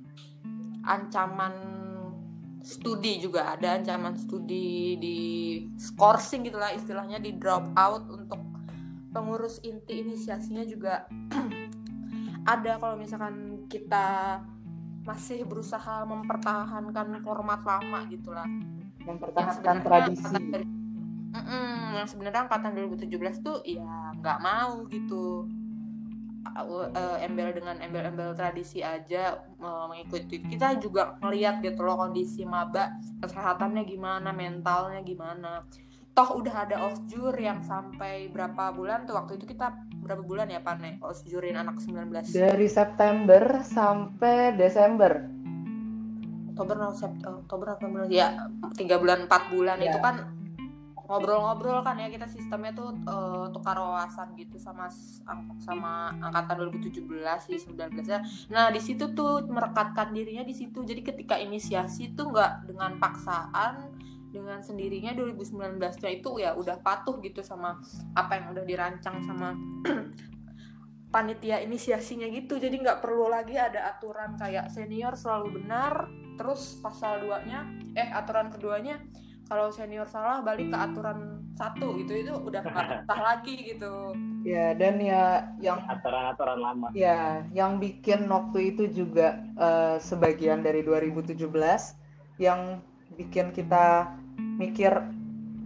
ancaman 0.82 1.54
studi 2.64 3.22
juga 3.22 3.54
ada 3.54 3.78
ancaman 3.78 4.18
studi 4.18 4.98
di 4.98 5.18
scoring 5.78 6.50
gitulah 6.50 6.74
istilahnya 6.74 7.22
di 7.22 7.38
drop 7.38 7.70
out 7.78 8.10
untuk 8.10 8.42
pengurus 9.14 9.62
inti 9.62 10.02
inisiasinya 10.02 10.66
juga. 10.66 11.06
Ada 12.52 12.76
kalau 12.76 12.98
misalkan 12.98 13.64
kita 13.70 14.40
masih 15.06 15.46
berusaha 15.46 16.02
mempertahankan 16.08 17.20
format 17.20 17.60
lama 17.60 18.08
gitulah 18.08 18.48
mempertahankan 19.04 19.76
tradisi. 19.84 20.32
mm 20.32 21.36
-mm, 21.36 21.76
yang 22.00 22.08
sebenarnya 22.08 22.48
angkatan 22.48 22.72
2017 22.72 23.44
tuh 23.44 23.60
ya 23.68 24.16
nggak 24.16 24.38
mau 24.40 24.88
gitu 24.88 25.44
uh, 26.52 27.16
embel 27.24 27.56
dengan 27.56 27.80
embel-embel 27.80 28.36
tradisi 28.36 28.84
aja 28.84 29.40
uh, 29.60 29.88
mengikuti. 29.88 30.44
Kita 30.44 30.76
juga 30.78 31.16
ngeliat 31.20 31.64
gitu 31.64 31.80
loh 31.82 31.96
kondisi 31.96 32.44
maba 32.44 32.94
kesehatannya 33.20 33.82
gimana 33.88 34.30
mentalnya 34.30 35.00
gimana. 35.00 35.64
Toh 36.14 36.38
udah 36.38 36.54
ada 36.68 36.76
osjur 36.86 37.34
yang 37.34 37.58
sampai 37.66 38.30
berapa 38.30 38.70
bulan 38.70 39.02
tuh 39.02 39.18
waktu 39.18 39.34
itu 39.34 39.50
kita 39.50 39.74
berapa 39.98 40.22
bulan 40.22 40.46
ya 40.46 40.62
Pane 40.62 41.02
osjurin 41.02 41.58
anak 41.58 41.82
19 41.82 42.30
dari 42.30 42.68
September 42.70 43.64
sampai 43.66 44.54
Desember. 44.54 45.26
Oktober 46.54 46.76
November 46.78 47.42
Oktober 47.42 47.66
November 47.74 48.00
ya 48.06 48.46
tiga 48.78 49.02
bulan 49.02 49.26
empat 49.26 49.50
bulan. 49.50 49.82
Ya. 49.82 49.90
itu 49.90 49.98
kan 49.98 50.43
ngobrol-ngobrol 51.04 51.84
kan 51.84 52.00
ya 52.00 52.08
kita 52.08 52.24
sistemnya 52.24 52.72
tuh 52.72 52.96
uh, 53.04 53.46
tukar 53.52 53.76
wawasan 53.76 54.32
gitu 54.40 54.56
sama 54.56 54.88
sama 55.60 56.16
angkatan 56.16 56.72
2017 56.72 57.04
sih 57.44 57.58
19 57.68 58.00
ya. 58.08 58.24
Nah, 58.48 58.72
di 58.72 58.80
situ 58.80 59.12
tuh 59.12 59.44
merekatkan 59.44 60.16
dirinya 60.16 60.40
di 60.40 60.56
situ. 60.56 60.80
Jadi 60.80 61.04
ketika 61.04 61.36
inisiasi 61.36 62.16
tuh 62.16 62.32
nggak 62.32 62.72
dengan 62.72 62.96
paksaan 62.96 63.92
dengan 64.34 64.58
sendirinya 64.58 65.14
2019 65.14 65.78
nya 65.78 66.10
itu 66.10 66.30
ya 66.42 66.50
udah 66.58 66.82
patuh 66.82 67.22
gitu 67.22 67.46
sama 67.46 67.78
apa 68.18 68.42
yang 68.42 68.50
udah 68.50 68.64
dirancang 68.66 69.22
sama 69.22 69.54
panitia 71.14 71.62
inisiasinya 71.62 72.26
gitu 72.34 72.58
jadi 72.58 72.74
nggak 72.74 72.98
perlu 72.98 73.30
lagi 73.30 73.54
ada 73.54 73.94
aturan 73.94 74.34
kayak 74.34 74.74
senior 74.74 75.14
selalu 75.14 75.62
benar 75.62 76.10
terus 76.34 76.82
pasal 76.82 77.22
2 77.22 77.46
nya 77.46 77.62
eh 77.94 78.10
aturan 78.10 78.50
keduanya 78.50 78.98
kalau 79.44 79.68
senior 79.68 80.08
salah 80.08 80.40
balik 80.40 80.72
ke 80.72 80.78
aturan 80.78 81.44
satu 81.54 82.00
gitu. 82.00 82.12
Itu 82.16 82.32
udah 82.40 82.60
nggak 82.64 83.04
sah 83.08 83.20
lagi 83.20 83.54
gitu. 83.74 84.16
Ya 84.44 84.72
dan 84.76 85.00
ya 85.00 85.52
yang 85.60 85.80
aturan-aturan 85.88 86.58
lama. 86.60 86.88
ya 86.92 87.44
yang 87.52 87.80
bikin 87.80 88.28
waktu 88.28 88.76
itu 88.76 88.88
juga 88.92 89.40
uh, 89.56 89.96
sebagian 90.00 90.60
dari 90.60 90.84
2017 90.84 91.36
yang 92.40 92.80
bikin 93.14 93.54
kita 93.54 94.10
mikir 94.58 94.92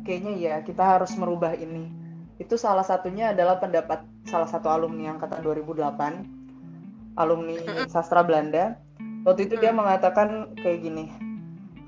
kayaknya 0.05 0.35
ya 0.39 0.55
kita 0.63 0.99
harus 0.99 1.15
merubah 1.15 1.55
ini. 1.55 1.91
Itu 2.39 2.55
salah 2.55 2.87
satunya 2.87 3.35
adalah 3.35 3.59
pendapat 3.59 4.07
salah 4.31 4.47
satu 4.47 4.71
alumni 4.71 5.11
angkatan 5.11 5.43
2008 5.43 7.19
alumni 7.19 7.59
sastra 7.91 8.23
Belanda. 8.23 8.79
Waktu 9.27 9.51
itu 9.51 9.59
dia 9.59 9.75
mengatakan 9.75 10.55
kayak 10.55 10.87
gini 10.87 11.28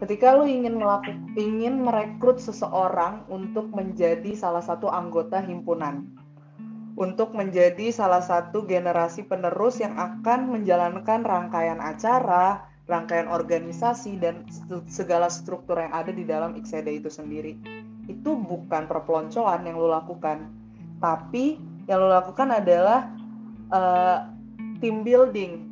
ketika 0.00 0.34
lu 0.34 0.48
ingin 0.48 0.80
melakukan 0.80 1.30
ingin 1.36 1.84
merekrut 1.84 2.40
seseorang 2.40 3.28
untuk 3.28 3.68
menjadi 3.70 4.32
salah 4.32 4.64
satu 4.64 4.88
anggota 4.88 5.38
himpunan 5.44 6.08
untuk 7.00 7.32
menjadi 7.32 7.88
salah 7.88 8.20
satu 8.20 8.68
generasi 8.68 9.24
penerus 9.24 9.80
yang 9.80 9.96
akan 9.96 10.52
menjalankan 10.52 11.24
rangkaian 11.24 11.80
acara, 11.80 12.68
rangkaian 12.90 13.24
organisasi 13.24 14.20
dan 14.20 14.44
segala 14.84 15.32
struktur 15.32 15.80
yang 15.80 15.96
ada 15.96 16.12
di 16.12 16.28
dalam 16.28 16.52
Ikseda 16.60 16.92
itu 16.92 17.08
sendiri. 17.08 17.56
Itu 18.04 18.36
bukan 18.36 18.84
perpeloncoan 18.84 19.64
yang 19.64 19.80
lu 19.80 19.88
lakukan. 19.88 20.60
tapi 21.00 21.56
yang 21.88 22.04
lo 22.04 22.12
lakukan 22.12 22.52
adalah 22.52 23.08
uh, 23.72 24.28
team 24.84 25.00
building 25.00 25.64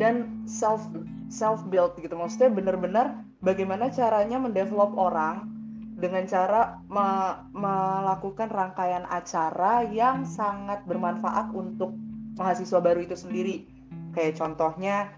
dan 0.00 0.40
self 0.48 0.88
self 1.28 1.60
build 1.68 1.92
gitu 2.00 2.16
maksudnya 2.16 2.48
benar-benar 2.48 3.25
bagaimana 3.44 3.92
caranya 3.92 4.40
mendevelop 4.40 4.96
orang 4.96 5.56
dengan 5.96 6.28
cara 6.28 6.76
me 6.92 7.40
melakukan 7.56 8.52
rangkaian 8.52 9.08
acara 9.08 9.88
yang 9.88 10.28
sangat 10.28 10.84
bermanfaat 10.84 11.56
untuk 11.56 11.96
mahasiswa 12.36 12.78
baru 12.84 13.00
itu 13.00 13.16
sendiri. 13.16 13.64
Kayak 14.12 14.36
contohnya 14.36 15.08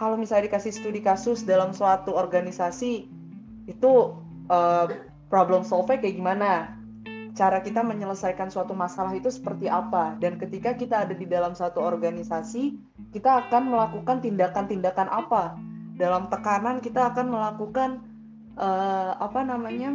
kalau 0.00 0.16
misalnya 0.16 0.48
dikasih 0.48 0.72
studi 0.72 1.04
kasus 1.04 1.44
dalam 1.44 1.76
suatu 1.76 2.16
organisasi 2.16 3.04
itu 3.68 3.92
uh, 4.48 4.86
problem 5.28 5.60
solve 5.60 5.92
kayak 5.92 6.16
gimana? 6.16 6.72
Cara 7.34 7.60
kita 7.60 7.82
menyelesaikan 7.82 8.46
suatu 8.48 8.72
masalah 8.78 9.12
itu 9.12 9.26
seperti 9.28 9.66
apa? 9.66 10.14
Dan 10.22 10.38
ketika 10.38 10.72
kita 10.72 11.04
ada 11.04 11.12
di 11.12 11.26
dalam 11.26 11.52
satu 11.52 11.82
organisasi 11.84 12.78
kita 13.12 13.44
akan 13.46 13.76
melakukan 13.76 14.24
tindakan-tindakan 14.24 15.08
apa 15.10 15.58
dalam 15.94 16.26
tekanan 16.30 16.82
kita 16.82 17.14
akan 17.14 17.26
melakukan 17.30 17.90
uh, 18.58 19.14
apa 19.18 19.40
namanya 19.46 19.94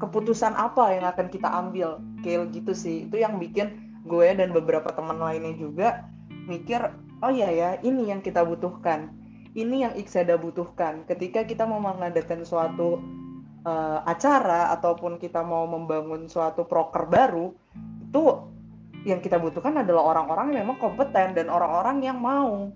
keputusan 0.00 0.56
apa 0.56 0.96
yang 0.96 1.04
akan 1.08 1.26
kita 1.28 1.48
ambil. 1.48 2.00
Kayak 2.24 2.52
gitu 2.56 2.72
sih. 2.72 2.96
Itu 3.08 3.20
yang 3.20 3.36
bikin 3.36 4.00
gue 4.04 4.28
dan 4.36 4.52
beberapa 4.52 4.92
teman 4.92 5.16
lainnya 5.16 5.56
juga 5.56 6.04
mikir 6.44 6.92
oh 7.24 7.32
iya 7.32 7.48
ya 7.48 7.70
ini 7.80 8.12
yang 8.12 8.20
kita 8.20 8.44
butuhkan. 8.44 9.12
Ini 9.54 9.86
yang 9.86 9.94
Ikseda 9.94 10.34
butuhkan. 10.34 11.06
Ketika 11.06 11.46
kita 11.46 11.62
mau 11.62 11.78
mengadakan 11.78 12.42
suatu 12.42 12.98
uh, 13.64 13.98
acara 14.04 14.74
ataupun 14.76 15.16
kita 15.18 15.40
mau 15.46 15.64
membangun 15.64 16.28
suatu 16.28 16.66
proker 16.68 17.08
baru 17.08 17.54
itu 18.04 18.22
yang 19.04 19.20
kita 19.20 19.36
butuhkan 19.36 19.84
adalah 19.84 20.16
orang-orang 20.16 20.54
yang 20.54 20.68
memang 20.68 20.80
kompeten 20.80 21.36
dan 21.36 21.46
orang-orang 21.52 22.00
yang 22.00 22.18
mau 22.20 22.72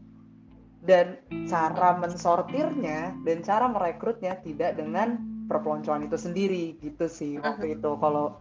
dan 0.89 1.21
cara 1.45 2.01
mensortirnya 2.01 3.13
dan 3.29 3.45
cara 3.45 3.69
merekrutnya 3.69 4.41
tidak 4.41 4.81
dengan 4.81 5.21
perpeloncoan 5.45 6.09
itu 6.09 6.17
sendiri 6.17 6.81
gitu 6.81 7.05
sih 7.07 7.37
waktu 7.37 7.77
itu 7.77 7.91
kalau 8.01 8.41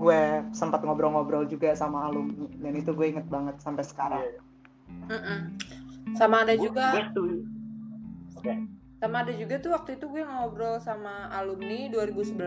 gue 0.00 0.22
sempat 0.56 0.80
ngobrol-ngobrol 0.80 1.44
juga 1.44 1.76
sama 1.76 2.08
alumni 2.08 2.48
dan 2.56 2.72
itu 2.72 2.96
gue 2.96 3.06
inget 3.12 3.28
banget 3.28 3.60
sampai 3.60 3.84
sekarang. 3.84 4.24
Uh 5.06 5.14
-uh. 5.14 5.40
Sama 6.16 6.48
ada 6.48 6.56
juga. 6.56 7.12
Okay 8.40 8.64
sama 9.04 9.20
ada 9.20 9.36
juga 9.36 9.60
tuh 9.60 9.76
waktu 9.76 10.00
itu 10.00 10.08
gue 10.08 10.24
ngobrol 10.24 10.80
sama 10.80 11.28
alumni 11.28 11.92
2011 11.92 12.40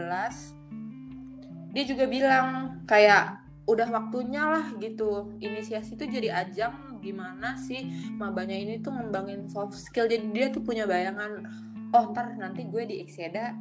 dia 1.69 1.83
juga 1.85 2.09
bilang 2.09 2.81
kayak 2.89 3.45
udah 3.69 3.85
waktunya 3.93 4.41
lah 4.41 4.65
gitu 4.81 5.37
inisiasi 5.37 5.93
tuh 5.93 6.09
jadi 6.09 6.33
ajang 6.33 6.86
gimana 7.07 7.55
sih 7.55 7.87
mabanya 8.19 8.59
ini 8.59 8.83
tuh 8.83 8.91
ngembangin 8.91 9.47
soft 9.47 9.79
skill. 9.79 10.11
Jadi 10.11 10.35
dia 10.35 10.51
tuh 10.51 10.59
punya 10.59 10.83
bayangan 10.83 11.47
oh 11.95 12.03
ntar 12.11 12.35
nanti 12.35 12.67
gue 12.67 12.83
di 12.83 12.99
Exeda 12.99 13.55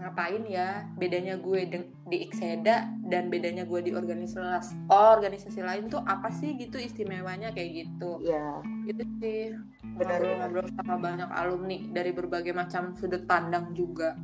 ngapain 0.00 0.42
ya? 0.48 0.88
Bedanya 0.96 1.36
gue 1.36 1.60
di 2.08 2.18
Ikseda 2.26 2.88
dan 3.06 3.28
bedanya 3.28 3.68
gue 3.68 3.84
di 3.84 3.92
organisasi 3.92 4.88
oh, 4.88 5.14
organisasi 5.20 5.60
lain 5.60 5.92
tuh 5.92 6.00
apa 6.08 6.32
sih 6.32 6.56
gitu 6.56 6.80
istimewanya 6.80 7.52
kayak 7.52 7.86
gitu. 7.86 8.18
Ya 8.24 8.64
itu 8.88 9.04
sih. 9.20 9.54
Ngobrol-ngobrol 10.00 10.66
sama 10.80 10.96
banyak 10.96 11.30
alumni 11.30 11.78
dari 11.92 12.10
berbagai 12.16 12.56
macam 12.56 12.96
sudut 12.96 13.28
pandang 13.28 13.76
juga. 13.76 14.16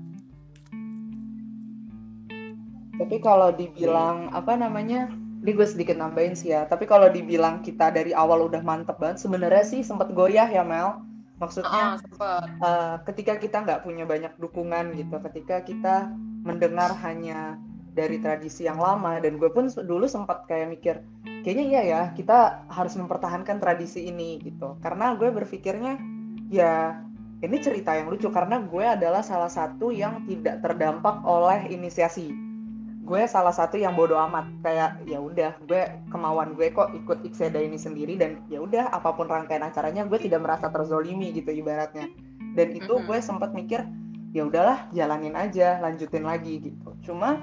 Tapi 2.96 3.16
kalau 3.20 3.52
dibilang 3.52 4.33
apa 4.33 4.57
namanya 4.57 5.12
ini 5.42 5.51
gue 5.53 5.66
sedikit 5.68 5.96
nambahin 5.99 6.35
sih 6.35 6.51
ya. 6.51 6.64
Tapi 6.66 6.88
kalau 6.88 7.07
dibilang 7.12 7.61
kita 7.61 7.92
dari 7.92 8.16
awal 8.16 8.49
udah 8.49 8.62
mantep 8.64 8.96
banget 8.96 9.22
sebenarnya 9.22 9.64
sih 9.66 9.81
sempet 9.85 10.11
goyah 10.16 10.49
ya 10.49 10.64
Mel. 10.64 11.05
Maksudnya 11.37 12.01
uh, 12.16 12.44
uh, 12.64 12.94
ketika 13.05 13.37
kita 13.37 13.61
nggak 13.61 13.85
punya 13.85 14.09
banyak 14.09 14.33
dukungan 14.40 14.96
gitu, 14.96 15.20
ketika 15.29 15.61
kita 15.61 16.09
mendengar 16.42 16.96
hanya 17.05 17.61
dari 17.92 18.20
tradisi 18.20 18.64
yang 18.64 18.81
lama 18.81 19.20
dan 19.20 19.37
gue 19.37 19.49
pun 19.53 19.68
dulu 19.68 20.05
sempat 20.05 20.44
kayak 20.44 20.68
mikir 20.68 20.94
kayaknya 21.40 21.64
iya 21.64 21.83
ya 21.88 22.03
kita 22.12 22.68
harus 22.68 22.96
mempertahankan 22.96 23.61
tradisi 23.61 24.09
ini 24.09 24.40
gitu. 24.40 24.81
Karena 24.81 25.12
gue 25.12 25.29
berpikirnya 25.29 26.01
ya 26.49 27.05
ini 27.44 27.57
cerita 27.61 27.92
yang 27.92 28.09
lucu 28.09 28.33
karena 28.33 28.64
gue 28.64 28.85
adalah 28.85 29.20
salah 29.20 29.53
satu 29.53 29.92
yang 29.92 30.25
tidak 30.25 30.64
terdampak 30.64 31.20
oleh 31.25 31.68
inisiasi 31.68 32.45
gue 33.07 33.23
salah 33.31 33.55
satu 33.55 33.79
yang 33.79 33.95
bodoh 33.95 34.19
amat. 34.27 34.51
Kayak 34.66 34.99
ya 35.07 35.23
udah 35.23 35.55
gue 35.64 35.83
kemauan 36.11 36.59
gue 36.59 36.75
kok 36.75 36.90
ikut 36.92 37.23
Ikseda 37.23 37.62
ini 37.62 37.79
sendiri 37.79 38.19
dan 38.19 38.42
ya 38.51 38.59
udah 38.59 38.90
apa 38.90 39.14
pun 39.14 39.31
rangkaian 39.31 39.62
acaranya 39.62 40.03
gue 40.11 40.19
tidak 40.19 40.42
merasa 40.42 40.66
terzolimi 40.69 41.31
gitu 41.31 41.55
ibaratnya. 41.55 42.11
Dan 42.59 42.75
itu 42.75 42.99
gue 42.99 43.19
sempat 43.23 43.55
mikir 43.55 43.87
ya 44.35 44.45
udahlah 44.45 44.90
jalanin 44.90 45.38
aja 45.38 45.79
lanjutin 45.79 46.27
lagi 46.27 46.59
gitu. 46.59 46.90
Cuma 47.07 47.38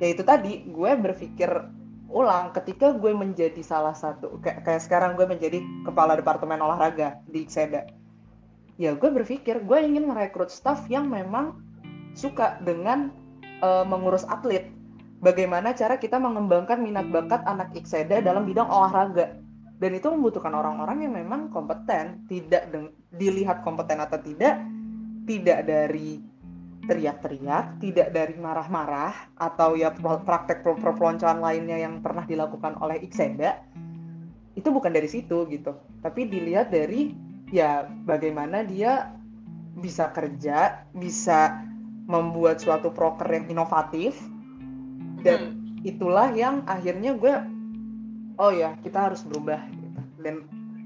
ya 0.00 0.08
itu 0.08 0.24
tadi 0.24 0.64
gue 0.64 0.92
berpikir 0.96 1.52
ulang 2.08 2.54
ketika 2.56 2.96
gue 2.96 3.12
menjadi 3.12 3.60
salah 3.60 3.92
satu 3.92 4.40
kayak, 4.40 4.64
kayak 4.64 4.82
sekarang 4.82 5.20
gue 5.20 5.26
menjadi 5.28 5.58
kepala 5.84 6.16
departemen 6.16 6.62
olahraga 6.62 7.20
di 7.28 7.44
Ikseda 7.44 7.84
ya 8.76 8.92
gue 8.92 9.10
berpikir 9.10 9.64
gue 9.64 9.78
ingin 9.80 10.06
merekrut 10.06 10.52
staff 10.52 10.84
yang 10.92 11.08
memang 11.08 11.56
suka 12.12 12.60
dengan 12.64 13.12
uh, 13.64 13.84
mengurus 13.84 14.24
atlet 14.28 14.68
bagaimana 15.20 15.72
cara 15.72 15.96
kita 15.96 16.20
mengembangkan 16.20 16.80
minat 16.80 17.08
bakat 17.08 17.42
anak 17.44 17.72
Ikseda 17.76 18.20
dalam 18.20 18.44
bidang 18.44 18.68
olahraga. 18.68 19.38
Dan 19.76 19.92
itu 19.92 20.08
membutuhkan 20.08 20.56
orang-orang 20.56 21.04
yang 21.04 21.12
memang 21.12 21.52
kompeten, 21.52 22.24
tidak 22.32 22.72
dilihat 23.12 23.60
kompeten 23.60 24.00
atau 24.00 24.16
tidak, 24.24 24.56
tidak 25.28 25.68
dari 25.68 26.16
teriak-teriak, 26.88 27.82
tidak 27.84 28.08
dari 28.08 28.40
marah-marah, 28.40 29.36
atau 29.36 29.76
ya 29.76 29.92
praktek 29.96 30.64
perpeloncoan 30.64 31.44
lainnya 31.44 31.76
yang 31.76 32.00
pernah 32.00 32.24
dilakukan 32.24 32.80
oleh 32.80 33.04
Ikseda, 33.04 33.60
itu 34.56 34.68
bukan 34.72 34.96
dari 34.96 35.12
situ 35.12 35.44
gitu. 35.52 35.76
Tapi 36.00 36.24
dilihat 36.24 36.72
dari 36.72 37.12
ya 37.52 37.84
bagaimana 37.84 38.64
dia 38.64 39.12
bisa 39.76 40.08
kerja, 40.08 40.88
bisa 40.96 41.60
membuat 42.08 42.64
suatu 42.64 42.88
proker 42.94 43.28
yang 43.28 43.44
inovatif, 43.52 44.16
dan 45.26 45.40
hmm. 45.58 45.82
itulah 45.82 46.30
yang 46.32 46.62
akhirnya 46.70 47.18
gue 47.18 47.34
oh 48.38 48.52
ya 48.54 48.78
kita 48.86 49.10
harus 49.10 49.26
berubah 49.26 49.58
gitu. 49.74 50.00
dan 50.22 50.34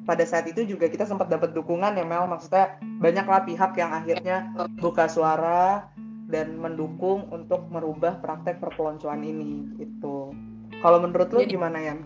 pada 0.09 0.25
saat 0.25 0.49
itu 0.49 0.65
juga 0.65 0.89
kita 0.89 1.05
sempat 1.05 1.29
dapat 1.29 1.53
dukungan 1.53 1.93
ya 1.93 2.05
Mel 2.09 2.25
maksudnya 2.25 2.81
banyaklah 2.99 3.45
pihak 3.45 3.77
yang 3.77 3.93
akhirnya 3.93 4.49
buka 4.81 5.07
suara 5.07 5.93
dan 6.31 6.57
mendukung 6.57 7.29
untuk 7.29 7.69
merubah 7.69 8.19
praktek 8.19 8.59
perpeloncoan 8.59 9.21
ini 9.21 9.77
itu 9.79 10.33
kalau 10.81 10.99
menurut 11.05 11.29
lo 11.29 11.45
gimana 11.45 11.79
Yan? 11.83 11.99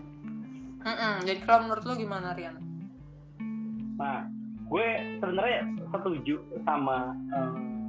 Mm 0.83 0.95
-mm. 0.95 1.13
Jadi 1.23 1.39
kalau 1.47 1.65
menurut 1.65 1.83
lo 1.87 1.93
gimana 1.95 2.35
Rian? 2.35 2.59
Nah, 3.95 4.27
gue 4.67 4.87
sebenarnya 5.23 5.61
setuju 5.95 6.35
sama 6.67 7.15
um, 7.31 7.84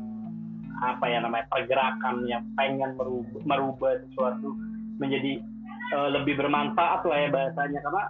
apa 0.84 1.04
ya 1.08 1.24
namanya 1.24 1.48
pergerakan 1.48 2.28
yang 2.28 2.44
pengen 2.52 2.92
merubah, 3.00 3.40
merubah 3.48 3.92
sesuatu 4.04 4.52
menjadi 5.00 5.40
uh, 5.96 6.08
lebih 6.12 6.36
bermanfaat 6.36 7.04
lah 7.04 7.18
ya 7.20 7.28
bahasanya 7.32 7.80
karena 7.80 8.04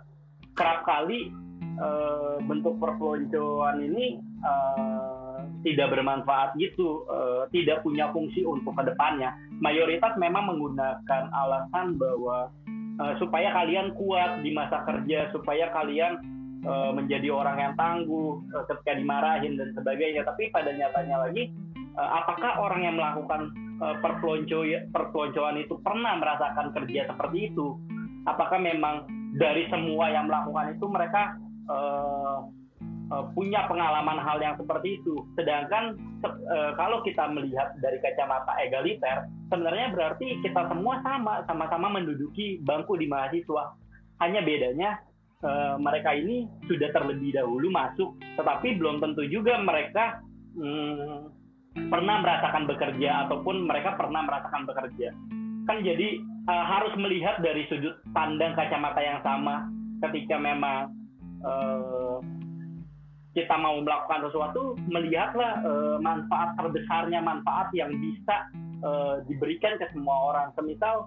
kerap 0.57 0.81
kali 0.83 1.31
uh, 1.79 2.42
bentuk 2.42 2.74
perpeloncoan 2.81 3.85
ini 3.85 4.18
uh, 4.42 5.44
tidak 5.62 5.98
bermanfaat 5.98 6.55
gitu, 6.59 7.07
uh, 7.11 7.50
tidak 7.50 7.83
punya 7.83 8.11
fungsi 8.14 8.46
untuk 8.46 8.74
ke 8.79 8.87
depannya. 8.87 9.35
Mayoritas 9.59 10.14
memang 10.14 10.55
menggunakan 10.55 11.22
alasan 11.31 11.98
bahwa 11.98 12.55
uh, 13.02 13.14
supaya 13.18 13.50
kalian 13.50 13.94
kuat 13.98 14.42
di 14.46 14.55
masa 14.55 14.83
kerja, 14.87 15.31
supaya 15.31 15.70
kalian 15.74 16.35
menjadi 16.66 17.31
orang 17.31 17.62
yang 17.62 17.74
tangguh 17.79 18.42
uh, 18.50 18.64
ketika 18.66 18.98
dimarahin 18.98 19.55
dan 19.55 19.70
sebagainya. 19.70 20.26
Tapi 20.26 20.50
pada 20.50 20.74
nyatanya 20.74 21.22
lagi 21.22 21.55
apakah 21.96 22.61
orang 22.61 22.85
yang 22.85 22.96
melakukan 23.00 23.52
perpelonco 24.04 24.64
perpeloncoan 24.92 25.61
itu 25.61 25.76
pernah 25.80 26.16
merasakan 26.16 26.72
kerja 26.72 27.09
seperti 27.09 27.52
itu? 27.52 27.76
Apakah 28.28 28.59
memang 28.61 29.06
dari 29.37 29.68
semua 29.68 30.09
yang 30.11 30.26
melakukan 30.26 30.76
itu 30.76 30.87
mereka 30.88 31.37
uh, 31.68 32.48
uh, 33.12 33.24
punya 33.37 33.68
pengalaman 33.68 34.18
hal 34.18 34.40
yang 34.40 34.56
seperti 34.56 34.98
itu? 35.00 35.14
Sedangkan 35.37 35.94
uh, 36.24 36.72
kalau 36.74 37.04
kita 37.04 37.28
melihat 37.30 37.76
dari 37.85 38.00
kacamata 38.00 38.56
egaliter, 38.64 39.28
sebenarnya 39.52 39.92
berarti 39.92 40.40
kita 40.42 40.72
semua 40.72 40.98
sama, 41.04 41.44
sama-sama 41.46 42.00
menduduki 42.00 42.59
bangku 42.64 42.96
di 42.98 43.06
mahasiswa. 43.06 43.76
Hanya 44.24 44.40
bedanya 44.40 44.96
uh, 45.44 45.76
mereka 45.76 46.16
ini 46.16 46.48
sudah 46.64 46.88
terlebih 46.90 47.37
dahulu 47.37 47.68
masuk, 47.68 48.16
tetapi 48.40 48.80
belum 48.80 49.04
tentu 49.04 49.28
juga 49.28 49.61
mereka 49.61 50.24
hmm, 50.56 51.36
pernah 51.93 52.25
merasakan 52.25 52.65
bekerja 52.65 53.29
ataupun 53.29 53.69
mereka 53.69 53.95
pernah 53.95 54.25
merasakan 54.25 54.65
bekerja. 54.65 55.12
Kan 55.67 55.83
jadi 55.83 56.23
uh, 56.49 56.65
harus 56.65 56.95
melihat 56.97 57.39
dari 57.43 57.67
sudut 57.69 57.99
pandang 58.17 58.57
kacamata 58.57 59.01
yang 59.03 59.21
sama 59.21 59.69
ketika 60.07 60.39
memang 60.39 60.95
uh, 61.45 62.19
kita 63.37 63.53
mau 63.61 63.77
melakukan 63.85 64.25
sesuatu 64.25 64.81
melihatlah 64.89 65.61
uh, 65.61 65.97
manfaat 66.01 66.57
terbesarnya 66.57 67.21
manfaat 67.21 67.69
yang 67.77 67.93
bisa 68.01 68.49
uh, 68.81 69.21
diberikan 69.29 69.77
ke 69.77 69.85
semua 69.93 70.33
orang. 70.33 70.49
Semisal 70.57 71.05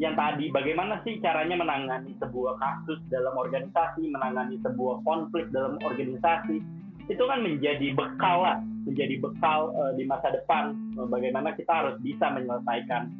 yang 0.00 0.16
tadi 0.16 0.48
bagaimana 0.52 1.00
sih 1.04 1.20
caranya 1.20 1.56
menangani 1.60 2.16
sebuah 2.20 2.56
kasus 2.56 3.00
dalam 3.12 3.36
organisasi 3.36 4.08
menangani 4.08 4.56
sebuah 4.64 5.04
konflik 5.04 5.48
dalam 5.52 5.76
organisasi 5.84 6.64
itu 7.06 7.22
kan 7.22 7.38
menjadi 7.42 7.94
bekal 7.94 8.42
lah 8.42 8.58
menjadi 8.86 9.18
bekal 9.18 9.74
uh, 9.74 9.92
di 9.98 10.06
masa 10.06 10.30
depan 10.30 10.74
uh, 10.94 11.06
bagaimana 11.10 11.54
kita 11.58 11.70
harus 11.70 11.98
bisa 12.02 12.30
menyelesaikan 12.30 13.10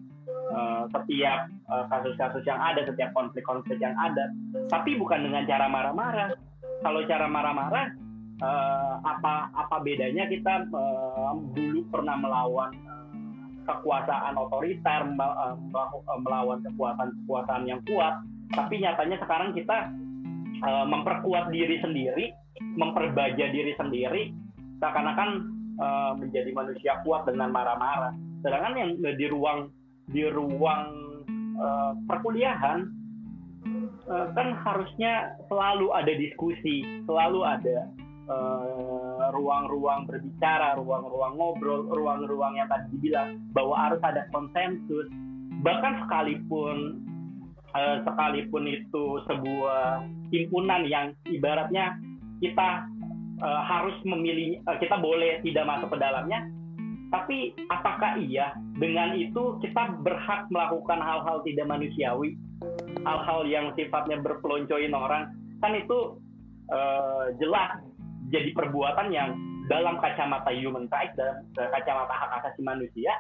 uh, 0.55 0.87
setiap 0.95 1.51
kasus-kasus 1.91 2.47
uh, 2.47 2.49
yang 2.55 2.61
ada 2.63 2.87
setiap 2.87 3.11
konflik-konflik 3.11 3.83
yang 3.83 3.99
ada. 3.99 4.31
Tapi 4.71 4.95
bukan 4.95 5.27
dengan 5.27 5.43
cara 5.51 5.67
marah-marah. 5.67 6.31
Kalau 6.87 7.03
cara 7.11 7.27
marah-marah 7.27 7.87
uh, 8.39 8.95
apa 9.03 9.51
apa 9.51 9.77
bedanya 9.83 10.31
kita 10.31 10.71
uh, 10.71 11.35
dulu 11.51 11.83
pernah 11.91 12.15
melawan 12.15 12.71
kekuasaan 13.67 14.39
otoriter 14.39 15.03
melawan 16.23 16.63
kekuasaan-kekuasaan 16.63 17.67
yang 17.67 17.83
kuat 17.83 18.15
tapi 18.55 18.79
nyatanya 18.79 19.19
sekarang 19.19 19.51
kita 19.59 19.91
memperkuat 20.63 21.51
diri 21.51 21.83
sendiri 21.83 22.31
memperbaja 22.61 23.53
diri 23.53 23.73
sendiri 23.77 24.33
seakan-akan 24.81 25.31
uh, 25.81 26.13
menjadi 26.17 26.51
manusia 26.53 27.01
kuat 27.05 27.25
dengan 27.29 27.53
marah-marah. 27.53 28.13
Sedangkan 28.45 28.75
yang 28.77 28.91
di 29.01 29.27
ruang 29.29 29.73
di 30.13 30.23
ruang 30.29 30.83
uh, 31.59 31.93
perkuliahan 32.07 32.87
uh, 34.07 34.27
kan 34.37 34.49
harusnya 34.63 35.35
selalu 35.49 35.91
ada 35.97 36.13
diskusi, 36.15 36.85
selalu 37.09 37.43
ada 37.45 37.91
ruang-ruang 39.31 40.03
uh, 40.03 40.07
berbicara, 40.11 40.75
ruang-ruang 40.75 41.39
ngobrol, 41.39 41.87
ruang-ruang 41.95 42.59
yang 42.59 42.67
tadi 42.67 42.99
dibilang 42.99 43.39
bahwa 43.55 43.79
harus 43.79 44.03
ada 44.03 44.27
konsensus. 44.35 45.07
Bahkan 45.63 46.07
sekalipun 46.07 47.07
sekalipun 47.77 48.65
itu 48.67 49.21
sebuah 49.29 50.09
himpunan 50.33 50.89
yang 50.89 51.13
ibaratnya 51.29 52.01
kita 52.41 52.89
uh, 53.41 53.63
harus 53.65 53.97
memilih 54.05 54.61
uh, 54.69 54.77
kita 54.79 54.97
boleh 55.01 55.41
tidak 55.45 55.65
masuk 55.67 55.93
ke 55.95 55.99
dalamnya. 56.01 56.49
Tapi 57.07 57.55
apakah 57.71 58.19
iya? 58.19 58.51
Dengan 58.77 59.15
itu 59.15 59.63
kita 59.63 59.95
berhak 60.03 60.51
melakukan 60.51 60.99
hal-hal 60.99 61.41
tidak 61.47 61.71
manusiawi 61.71 62.35
hal-hal 63.07 63.47
yang 63.47 63.71
sifatnya 63.79 64.19
berpeloncoin 64.21 64.91
orang. 64.91 65.31
Kan 65.63 65.73
itu 65.79 66.19
uh, 66.73 67.31
jelas 67.39 67.79
jadi 68.35 68.51
perbuatan 68.53 69.15
yang 69.15 69.39
dalam 69.71 69.99
kacamata 69.99 70.51
human 70.55 70.91
rights 70.91 71.15
dalam 71.19 71.71
kacamata 71.75 72.15
hak 72.15 72.31
asasi 72.43 72.61
manusia 72.67 73.13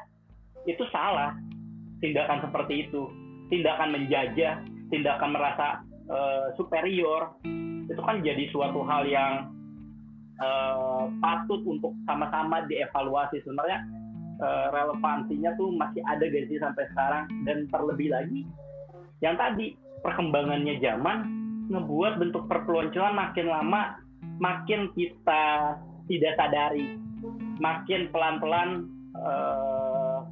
itu 0.66 0.82
salah. 0.90 1.34
Tindakan 2.02 2.44
seperti 2.44 2.90
itu. 2.90 3.08
Tindakan 3.48 3.94
menjajah 3.94 4.60
tindakan 4.90 5.30
merasa 5.34 5.66
uh, 6.10 6.50
superior 6.58 7.34
itu 7.86 8.02
kan 8.02 8.22
jadi 8.22 8.44
suatu 8.50 8.82
hal 8.82 9.06
yang 9.06 9.32
uh, 10.42 11.06
patut 11.22 11.62
untuk 11.66 11.94
sama-sama 12.04 12.66
dievaluasi. 12.66 13.40
Sebenarnya 13.42 13.86
uh, 14.42 14.66
relevansinya 14.74 15.54
tuh 15.54 15.70
masih 15.74 16.02
ada 16.06 16.24
gak 16.26 16.46
sih 16.50 16.58
sampai 16.58 16.84
sekarang? 16.92 17.24
Dan 17.46 17.70
terlebih 17.70 18.10
lagi 18.10 18.42
yang 19.24 19.38
tadi 19.38 19.78
perkembangannya 20.04 20.76
zaman 20.82 21.18
ngebuat 21.72 22.22
bentuk 22.22 22.46
perpeloncoan 22.46 23.16
makin 23.16 23.46
lama 23.48 23.98
makin 24.38 24.90
kita 24.94 25.74
tidak 26.06 26.32
sadari. 26.38 26.98
Makin 27.56 28.12
pelan-pelan 28.12 28.86
uh, 29.16 30.28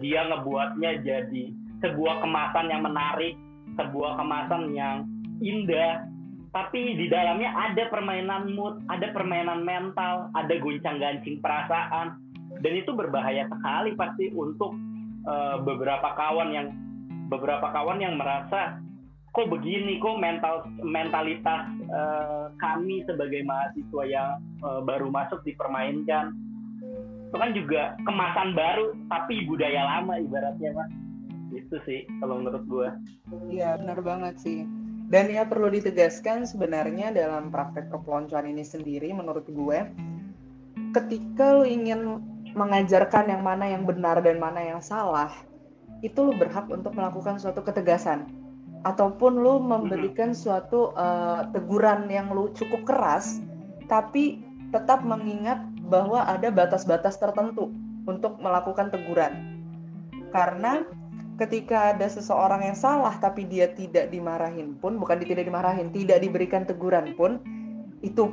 dia 0.00 0.24
ngebuatnya 0.26 1.04
jadi 1.04 1.44
sebuah 1.84 2.24
kemasan 2.24 2.72
yang 2.72 2.82
menarik 2.82 3.36
sebuah 3.76 4.16
kemasan 4.16 4.72
yang 4.72 5.04
indah 5.44 6.08
tapi 6.56 6.96
di 6.96 7.12
dalamnya 7.12 7.52
ada 7.52 7.84
permainan 7.92 8.56
mood, 8.56 8.80
ada 8.88 9.12
permainan 9.12 9.60
mental, 9.60 10.32
ada 10.32 10.54
goncang-gancing 10.56 11.44
perasaan, 11.44 12.16
dan 12.64 12.72
itu 12.72 12.96
berbahaya 12.96 13.44
sekali 13.44 13.92
pasti 13.92 14.32
untuk 14.32 14.72
uh, 15.28 15.60
beberapa 15.60 16.16
kawan 16.16 16.56
yang 16.56 16.72
beberapa 17.28 17.68
kawan 17.68 18.00
yang 18.00 18.16
merasa 18.16 18.80
kok 19.36 19.52
begini, 19.52 20.00
kok 20.00 20.16
mental 20.16 20.64
mentalitas 20.80 21.68
uh, 21.92 22.48
kami 22.56 23.04
sebagai 23.04 23.44
mahasiswa 23.44 24.02
yang 24.08 24.40
uh, 24.64 24.80
baru 24.80 25.12
masuk 25.12 25.44
dipermainkan, 25.44 26.32
itu 27.28 27.36
kan 27.36 27.52
juga 27.52 28.00
kemasan 28.08 28.56
baru 28.56 28.96
tapi 29.12 29.44
budaya 29.44 29.84
lama 29.84 30.16
ibaratnya 30.16 30.72
mas, 30.72 30.88
itu 31.52 31.76
sih 31.84 32.08
kalau 32.24 32.40
menurut 32.40 32.64
gue. 32.64 32.88
Iya 33.52 33.76
benar 33.76 34.00
banget 34.00 34.40
sih 34.40 34.85
dan 35.06 35.30
ya 35.30 35.46
perlu 35.46 35.70
ditegaskan 35.70 36.46
sebenarnya 36.46 37.14
dalam 37.14 37.54
praktek 37.54 37.90
kepeloncoan 37.94 38.50
ini 38.50 38.66
sendiri 38.66 39.14
menurut 39.14 39.46
gue 39.46 39.78
ketika 40.96 41.56
lo 41.56 41.64
ingin 41.64 42.20
mengajarkan 42.56 43.28
yang 43.28 43.42
mana 43.44 43.68
yang 43.68 43.84
benar 43.84 44.24
dan 44.24 44.40
mana 44.40 44.64
yang 44.64 44.80
salah 44.80 45.30
itu 46.04 46.18
lo 46.20 46.32
berhak 46.36 46.68
untuk 46.68 46.92
melakukan 46.92 47.40
suatu 47.40 47.64
ketegasan. 47.64 48.28
Ataupun 48.84 49.42
lo 49.42 49.58
memberikan 49.58 50.36
suatu 50.36 50.94
uh, 50.94 51.48
teguran 51.50 52.06
yang 52.06 52.30
lo 52.30 52.52
cukup 52.52 52.86
keras 52.86 53.40
tapi 53.90 54.42
tetap 54.70 55.02
mengingat 55.02 55.62
bahwa 55.86 56.26
ada 56.26 56.50
batas-batas 56.50 57.18
tertentu 57.18 57.70
untuk 58.06 58.38
melakukan 58.38 58.90
teguran. 58.90 59.62
Karena 60.30 60.86
ketika 61.36 61.92
ada 61.92 62.08
seseorang 62.08 62.64
yang 62.64 62.76
salah 62.76 63.12
tapi 63.20 63.44
dia 63.44 63.68
tidak 63.76 64.08
dimarahin 64.08 64.76
pun 64.80 64.96
bukan 64.96 65.20
tidak 65.20 65.44
dimarahin 65.44 65.92
tidak 65.92 66.24
diberikan 66.24 66.64
teguran 66.64 67.12
pun 67.12 67.40
itu 68.00 68.32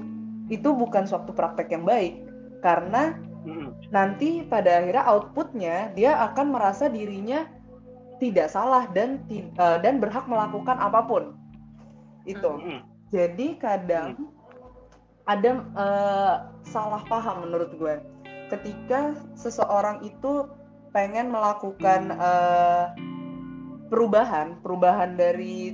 itu 0.51 0.69
bukan 0.75 1.07
suatu 1.07 1.31
praktek 1.31 1.71
yang 1.71 1.83
baik. 1.87 2.19
Karena 2.59 3.15
nanti 3.91 4.43
pada 4.47 4.79
akhirnya 4.79 5.03
outputnya 5.07 5.75
dia 5.93 6.15
akan 6.31 6.55
merasa 6.55 6.87
dirinya 6.87 7.47
tidak 8.19 8.47
salah 8.47 8.87
dan 8.95 9.19
uh, 9.59 9.77
dan 9.83 9.99
berhak 9.99 10.23
melakukan 10.27 10.79
apa 10.79 11.03
pun. 11.03 11.23
Itu. 12.23 12.59
Jadi 13.11 13.59
kadang 13.59 14.31
ada 15.27 15.51
uh, 15.75 16.35
salah 16.63 17.03
paham 17.07 17.47
menurut 17.47 17.71
gue. 17.75 17.95
Ketika 18.51 19.17
seseorang 19.35 20.03
itu 20.07 20.47
pengen 20.93 21.33
melakukan 21.33 22.13
uh, 22.15 22.93
perubahan 23.89 24.61
perubahan 24.61 25.17
dari 25.17 25.73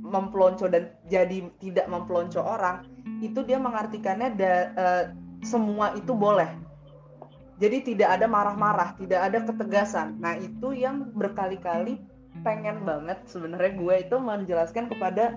mempelonco 0.00 0.70
dan 0.70 0.90
jadi 1.10 1.50
tidak 1.58 1.86
mempelonco 1.90 2.40
orang 2.42 2.86
itu 3.20 3.44
dia 3.44 3.60
mengartikannya 3.60 4.34
da, 4.34 4.54
uh, 4.74 5.04
semua 5.44 5.92
itu 5.98 6.14
boleh. 6.16 6.48
Jadi 7.60 7.92
tidak 7.92 8.16
ada 8.16 8.24
marah-marah 8.24 8.96
tidak 8.96 9.20
ada 9.20 9.38
ketegasan. 9.44 10.16
Nah 10.16 10.38
itu 10.40 10.72
yang 10.72 11.12
berkali-kali 11.12 12.00
pengen 12.40 12.86
banget 12.86 13.20
sebenarnya 13.28 13.76
gue 13.76 13.94
itu 14.06 14.16
menjelaskan 14.16 14.88
kepada 14.88 15.36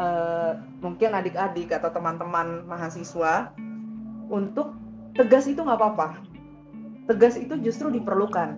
uh, 0.00 0.58
mungkin 0.82 1.14
adik-adik 1.14 1.70
atau 1.70 1.92
teman-teman 1.92 2.66
mahasiswa 2.66 3.54
untuk 4.32 4.74
tegas 5.14 5.46
itu 5.46 5.62
nggak 5.62 5.78
apa-apa 5.78 6.33
tegas 7.04 7.36
itu 7.36 7.54
justru 7.60 7.92
diperlukan 7.92 8.56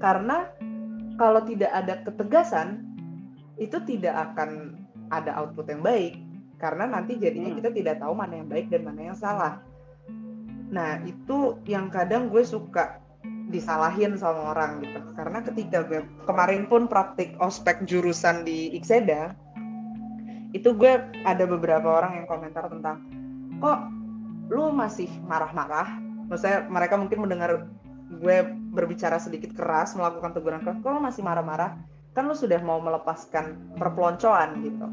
karena 0.00 0.48
kalau 1.16 1.40
tidak 1.44 1.72
ada 1.72 2.00
ketegasan 2.04 2.84
itu 3.56 3.80
tidak 3.88 4.32
akan 4.32 4.76
ada 5.08 5.32
output 5.40 5.68
yang 5.72 5.80
baik 5.80 6.20
karena 6.56 6.88
nanti 6.88 7.20
jadinya 7.20 7.52
hmm. 7.52 7.58
kita 7.60 7.70
tidak 7.72 7.94
tahu 8.00 8.12
mana 8.16 8.40
yang 8.40 8.48
baik 8.48 8.72
dan 8.72 8.84
mana 8.84 9.12
yang 9.12 9.18
salah. 9.18 9.60
Nah 10.72 11.04
itu 11.04 11.60
yang 11.68 11.92
kadang 11.92 12.32
gue 12.32 12.40
suka 12.44 13.00
disalahin 13.52 14.18
sama 14.18 14.56
orang 14.56 14.82
gitu 14.82 14.98
karena 15.14 15.38
ketika 15.44 15.86
gue 15.86 16.02
kemarin 16.26 16.66
pun 16.66 16.90
praktik 16.90 17.30
ospek 17.38 17.86
jurusan 17.86 18.42
di 18.42 18.74
Ikseda 18.74 19.38
itu 20.50 20.74
gue 20.74 20.98
ada 21.22 21.44
beberapa 21.46 22.02
orang 22.02 22.22
yang 22.22 22.26
komentar 22.26 22.66
tentang 22.66 23.06
kok 23.62 23.86
lu 24.50 24.74
masih 24.74 25.06
marah-marah 25.30 26.05
maksudnya 26.26 26.66
mereka 26.66 26.94
mungkin 26.98 27.18
mendengar 27.22 27.70
gue 28.06 28.36
berbicara 28.70 29.18
sedikit 29.18 29.56
keras 29.56 29.98
melakukan 29.98 30.30
teguran 30.36 30.62
keras 30.62 30.78
kalau 30.84 31.02
masih 31.02 31.26
marah-marah? 31.26 31.78
Kan 32.14 32.30
lu 32.30 32.36
sudah 32.36 32.62
mau 32.62 32.80
melepaskan 32.80 33.76
perpeloncoan 33.76 34.62
gitu. 34.64 34.86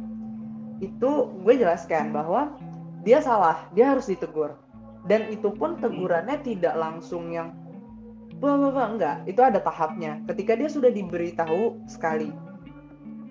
Itu 0.84 1.12
gue 1.46 1.54
jelaskan 1.56 2.12
bahwa 2.12 2.58
dia 3.06 3.20
salah 3.24 3.70
dia 3.72 3.94
harus 3.96 4.10
ditegur. 4.10 4.58
Dan 5.04 5.28
itu 5.28 5.52
pun 5.52 5.76
tegurannya 5.80 6.40
tidak 6.44 6.76
langsung 6.80 7.32
yang 7.32 7.52
wah 8.40 8.88
enggak. 8.88 9.24
Itu 9.28 9.44
ada 9.44 9.60
tahapnya. 9.60 10.24
Ketika 10.28 10.56
dia 10.56 10.68
sudah 10.68 10.92
diberitahu 10.92 11.88
sekali 11.88 12.32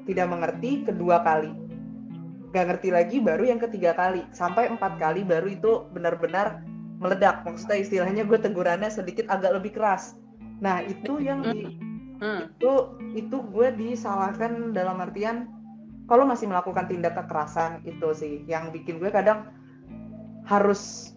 tidak 0.08 0.26
mengerti 0.28 0.82
kedua 0.88 1.22
kali 1.22 1.62
gak 2.52 2.68
ngerti 2.68 2.88
lagi 2.92 3.16
baru 3.18 3.48
yang 3.48 3.60
ketiga 3.60 3.96
kali. 3.96 4.22
Sampai 4.36 4.68
empat 4.68 5.00
kali 5.00 5.24
baru 5.24 5.48
itu 5.48 5.88
benar-benar 5.90 6.60
meledak 7.02 7.42
maksudnya 7.42 7.82
istilahnya 7.82 8.22
gue 8.22 8.38
tegurannya 8.38 8.88
sedikit 8.88 9.26
agak 9.26 9.58
lebih 9.58 9.74
keras 9.74 10.14
nah 10.62 10.78
itu 10.78 11.18
yang 11.18 11.42
di, 11.42 11.74
hmm. 12.22 12.54
itu 12.54 12.72
itu 13.18 13.36
gue 13.50 13.68
disalahkan 13.74 14.70
dalam 14.70 15.02
artian 15.02 15.50
kalau 16.06 16.22
masih 16.22 16.46
melakukan 16.46 16.86
tindak 16.86 17.18
kekerasan 17.18 17.82
itu 17.82 18.14
sih 18.14 18.46
yang 18.46 18.70
bikin 18.70 19.02
gue 19.02 19.10
kadang 19.10 19.50
harus 20.46 21.14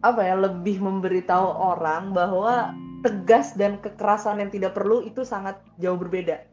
apa 0.00 0.24
ya 0.24 0.34
lebih 0.38 0.80
memberitahu 0.80 1.44
orang 1.60 2.16
bahwa 2.16 2.72
tegas 3.04 3.56
dan 3.56 3.80
kekerasan 3.80 4.40
yang 4.40 4.50
tidak 4.52 4.72
perlu 4.76 5.04
itu 5.04 5.24
sangat 5.24 5.60
jauh 5.80 5.96
berbeda. 5.96 6.44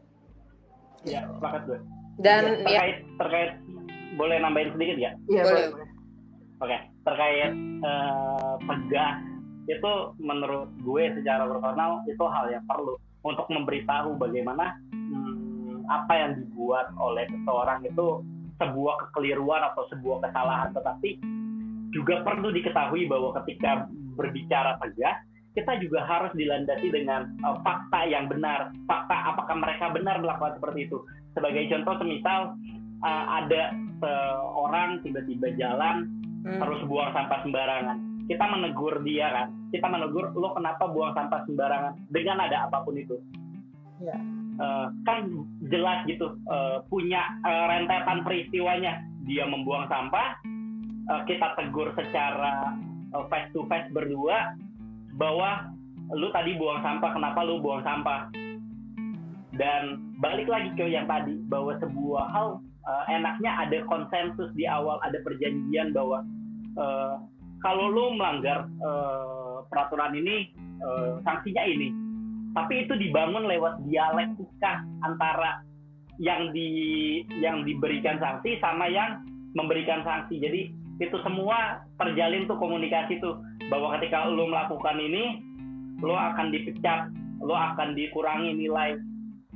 Ya, 1.04 1.28
sepakat 1.28 1.62
gue. 1.68 1.78
Dan 2.18 2.42
ya, 2.44 2.52
terkait 2.64 2.96
ya. 3.00 3.16
terkait 3.20 3.50
boleh 4.18 4.36
nambahin 4.42 4.70
sedikit 4.74 4.96
ya? 4.98 5.10
Iya 5.30 5.42
boleh. 5.44 5.66
boleh. 5.72 5.88
Oke, 6.58 6.78
terkait 7.08 7.52
uh, 7.80 8.60
tegas 8.60 9.16
itu 9.68 9.92
menurut 10.20 10.68
gue 10.80 11.04
secara 11.16 11.44
personal 11.48 12.04
itu 12.08 12.24
hal 12.24 12.52
yang 12.52 12.64
perlu 12.64 12.96
untuk 13.24 13.48
memberitahu 13.52 14.16
bagaimana 14.16 14.76
hmm, 14.92 15.84
apa 15.88 16.12
yang 16.16 16.32
dibuat 16.40 16.92
oleh 17.00 17.28
seseorang 17.28 17.84
itu 17.84 18.24
sebuah 18.58 18.94
kekeliruan 19.08 19.62
atau 19.72 19.86
sebuah 19.92 20.28
kesalahan, 20.28 20.74
tetapi 20.74 21.20
juga 21.94 22.20
perlu 22.26 22.52
diketahui 22.52 23.08
bahwa 23.08 23.32
ketika 23.40 23.88
berbicara 24.18 24.76
tegas 24.82 25.24
kita 25.56 25.74
juga 25.82 26.06
harus 26.06 26.30
dilandasi 26.38 26.86
dengan 26.92 27.34
uh, 27.42 27.58
fakta 27.66 28.06
yang 28.06 28.30
benar. 28.30 28.70
Fakta 28.86 29.34
apakah 29.34 29.56
mereka 29.58 29.90
benar 29.90 30.22
melakukan 30.22 30.54
seperti 30.60 30.86
itu. 30.86 31.02
Sebagai 31.34 31.66
contoh, 31.72 31.98
semisal 31.98 32.54
uh, 33.02 33.24
ada 33.42 33.74
seorang 33.98 35.02
tiba-tiba 35.02 35.50
jalan 35.58 36.06
hmm. 36.44 36.60
terus 36.60 36.80
buang 36.86 37.10
sampah 37.14 37.38
sembarangan. 37.42 37.98
Kita 38.28 38.44
menegur 38.44 39.00
dia 39.02 39.32
kan? 39.32 39.48
Kita 39.72 39.86
menegur 39.88 40.36
lo 40.36 40.52
kenapa 40.52 40.84
buang 40.90 41.16
sampah 41.16 41.48
sembarangan? 41.48 41.92
Dengan 42.12 42.44
ada 42.44 42.68
apa 42.68 42.84
pun 42.84 42.94
itu. 42.98 43.16
Ya. 43.98 44.14
uh, 44.62 44.94
kan 45.02 45.26
jelas 45.66 46.06
gitu 46.06 46.38
uh, 46.46 46.86
punya 46.86 47.24
uh, 47.42 47.66
rentetan 47.66 48.22
peristiwanya. 48.22 49.02
Dia 49.26 49.44
membuang 49.48 49.90
sampah 49.90 50.38
uh, 51.08 51.22
kita 51.24 51.56
tegur 51.56 51.90
secara 51.96 52.76
uh, 53.16 53.24
face 53.32 53.48
to 53.56 53.64
face 53.66 53.88
berdua 53.90 54.54
bahwa 55.18 55.72
lu 56.14 56.30
tadi 56.32 56.56
buang 56.56 56.80
sampah 56.84 57.10
kenapa 57.16 57.42
lu 57.42 57.58
buang 57.58 57.82
sampah? 57.82 58.30
Dan 59.56 60.14
balik 60.22 60.46
lagi 60.46 60.70
ke 60.78 60.86
yang 60.86 61.08
tadi 61.10 61.34
bahwa 61.48 61.74
sebuah 61.82 62.30
hal 62.30 62.48
uh, 62.86 63.04
enaknya 63.10 63.66
ada 63.66 63.82
konsensus 63.88 64.52
di 64.54 64.68
awal, 64.68 65.00
ada 65.02 65.18
perjanjian 65.24 65.90
bahwa 65.90 66.22
uh, 66.78 67.16
kalau 67.64 67.90
lo 67.90 68.14
melanggar 68.14 68.70
uh, 68.84 69.66
peraturan 69.66 70.14
ini 70.14 70.54
uh, 70.82 71.18
sanksinya 71.26 71.64
ini. 71.66 71.90
Tapi 72.54 72.86
itu 72.86 72.94
dibangun 72.98 73.46
lewat 73.46 73.82
dialektika 73.86 74.82
antara 75.06 75.62
yang 76.18 76.50
di 76.50 77.22
yang 77.38 77.62
diberikan 77.62 78.18
sanksi 78.18 78.58
sama 78.58 78.90
yang 78.90 79.22
memberikan 79.54 80.02
sanksi. 80.02 80.42
Jadi 80.42 80.74
itu 80.98 81.16
semua 81.22 81.86
terjalin 82.02 82.50
tuh 82.50 82.58
komunikasi 82.58 83.22
tuh 83.22 83.38
bahwa 83.70 83.94
ketika 83.98 84.26
lo 84.26 84.50
melakukan 84.50 84.98
ini 84.98 85.38
lo 86.02 86.14
akan 86.14 86.50
dipecat, 86.50 87.10
lo 87.42 87.54
akan 87.54 87.94
dikurangi 87.94 88.54
nilai. 88.54 88.98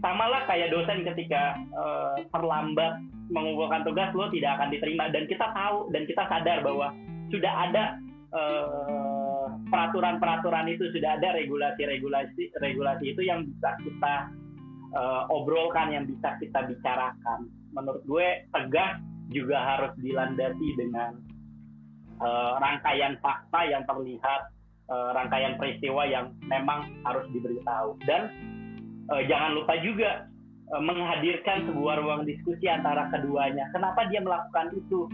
Sama 0.02 0.26
lah 0.26 0.42
kayak 0.50 0.74
dosen 0.74 1.06
ketika 1.06 1.54
uh, 1.78 2.18
terlambat 2.34 2.98
mengumpulkan 3.30 3.86
tugas 3.86 4.10
lo 4.12 4.26
tidak 4.34 4.58
akan 4.58 4.74
diterima. 4.74 5.06
Dan 5.14 5.30
kita 5.30 5.54
tahu 5.54 5.94
dan 5.94 6.02
kita 6.10 6.26
sadar 6.26 6.58
bahwa 6.66 6.90
sudah 7.30 7.52
ada 7.70 8.02
uh, 8.34 9.46
peraturan-peraturan 9.70 10.66
itu 10.74 10.90
sudah 10.90 11.16
ada 11.16 11.38
regulasi-regulasi 11.38 12.58
regulasi 12.58 13.14
itu 13.14 13.22
yang 13.24 13.46
bisa 13.46 13.78
kita 13.80 14.14
uh, 14.92 15.24
obrolkan 15.30 15.94
yang 15.94 16.04
bisa 16.04 16.34
kita 16.42 16.66
bicarakan. 16.66 17.48
Menurut 17.72 18.02
gue 18.04 18.28
tegas 18.52 19.00
juga 19.32 19.58
harus 19.64 19.94
dilandasi 20.02 20.68
dengan 20.76 21.16
uh, 22.20 22.60
rangkaian 22.60 23.16
fakta 23.24 23.60
yang 23.64 23.86
terlihat 23.88 24.52
uh, 24.92 25.16
rangkaian 25.16 25.56
peristiwa 25.56 26.04
yang 26.04 26.36
memang 26.44 26.92
harus 27.06 27.24
diberitahu. 27.32 27.96
Dan 28.04 28.28
uh, 29.12 29.22
jangan 29.28 29.60
lupa 29.60 29.76
juga 29.84 30.32
Eh, 30.72 30.80
menghadirkan 30.80 31.68
sebuah 31.68 32.00
ruang 32.00 32.24
diskusi 32.24 32.64
antara 32.64 33.12
keduanya. 33.12 33.68
Kenapa 33.76 34.08
dia 34.08 34.24
melakukan 34.24 34.72
itu? 34.72 35.04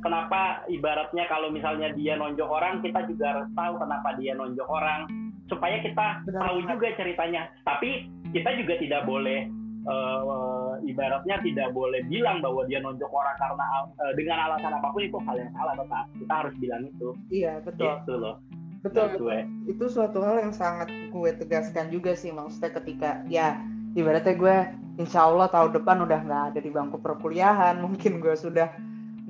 Kenapa 0.00 0.64
ibaratnya 0.72 1.28
kalau 1.28 1.52
misalnya 1.52 1.92
dia 1.92 2.16
nonjok 2.16 2.48
orang, 2.48 2.80
kita 2.80 3.04
juga 3.04 3.36
harus 3.36 3.48
tahu 3.52 3.76
kenapa 3.76 4.16
dia 4.16 4.32
nonjok 4.32 4.64
orang 4.64 5.04
supaya 5.44 5.76
kita 5.84 6.24
Benar. 6.24 6.40
tahu 6.40 6.56
juga 6.64 6.88
ceritanya. 6.96 7.52
Tapi 7.68 8.08
kita 8.32 8.56
juga 8.56 8.80
tidak 8.80 9.04
boleh 9.04 9.44
uh, 9.84 10.80
ibaratnya 10.88 11.36
tidak 11.44 11.68
boleh 11.76 12.00
bilang 12.08 12.40
bahwa 12.40 12.64
dia 12.64 12.80
nonjok 12.80 13.12
orang 13.12 13.36
karena 13.36 13.64
uh, 13.92 14.12
dengan 14.16 14.40
alasan 14.48 14.72
apa 14.72 14.88
pun 14.88 15.04
itu 15.04 15.20
hal 15.20 15.36
yang 15.36 15.52
salah, 15.52 15.76
tetap 15.76 16.04
kita 16.16 16.32
harus 16.32 16.54
bilang 16.56 16.82
itu. 16.88 17.08
Iya 17.28 17.60
betul. 17.60 17.92
Itu 17.92 18.14
loh. 18.16 18.40
Betul, 18.80 19.12
betul. 19.12 19.44
Itu 19.68 19.84
suatu 19.92 20.24
hal 20.24 20.40
yang 20.40 20.54
sangat 20.56 20.88
gue 20.88 21.30
tegaskan 21.36 21.92
juga 21.92 22.16
sih 22.16 22.32
maksudnya 22.32 22.72
ketika 22.80 23.20
ya 23.28 23.60
ibaratnya 23.92 24.34
gue 24.36 24.56
insya 25.00 25.26
Allah 25.26 25.48
tahun 25.48 25.76
depan 25.80 26.04
udah 26.04 26.20
nggak 26.24 26.42
ada 26.54 26.60
di 26.60 26.70
bangku 26.70 27.00
perkuliahan 27.00 27.80
mungkin 27.84 28.20
gue 28.20 28.34
sudah 28.36 28.72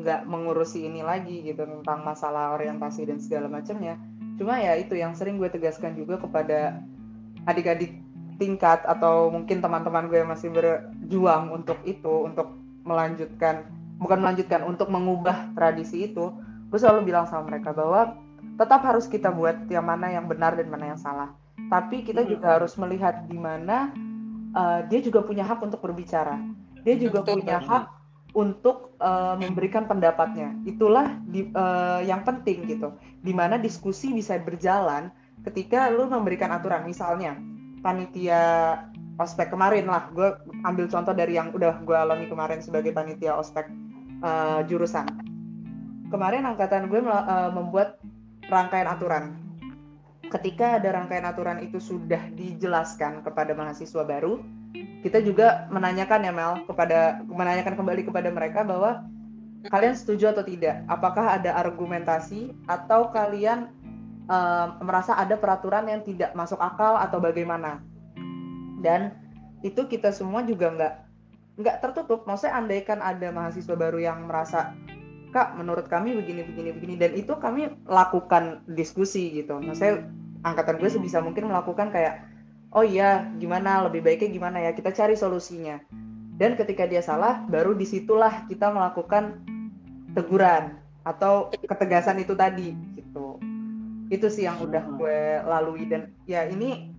nggak 0.00 0.24
mengurusi 0.24 0.88
ini 0.88 1.04
lagi 1.04 1.44
gitu 1.44 1.66
tentang 1.66 2.06
masalah 2.06 2.56
orientasi 2.56 3.10
dan 3.10 3.18
segala 3.20 3.50
macamnya 3.50 4.00
cuma 4.40 4.56
ya 4.56 4.72
itu 4.80 4.96
yang 4.96 5.12
sering 5.12 5.36
gue 5.36 5.52
tegaskan 5.52 5.92
juga 5.92 6.16
kepada 6.16 6.80
adik-adik 7.44 8.00
tingkat 8.40 8.80
atau 8.88 9.28
mungkin 9.28 9.60
teman-teman 9.60 10.08
gue 10.08 10.24
yang 10.24 10.32
masih 10.32 10.48
berjuang 10.48 11.52
untuk 11.52 11.76
itu 11.84 12.24
untuk 12.24 12.56
melanjutkan 12.88 13.68
bukan 14.00 14.24
melanjutkan 14.24 14.64
untuk 14.64 14.88
mengubah 14.88 15.52
tradisi 15.52 16.08
itu 16.08 16.32
gue 16.72 16.78
selalu 16.80 17.12
bilang 17.12 17.28
sama 17.28 17.52
mereka 17.52 17.76
bahwa 17.76 18.16
tetap 18.60 18.84
harus 18.84 19.08
kita 19.08 19.32
buat 19.32 19.64
yang 19.72 19.88
mana 19.88 20.12
yang 20.12 20.28
benar 20.28 20.52
dan 20.52 20.68
mana 20.68 20.92
yang 20.92 21.00
salah 21.00 21.32
tapi 21.70 22.02
kita 22.02 22.26
juga 22.26 22.58
harus 22.58 22.74
melihat 22.74 23.30
di 23.30 23.38
mana 23.38 23.94
uh, 24.58 24.80
dia 24.90 24.98
juga 24.98 25.22
punya 25.22 25.46
hak 25.46 25.62
untuk 25.62 25.78
berbicara. 25.78 26.34
Dia 26.82 26.98
juga 26.98 27.22
Betul, 27.22 27.46
punya 27.46 27.62
hak 27.62 27.84
untuk 28.34 28.98
uh, 28.98 29.38
memberikan 29.38 29.86
pendapatnya. 29.86 30.50
Itulah 30.66 31.14
di, 31.30 31.46
uh, 31.54 32.02
yang 32.02 32.26
penting 32.26 32.66
gitu. 32.66 32.90
Di 33.22 33.30
mana 33.30 33.54
diskusi 33.54 34.10
bisa 34.10 34.34
berjalan 34.42 35.14
ketika 35.46 35.86
lu 35.92 36.10
memberikan 36.10 36.50
aturan. 36.50 36.82
Misalnya 36.82 37.38
panitia 37.86 38.74
ospek 39.20 39.52
kemarin 39.52 39.86
lah, 39.86 40.08
gue 40.10 40.26
ambil 40.64 40.88
contoh 40.88 41.12
dari 41.12 41.36
yang 41.36 41.52
udah 41.52 41.84
gue 41.84 41.96
alami 41.96 42.26
kemarin 42.26 42.64
sebagai 42.64 42.90
panitia 42.96 43.36
ospek 43.36 43.68
uh, 44.24 44.64
jurusan. 44.64 45.06
Kemarin 46.10 46.48
angkatan 46.48 46.90
gue 46.90 46.98
uh, 47.04 47.52
membuat 47.54 47.99
rangkaian 48.50 48.90
aturan 48.90 49.40
ketika 50.30 50.78
ada 50.78 50.94
rangkaian 50.94 51.26
aturan 51.26 51.58
itu 51.60 51.82
sudah 51.82 52.22
dijelaskan 52.38 53.26
kepada 53.26 53.52
mahasiswa 53.52 54.06
baru, 54.06 54.38
kita 55.02 55.18
juga 55.26 55.66
menanyakan 55.74 56.22
ya 56.22 56.32
Mel 56.32 56.52
kepada 56.64 57.20
menanyakan 57.26 57.74
kembali 57.74 58.06
kepada 58.06 58.30
mereka 58.30 58.62
bahwa 58.62 59.02
kalian 59.68 59.98
setuju 59.98 60.30
atau 60.30 60.46
tidak? 60.46 60.86
Apakah 60.86 61.36
ada 61.36 61.58
argumentasi 61.58 62.54
atau 62.70 63.10
kalian 63.10 63.74
uh, 64.30 64.78
merasa 64.80 65.18
ada 65.18 65.34
peraturan 65.34 65.90
yang 65.90 66.06
tidak 66.06 66.30
masuk 66.38 66.62
akal 66.62 66.94
atau 66.96 67.18
bagaimana? 67.18 67.82
Dan 68.80 69.12
itu 69.66 69.84
kita 69.90 70.14
semua 70.14 70.46
juga 70.46 70.72
nggak 70.72 70.94
nggak 71.60 71.76
tertutup. 71.82 72.24
Maksudnya 72.24 72.56
andaikan 72.56 73.02
ada 73.02 73.28
mahasiswa 73.34 73.74
baru 73.74 73.98
yang 74.00 74.30
merasa 74.30 74.72
kak 75.30 75.56
menurut 75.56 75.86
kami 75.86 76.14
begini 76.18 76.42
begini 76.44 76.70
begini. 76.74 76.94
Dan 76.98 77.10
itu 77.16 77.32
kami 77.38 77.70
lakukan 77.86 78.62
diskusi 78.70 79.30
gitu. 79.42 79.58
Maksudnya 79.58 80.06
angkatan 80.42 80.78
gue 80.82 80.90
sebisa 80.90 81.22
mungkin 81.22 81.48
melakukan 81.48 81.90
kayak 81.94 82.26
oh 82.74 82.86
iya 82.86 83.30
gimana? 83.38 83.86
Lebih 83.86 84.02
baiknya 84.04 84.30
gimana 84.30 84.58
ya? 84.62 84.70
Kita 84.74 84.90
cari 84.94 85.14
solusinya. 85.14 85.78
Dan 86.40 86.56
ketika 86.56 86.88
dia 86.88 87.04
salah 87.04 87.44
baru 87.46 87.76
di 87.76 87.84
situlah 87.84 88.48
kita 88.48 88.72
melakukan 88.72 89.44
teguran 90.16 90.80
atau 91.04 91.52
ketegasan 91.52 92.20
itu 92.20 92.32
tadi 92.32 92.72
gitu. 92.96 93.36
Itu 94.10 94.26
sih 94.32 94.48
yang 94.48 94.58
udah 94.58 94.82
hmm. 94.82 94.96
gue 94.96 95.20
lalui. 95.44 95.84
Dan 95.86 96.10
ya 96.24 96.48
ini 96.48 96.90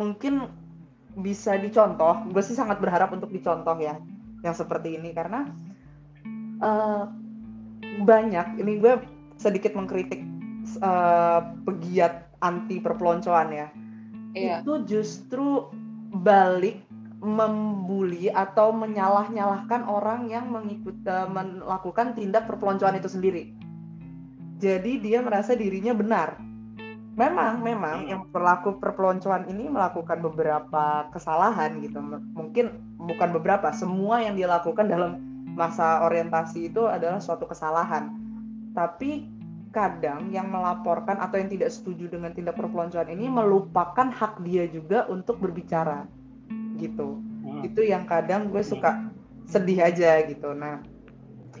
mungkin 0.00 0.48
bisa 1.16 1.56
dicontoh. 1.60 2.24
Gue 2.32 2.42
sih 2.42 2.56
sangat 2.56 2.80
berharap 2.80 3.12
untuk 3.12 3.28
dicontoh 3.28 3.76
ya 3.78 4.00
yang 4.40 4.56
seperti 4.56 4.96
ini. 4.96 5.12
Karena 5.12 5.44
uh, 6.64 7.25
banyak 8.04 8.60
ini 8.60 8.78
gue 8.80 9.00
sedikit 9.36 9.76
mengkritik 9.76 10.24
uh, 10.80 11.52
pegiat 11.64 12.30
anti 12.40 12.80
perpeloncoan 12.80 13.48
ya 13.52 13.68
iya. 14.36 14.60
itu 14.60 14.84
justru 14.84 15.68
balik 16.12 16.86
membuli 17.20 18.28
atau 18.28 18.70
menyalah-nyalahkan 18.76 19.88
orang 19.88 20.28
yang 20.28 20.52
mengikut 20.52 20.94
uh, 21.08 21.26
melakukan 21.26 22.12
tindak 22.12 22.44
perpeloncoan 22.44 23.00
itu 23.00 23.08
sendiri. 23.08 23.56
Jadi 24.60 25.00
dia 25.00 25.24
merasa 25.24 25.56
dirinya 25.56 25.96
benar. 25.96 26.36
Memang, 27.16 27.64
memang 27.64 28.04
yang 28.12 28.28
pelaku 28.28 28.76
perpeloncoan 28.76 29.48
ini 29.48 29.72
melakukan 29.72 30.20
beberapa 30.20 31.08
kesalahan 31.16 31.80
gitu. 31.80 31.96
Mungkin 32.36 32.76
bukan 33.00 33.32
beberapa, 33.32 33.72
semua 33.72 34.20
yang 34.20 34.36
dia 34.36 34.44
lakukan 34.44 34.84
dalam 34.84 35.35
masa 35.56 36.04
orientasi 36.04 36.68
itu 36.68 36.84
adalah 36.84 37.18
suatu 37.18 37.48
kesalahan. 37.48 38.12
Tapi 38.76 39.36
kadang 39.76 40.32
yang 40.32 40.48
melaporkan 40.48 41.20
atau 41.20 41.36
yang 41.36 41.52
tidak 41.52 41.68
setuju 41.68 42.08
dengan 42.08 42.32
tindak 42.32 42.56
perpeloncoan 42.56 43.12
ini 43.12 43.28
melupakan 43.28 44.08
hak 44.08 44.40
dia 44.40 44.64
juga 44.72 45.04
untuk 45.12 45.36
berbicara 45.36 46.08
gitu 46.80 47.20
hmm. 47.20 47.68
itu 47.68 47.84
yang 47.84 48.08
kadang 48.08 48.48
gue 48.48 48.64
suka 48.64 49.12
sedih 49.44 49.84
aja 49.84 50.24
gitu 50.24 50.56
nah 50.56 50.80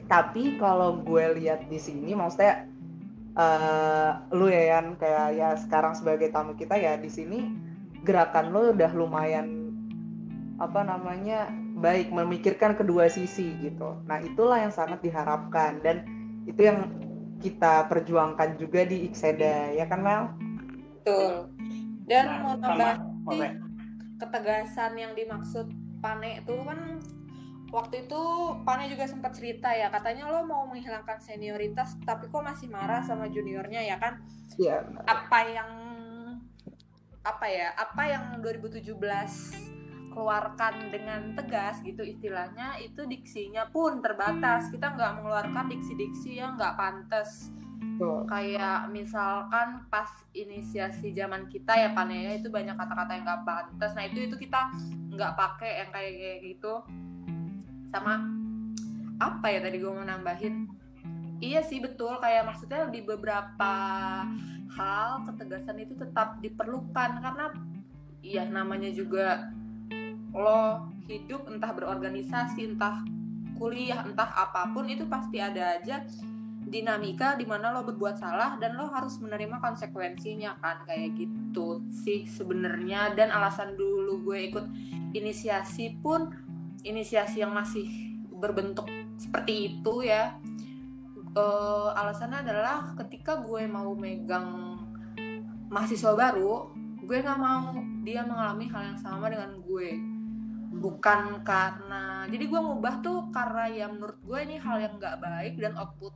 tapi 0.08 0.56
kalau 0.56 0.96
gue 1.04 1.44
lihat 1.44 1.68
di 1.68 1.76
sini 1.76 2.16
maksudnya 2.16 2.64
uh, 3.36 4.24
lu 4.32 4.48
ya 4.48 4.80
Yan 4.80 4.96
kayak 4.96 5.26
ya 5.36 5.48
sekarang 5.60 5.92
sebagai 5.92 6.32
tamu 6.32 6.56
kita 6.56 6.72
ya 6.80 6.96
di 6.96 7.12
sini 7.12 7.52
gerakan 8.00 8.48
lu 8.48 8.72
udah 8.72 8.96
lumayan 8.96 9.76
apa 10.56 10.80
namanya 10.88 11.52
baik 11.76 12.08
memikirkan 12.08 12.72
kedua 12.72 13.06
sisi 13.12 13.52
gitu 13.60 14.00
nah 14.08 14.16
itulah 14.18 14.58
yang 14.60 14.72
sangat 14.72 15.04
diharapkan 15.04 15.78
dan 15.84 16.08
itu 16.46 16.62
yang 16.64 16.88
kita 17.40 17.84
perjuangkan 17.90 18.56
juga 18.56 18.88
di 18.88 19.06
Ikseda 19.10 19.76
ya 19.76 19.84
kan 19.84 20.00
Mel? 20.00 20.22
Betul. 21.04 21.52
Dan 22.06 22.24
nah, 22.24 22.38
mau 22.42 22.54
tambah 22.56 22.92
ketegasan 24.16 24.96
yang 24.96 25.12
dimaksud 25.12 25.68
Pane 26.00 26.44
itu 26.44 26.54
kan 26.64 27.00
waktu 27.72 28.06
itu 28.06 28.22
Pane 28.62 28.88
juga 28.88 29.04
sempat 29.04 29.36
cerita 29.36 29.72
ya 29.74 29.92
katanya 29.92 30.28
lo 30.30 30.46
mau 30.46 30.64
menghilangkan 30.70 31.20
senioritas 31.20 31.98
tapi 32.06 32.30
kok 32.30 32.44
masih 32.44 32.72
marah 32.72 33.04
sama 33.04 33.28
juniornya 33.28 33.84
ya 33.84 33.96
kan 34.00 34.22
Iya. 34.56 34.86
apa 35.04 35.38
yang 35.52 35.70
apa 37.26 37.46
ya 37.50 37.74
apa 37.74 38.02
yang 38.06 38.24
2017 38.40 39.75
keluarkan 40.16 40.88
dengan 40.88 41.36
tegas 41.36 41.84
gitu 41.84 42.00
istilahnya 42.00 42.80
itu 42.80 43.04
diksinya 43.04 43.68
pun 43.68 44.00
terbatas 44.00 44.72
kita 44.72 44.96
nggak 44.96 45.20
mengeluarkan 45.20 45.68
diksi-diksi 45.68 46.40
yang 46.40 46.56
nggak 46.56 46.72
pantas 46.72 47.52
Kayak 48.28 48.92
misalkan 48.92 49.88
pas 49.88 50.08
inisiasi 50.36 51.16
zaman 51.16 51.48
kita 51.48 51.72
ya 51.72 51.96
Panea 51.96 52.36
itu 52.36 52.52
banyak 52.52 52.76
kata-kata 52.76 53.16
yang 53.16 53.24
nggak 53.24 53.44
pantas. 53.48 53.92
Nah 53.96 54.04
itu 54.04 54.28
itu 54.28 54.36
kita 54.36 54.68
nggak 55.16 55.32
pakai 55.32 55.72
yang 55.80 55.90
kayak 55.96 56.12
kayak 56.12 56.38
gitu. 56.44 56.74
Sama 57.88 58.20
apa 59.16 59.46
ya 59.48 59.64
tadi 59.64 59.80
gue 59.80 59.88
mau 59.88 60.04
nambahin? 60.04 60.68
Iya 61.40 61.64
sih 61.64 61.80
betul 61.80 62.20
kayak 62.20 62.44
maksudnya 62.44 62.84
di 62.92 63.00
beberapa 63.00 63.72
hal 64.76 65.24
ketegasan 65.24 65.80
itu 65.80 65.96
tetap 65.96 66.36
diperlukan 66.44 67.10
karena 67.24 67.48
iya 68.20 68.44
namanya 68.44 68.92
juga 68.92 69.48
lo 70.36 70.92
hidup 71.08 71.48
entah 71.48 71.72
berorganisasi 71.72 72.76
entah 72.76 73.00
kuliah 73.56 74.04
entah 74.04 74.28
apa 74.36 74.68
pun 74.76 74.84
itu 74.84 75.08
pasti 75.08 75.40
ada 75.40 75.80
aja 75.80 76.04
dinamika 76.66 77.38
di 77.38 77.46
mana 77.46 77.70
lo 77.70 77.86
berbuat 77.86 78.18
salah 78.18 78.58
dan 78.58 78.74
lo 78.74 78.90
harus 78.90 79.22
menerima 79.22 79.62
konsekuensinya 79.62 80.58
kan? 80.58 80.82
Kayak 80.84 81.14
gitu 81.14 81.80
sih 81.88 82.26
sebenarnya. 82.26 83.14
Dan 83.14 83.30
alasan 83.30 83.78
dulu 83.78 84.26
gue 84.26 84.50
ikut 84.50 84.66
inisiasi 85.14 86.02
pun 86.02 86.26
inisiasi 86.82 87.40
yang 87.46 87.54
masih 87.54 87.86
berbentuk 88.34 88.90
seperti 89.14 89.78
itu 89.78 90.04
ya. 90.04 90.34
Uh, 91.36 91.92
alasannya 91.94 92.42
adalah 92.42 92.96
ketika 93.04 93.38
gue 93.44 93.68
mau 93.68 93.92
megang 93.94 94.80
mahasiswa 95.68 96.16
baru 96.16 96.72
gue 97.06 97.22
nggak 97.22 97.38
mau 97.38 97.76
dia 98.02 98.24
mengalami 98.24 98.66
hal 98.72 98.82
yang 98.94 98.98
sama 98.98 99.28
dengan 99.28 99.60
gue 99.62 100.15
bukan 100.76 101.40
karena 101.40 102.28
jadi 102.28 102.44
gue 102.46 102.60
ngubah 102.60 102.94
tuh 103.00 103.32
karena 103.32 103.64
ya 103.72 103.86
menurut 103.88 104.20
gue 104.20 104.38
ini 104.44 104.56
hal 104.60 104.76
yang 104.78 104.94
nggak 105.00 105.16
baik 105.20 105.54
dan 105.56 105.72
output 105.76 106.12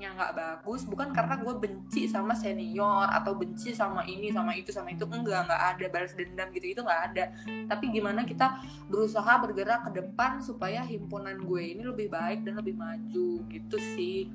yang 0.00 0.16
nggak 0.16 0.34
bagus. 0.34 0.88
Bukan 0.88 1.12
karena 1.12 1.36
gue 1.36 1.54
benci 1.60 2.08
sama 2.08 2.32
senior 2.32 3.06
atau 3.06 3.36
benci 3.36 3.76
sama 3.76 4.02
ini 4.08 4.32
sama 4.32 4.56
itu 4.56 4.72
sama 4.72 4.88
itu. 4.90 5.04
Enggak 5.04 5.46
nggak 5.46 5.62
ada 5.76 5.86
balas 5.92 6.16
dendam 6.16 6.48
gitu 6.56 6.66
itu 6.72 6.80
nggak 6.80 7.02
ada. 7.12 7.24
Tapi 7.68 7.84
gimana 7.92 8.24
kita 8.24 8.64
berusaha 8.88 9.38
bergerak 9.44 9.92
ke 9.92 10.00
depan 10.00 10.40
supaya 10.40 10.80
himpunan 10.82 11.36
gue 11.44 11.62
ini 11.76 11.84
lebih 11.84 12.08
baik 12.08 12.48
dan 12.48 12.56
lebih 12.58 12.74
maju 12.80 13.44
gitu 13.52 13.76
sih. 13.94 14.32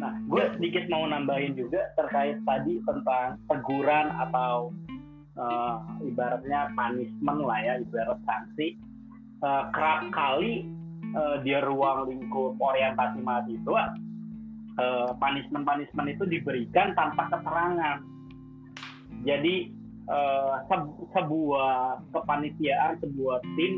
Nah 0.00 0.16
gue 0.24 0.44
sedikit 0.56 0.88
mau 0.88 1.04
nambahin 1.04 1.52
juga 1.52 1.92
terkait 2.00 2.40
tadi 2.48 2.80
tentang 2.88 3.36
teguran 3.44 4.08
atau 4.16 4.72
uh, 5.40 5.80
ibaratnya 6.04 6.70
punishment 6.76 7.40
lah 7.40 7.58
ya 7.64 7.74
ibarat 7.80 8.20
sanksi. 8.28 8.76
Uh, 9.40 9.72
kerap 9.72 10.04
kali 10.12 10.68
uh, 11.16 11.40
di 11.40 11.56
ruang 11.64 12.12
lingkup 12.12 12.60
orientasi 12.60 13.24
mahasiswa 13.24 13.96
uh, 14.76 15.10
punishment 15.16 15.64
punishment 15.64 16.08
itu 16.12 16.24
diberikan 16.28 16.92
tanpa 16.92 17.32
keterangan. 17.32 18.04
Jadi 19.24 19.72
uh, 20.08 20.60
se 20.68 20.76
sebuah 21.16 22.04
kepanitiaan 22.12 23.00
sebuah 23.00 23.38
tim 23.56 23.72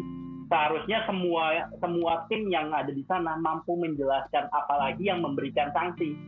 seharusnya 0.50 1.06
semua 1.08 1.70
semua 1.80 2.12
tim 2.28 2.50
yang 2.52 2.68
ada 2.74 2.92
di 2.92 3.06
sana 3.08 3.38
mampu 3.40 3.78
menjelaskan 3.78 4.50
apalagi 4.52 5.08
yang 5.08 5.24
memberikan 5.24 5.70
sanksi. 5.72 6.18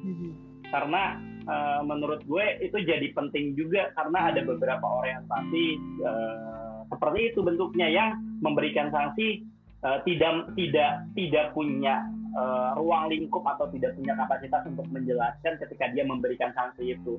Mm-hmm. 0.00 0.32
karena 0.72 1.20
uh, 1.46 1.80
menurut 1.86 2.20
gue 2.26 2.46
itu 2.60 2.76
jadi 2.82 3.12
penting 3.14 3.54
juga 3.56 3.92
karena 3.96 4.34
ada 4.34 4.40
beberapa 4.44 4.84
orientasi 4.84 5.66
uh, 6.04 6.82
seperti 6.90 7.32
itu 7.32 7.40
bentuknya 7.40 7.86
yang 7.86 8.18
memberikan 8.42 8.90
sanksi 8.90 9.46
uh, 9.86 10.02
tidak 10.04 10.50
tidak 10.58 11.06
tidak 11.14 11.46
punya 11.54 12.02
uh, 12.36 12.76
ruang 12.76 13.10
lingkup 13.10 13.42
atau 13.46 13.70
tidak 13.72 13.94
punya 13.96 14.14
kapasitas 14.18 14.62
untuk 14.66 14.86
menjelaskan 14.90 15.54
ketika 15.62 15.84
dia 15.94 16.04
memberikan 16.04 16.50
sanksi 16.54 16.98
itu. 16.98 17.14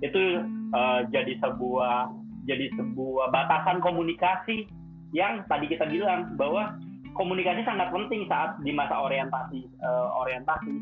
Itu 0.00 0.46
uh, 0.72 1.00
jadi 1.10 1.38
sebuah 1.42 2.12
jadi 2.46 2.70
sebuah 2.78 3.34
batasan 3.34 3.82
komunikasi 3.82 4.70
yang 5.10 5.42
tadi 5.50 5.66
kita 5.66 5.86
bilang 5.90 6.38
bahwa 6.38 6.78
komunikasi 7.18 7.64
sangat 7.64 7.90
penting 7.90 8.28
saat 8.30 8.58
di 8.62 8.70
masa 8.70 8.94
orientasi 9.02 9.66
uh, 9.82 10.08
orientasi. 10.22 10.74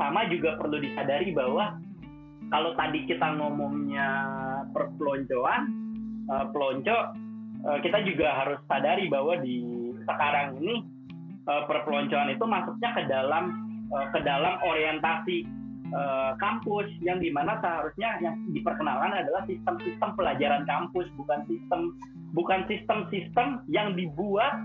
Sama 0.00 0.24
juga 0.32 0.56
perlu 0.56 0.80
disadari 0.80 1.28
bahwa 1.34 1.76
kalau 2.50 2.74
tadi 2.74 3.06
kita 3.06 3.38
ngomongnya 3.38 4.08
perpeloncoan 4.74 5.62
uh, 6.26 6.46
pelonco 6.50 6.98
uh, 7.64 7.78
kita 7.80 8.02
juga 8.04 8.34
harus 8.44 8.58
sadari 8.66 9.06
bahwa 9.06 9.38
di 9.40 9.90
sekarang 10.04 10.58
ini 10.60 10.84
uh, 11.46 11.64
perpeloncoan 11.70 12.34
itu 12.34 12.44
masuknya 12.44 12.90
ke 12.94 13.02
dalam 13.06 13.44
uh, 13.94 14.06
ke 14.10 14.18
dalam 14.26 14.58
orientasi 14.66 15.46
uh, 15.94 16.34
kampus 16.42 16.90
yang 17.00 17.22
di 17.22 17.30
mana 17.30 17.58
seharusnya 17.62 18.18
yang 18.20 18.36
diperkenalkan 18.50 19.14
adalah 19.14 19.46
sistem-sistem 19.46 20.10
pelajaran 20.18 20.62
kampus 20.66 21.06
bukan 21.14 21.40
sistem 21.46 21.94
bukan 22.34 22.66
sistem-sistem 22.66 23.62
yang 23.70 23.94
dibuat 23.94 24.58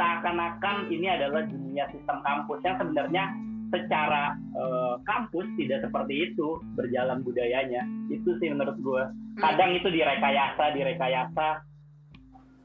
seakan-akan 0.00 0.88
ini 0.88 1.12
adalah 1.12 1.44
dunia 1.44 1.84
sistem 1.92 2.24
kampus. 2.24 2.64
Yang 2.64 2.76
sebenarnya 2.80 3.24
secara 3.70 4.34
uh, 4.58 4.98
kampus 5.06 5.46
tidak 5.54 5.86
seperti 5.86 6.30
itu 6.30 6.58
berjalan 6.74 7.22
budayanya 7.22 7.86
itu 8.10 8.34
sih 8.42 8.50
menurut 8.50 8.76
gue 8.82 9.02
kadang 9.38 9.74
itu 9.78 9.86
direkayasa 9.86 10.74
direkayasa 10.74 11.62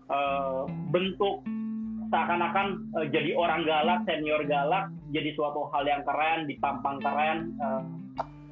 uh, 0.10 0.66
bentuk 0.90 1.46
seakan-akan 2.10 2.68
uh, 2.96 3.08
jadi 3.10 3.34
orang 3.36 3.66
galak, 3.66 4.06
senior 4.06 4.46
galak, 4.46 4.88
jadi 5.12 5.34
suatu 5.34 5.68
hal 5.74 5.84
yang 5.86 6.04
keren, 6.06 6.46
dipampang 6.46 7.02
keren. 7.02 7.54
Uh, 7.58 7.82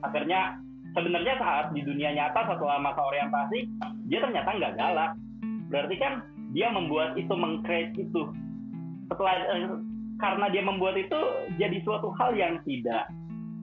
akhirnya 0.04 0.58
sebenarnya 0.92 1.40
saat 1.40 1.66
di 1.72 1.82
dunia 1.86 2.12
nyata 2.14 2.50
setelah 2.50 2.82
masa 2.82 3.02
orientasi, 3.02 3.60
dia 4.10 4.20
ternyata 4.20 4.50
nggak 4.58 4.76
galak. 4.78 5.12
Berarti 5.70 5.96
kan 5.98 6.14
dia 6.54 6.70
membuat 6.70 7.18
itu, 7.18 7.34
mengcreate 7.34 7.96
itu. 7.98 8.22
Setelah 9.10 9.36
uh, 9.54 9.80
karena 10.22 10.46
dia 10.54 10.64
membuat 10.66 10.98
itu 11.00 11.20
jadi 11.58 11.78
suatu 11.82 12.14
hal 12.18 12.38
yang 12.38 12.62
tidak 12.66 13.10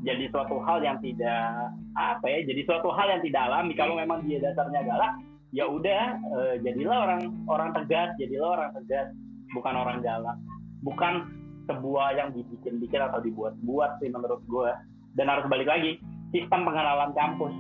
jadi 0.01 0.33
suatu 0.33 0.57
hal 0.65 0.81
yang 0.81 0.97
tidak 1.05 1.77
apa 1.93 2.25
ya 2.25 2.41
jadi 2.49 2.61
suatu 2.65 2.89
hal 2.89 3.07
yang 3.13 3.23
tidak 3.23 3.43
alami. 3.53 3.73
Kalau 3.77 3.95
memang 4.01 4.25
dia 4.25 4.41
dasarnya 4.41 4.81
galak 4.85 5.13
ya 5.53 5.69
udah 5.69 6.03
uh, 6.31 6.55
jadilah 6.65 6.97
orang 7.11 7.23
orang 7.51 7.71
tegas 7.77 8.17
jadilah 8.17 8.57
orang 8.57 8.71
tegas 8.81 9.13
bukan 9.53 9.75
orang 9.77 10.01
galak. 10.01 10.37
Bukan 10.81 11.29
sebuah 11.69 12.17
yang 12.17 12.33
dibikin-bikin 12.33 13.05
atau 13.05 13.21
dibuat-buat 13.21 14.01
sih 14.01 14.09
menurut 14.09 14.41
gue 14.49 14.73
dan 15.21 15.29
harus 15.29 15.45
balik 15.53 15.69
lagi 15.69 16.01
sistem 16.33 16.65
pengenalan 16.65 17.13
kampus. 17.13 17.53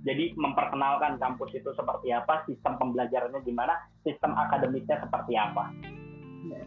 Jadi 0.00 0.32
memperkenalkan 0.38 1.20
kampus 1.20 1.52
itu 1.52 1.68
seperti 1.76 2.14
apa 2.14 2.46
sistem 2.48 2.78
pembelajarannya 2.80 3.44
gimana 3.44 3.76
sistem 4.00 4.32
akademiknya 4.32 4.96
seperti 5.02 5.36
apa 5.36 5.68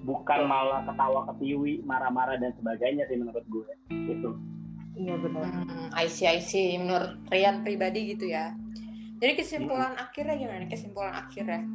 bukan 0.06 0.40
malah 0.46 0.86
ketawa 0.86 1.26
ketiwi 1.34 1.82
marah-marah 1.84 2.38
dan 2.38 2.54
sebagainya 2.62 3.10
sih 3.10 3.18
menurut 3.18 3.46
gue 3.50 3.68
itu 3.90 4.30
iya 4.94 5.16
benar 5.18 5.44
Hmm, 5.44 5.90
I 5.98 6.06
see, 6.06 6.30
I 6.30 6.38
see. 6.38 6.78
Menurut 6.78 7.18
Rian 7.34 7.66
pribadi 7.66 8.14
gitu 8.14 8.30
ya. 8.30 8.54
Jadi 9.18 9.34
kesimpulan 9.42 9.98
akhirnya 9.98 10.38
gimana 10.38 10.58
nih? 10.62 10.70
Kesimpulan 10.70 11.14
akhirnya. 11.18 11.66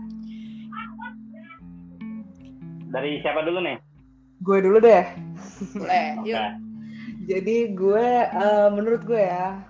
dari 2.88 3.20
siapa 3.20 3.44
dulu 3.44 3.61
nih 3.61 3.76
gue 4.40 4.59
dulu 4.64 4.78
deh 4.80 5.05
Boleh, 5.74 6.07
Oke. 6.22 6.30
yuk. 6.30 6.49
Jadi 7.28 7.57
gue, 7.76 8.09
eh, 8.24 8.68
menurut 8.72 9.05
gue 9.05 9.20
ya, 9.20 9.61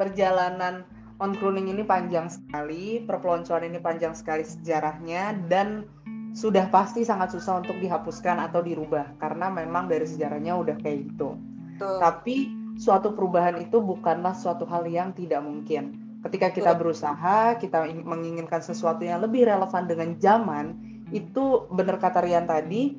perjalanan 0.00 0.86
on 1.20 1.36
ini 1.36 1.84
panjang 1.84 2.30
sekali, 2.32 3.04
perpeloncoan 3.04 3.68
ini 3.68 3.76
panjang 3.78 4.16
sekali 4.16 4.46
sejarahnya, 4.46 5.36
dan 5.46 5.84
sudah 6.32 6.68
pasti 6.72 7.04
sangat 7.04 7.36
susah 7.36 7.60
untuk 7.60 7.76
dihapuskan 7.76 8.40
atau 8.40 8.64
dirubah, 8.64 9.20
karena 9.20 9.52
memang 9.52 9.88
dari 9.88 10.08
sejarahnya 10.08 10.56
udah 10.56 10.76
kayak 10.80 11.12
gitu. 11.12 11.36
Tuh. 11.76 12.00
Tapi 12.00 12.48
suatu 12.80 13.12
perubahan 13.12 13.60
itu 13.60 13.78
bukanlah 13.84 14.32
suatu 14.32 14.64
hal 14.64 14.88
yang 14.88 15.12
tidak 15.12 15.44
mungkin. 15.44 16.00
Ketika 16.24 16.54
kita 16.54 16.72
berusaha, 16.78 17.58
kita 17.60 17.84
ing- 17.84 18.06
menginginkan 18.06 18.64
sesuatu 18.64 19.04
yang 19.04 19.20
lebih 19.20 19.44
relevan 19.44 19.84
dengan 19.84 20.16
zaman, 20.16 20.64
itu 21.12 21.68
benar 21.68 22.00
kata 22.00 22.24
Rian 22.24 22.48
tadi, 22.48 22.96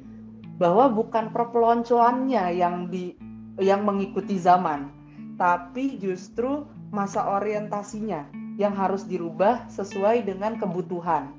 bahwa 0.62 0.86
bukan 0.92 1.34
perpeloncoannya 1.34 2.54
yang 2.54 2.88
di 2.94 3.18
yang 3.58 3.86
mengikuti 3.86 4.38
zaman, 4.38 4.90
tapi 5.38 5.98
justru 5.98 6.66
masa 6.94 7.26
orientasinya 7.26 8.30
yang 8.62 8.78
harus 8.78 9.06
dirubah 9.10 9.66
sesuai 9.70 10.26
dengan 10.26 10.58
kebutuhan. 10.62 11.34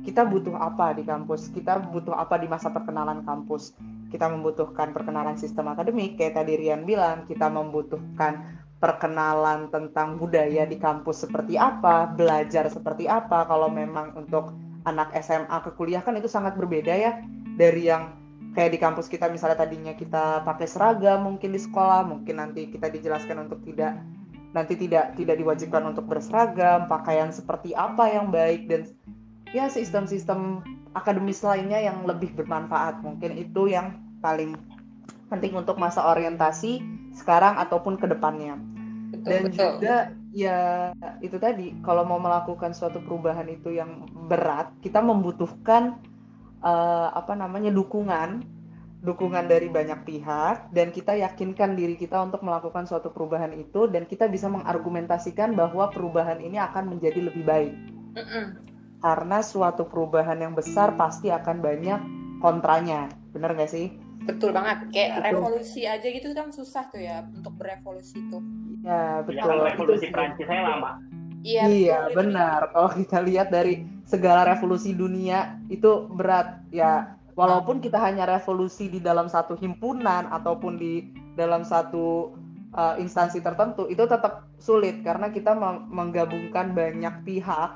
Kita 0.00 0.24
butuh 0.24 0.56
apa 0.56 0.96
di 0.96 1.04
kampus? 1.04 1.52
Kita 1.52 1.80
butuh 1.80 2.16
apa 2.16 2.40
di 2.40 2.48
masa 2.48 2.72
perkenalan 2.72 3.20
kampus? 3.24 3.76
Kita 4.08 4.26
membutuhkan 4.26 4.90
perkenalan 4.96 5.36
sistem 5.36 5.70
akademik, 5.70 6.18
kayak 6.18 6.40
tadi 6.40 6.56
Rian 6.56 6.82
bilang, 6.88 7.28
kita 7.30 7.46
membutuhkan 7.46 8.60
perkenalan 8.80 9.68
tentang 9.68 10.16
budaya 10.16 10.64
di 10.64 10.80
kampus 10.80 11.28
seperti 11.28 11.60
apa, 11.60 12.08
belajar 12.10 12.66
seperti 12.72 13.06
apa. 13.06 13.44
Kalau 13.44 13.68
memang 13.68 14.16
untuk 14.16 14.56
anak 14.88 15.12
SMA 15.20 15.56
ke 15.60 15.70
kuliah 15.76 16.00
kan 16.00 16.16
itu 16.16 16.28
sangat 16.28 16.56
berbeda 16.56 16.94
ya 16.96 17.20
dari 17.60 17.92
yang 17.92 18.16
kayak 18.56 18.72
di 18.74 18.78
kampus 18.80 19.06
kita 19.06 19.28
misalnya 19.28 19.60
tadinya 19.60 19.92
kita 19.92 20.42
pakai 20.42 20.66
seragam 20.66 21.28
mungkin 21.28 21.52
di 21.52 21.60
sekolah 21.60 22.08
mungkin 22.08 22.40
nanti 22.40 22.72
kita 22.72 22.88
dijelaskan 22.88 23.46
untuk 23.46 23.60
tidak 23.68 24.00
nanti 24.50 24.74
tidak 24.74 25.14
tidak 25.14 25.38
diwajibkan 25.38 25.94
untuk 25.94 26.10
berseragam 26.10 26.90
pakaian 26.90 27.30
seperti 27.30 27.76
apa 27.76 28.10
yang 28.10 28.34
baik 28.34 28.66
dan 28.66 28.88
ya 29.50 29.66
sistem-sistem 29.66 30.62
akademis 30.94 31.42
lainnya 31.42 31.78
yang 31.78 32.02
lebih 32.06 32.34
bermanfaat 32.34 33.02
mungkin 33.02 33.38
itu 33.38 33.70
yang 33.70 33.98
paling 34.22 34.54
penting 35.30 35.54
untuk 35.54 35.78
masa 35.78 36.06
orientasi 36.10 36.82
sekarang 37.14 37.58
ataupun 37.58 37.98
ke 37.98 38.06
depannya 38.10 38.58
Betul, 39.10 39.26
dan 39.26 39.42
betul. 39.42 39.58
juga 39.58 39.96
ya 40.30 40.60
itu 41.18 41.36
tadi 41.42 41.74
kalau 41.82 42.06
mau 42.06 42.22
melakukan 42.22 42.70
suatu 42.70 43.02
perubahan 43.02 43.50
itu 43.50 43.74
yang 43.74 44.06
berat 44.30 44.70
kita 44.78 45.02
membutuhkan 45.02 45.98
eh, 46.62 47.08
apa 47.10 47.34
namanya 47.34 47.74
dukungan 47.74 48.46
dukungan 49.00 49.48
dari 49.48 49.72
banyak 49.72 50.04
pihak 50.04 50.70
dan 50.76 50.92
kita 50.92 51.16
yakinkan 51.16 51.72
diri 51.72 51.96
kita 51.96 52.20
untuk 52.20 52.44
melakukan 52.44 52.84
suatu 52.84 53.08
perubahan 53.08 53.50
itu 53.56 53.88
dan 53.88 54.04
kita 54.04 54.28
bisa 54.28 54.46
mengargumentasikan 54.52 55.56
bahwa 55.56 55.88
perubahan 55.88 56.36
ini 56.38 56.60
akan 56.60 56.96
menjadi 56.96 57.32
lebih 57.32 57.42
baik. 57.48 57.74
Karena 59.00 59.40
suatu 59.40 59.88
perubahan 59.88 60.38
yang 60.38 60.52
besar 60.54 60.94
pasti 60.94 61.32
akan 61.32 61.60
banyak 61.60 62.00
kontranya 62.38 63.08
bener 63.32 63.56
nggak 63.56 63.72
sih 63.72 63.88
Betul 64.20 64.52
banget. 64.52 64.92
Kayak 64.92 65.10
Betul. 65.16 65.24
revolusi 65.32 65.80
aja 65.88 66.04
gitu 66.06 66.28
kan 66.36 66.52
susah 66.52 66.84
tuh 66.92 67.00
ya 67.00 67.24
untuk 67.24 67.56
berevolusi 67.56 68.20
tuh. 68.28 68.44
ya 68.84 68.92
ya 68.92 69.24
betul 69.24 69.56
Itu 69.56 69.64
revolusi 69.64 70.06
sih. 70.06 70.10
Prancis 70.12 70.46
saya 70.48 70.62
lama 70.64 70.92
Iya, 71.40 71.62
Iya 71.64 71.96
betul, 72.04 72.12
itu 72.12 72.16
benar. 72.20 72.60
Kalau 72.68 72.90
kita 73.00 73.18
lihat 73.24 73.48
dari 73.48 73.74
segala 74.04 74.44
revolusi 74.44 74.92
dunia 74.92 75.56
itu 75.72 76.04
berat 76.12 76.60
ya. 76.68 77.16
Walaupun 77.32 77.80
kita 77.80 77.96
hanya 77.96 78.28
revolusi 78.28 78.92
di 78.92 79.00
dalam 79.00 79.24
satu 79.24 79.56
himpunan 79.56 80.28
ataupun 80.28 80.76
di 80.76 81.08
dalam 81.32 81.64
satu 81.64 82.36
uh, 82.76 83.00
instansi 83.00 83.40
tertentu 83.40 83.88
itu 83.88 84.04
tetap 84.04 84.52
sulit 84.60 85.00
karena 85.00 85.32
kita 85.32 85.56
meng- 85.56 85.88
menggabungkan 85.88 86.76
banyak 86.76 87.24
pihak 87.24 87.70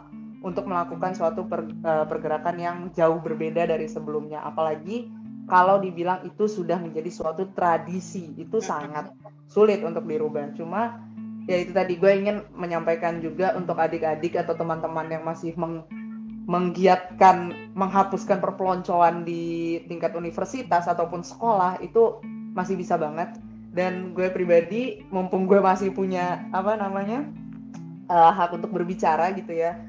untuk 0.45 0.69
melakukan 0.69 1.17
suatu 1.17 1.49
per- 1.49 1.65
uh, 1.65 2.05
pergerakan 2.05 2.57
yang 2.61 2.77
jauh 2.93 3.17
berbeda 3.25 3.65
dari 3.65 3.89
sebelumnya. 3.89 4.45
Apalagi 4.45 5.09
kalau 5.49 5.81
dibilang 5.81 6.21
itu 6.29 6.45
sudah 6.45 6.77
menjadi 6.77 7.09
suatu 7.09 7.49
tradisi 7.57 8.37
itu 8.37 8.61
sangat 8.61 9.09
sulit 9.49 9.81
untuk 9.81 10.05
dirubah. 10.05 10.53
Cuma 10.53 11.01
ya 11.49 11.65
itu 11.65 11.73
tadi 11.73 11.97
gue 11.97 12.13
ingin 12.13 12.45
menyampaikan 12.53 13.25
juga 13.25 13.57
untuk 13.57 13.81
adik-adik 13.81 14.37
atau 14.37 14.53
teman-teman 14.53 15.09
yang 15.09 15.25
masih 15.25 15.57
meng- 15.57 15.89
menggiatkan 16.45 17.73
menghapuskan 17.73 18.37
perpeloncoan 18.45 19.25
di 19.25 19.81
tingkat 19.89 20.13
universitas 20.13 20.85
ataupun 20.85 21.25
sekolah 21.25 21.81
itu 21.81 22.21
masih 22.53 22.77
bisa 22.77 23.01
banget 23.01 23.33
dan 23.73 24.13
gue 24.13 24.29
pribadi 24.29 25.03
mumpung 25.09 25.49
gue 25.49 25.59
masih 25.59 25.91
punya 25.91 26.45
apa 26.53 26.77
namanya 26.77 27.25
eh, 28.13 28.33
hak 28.37 28.61
untuk 28.61 28.77
berbicara 28.77 29.33
gitu 29.33 29.57
ya 29.57 29.81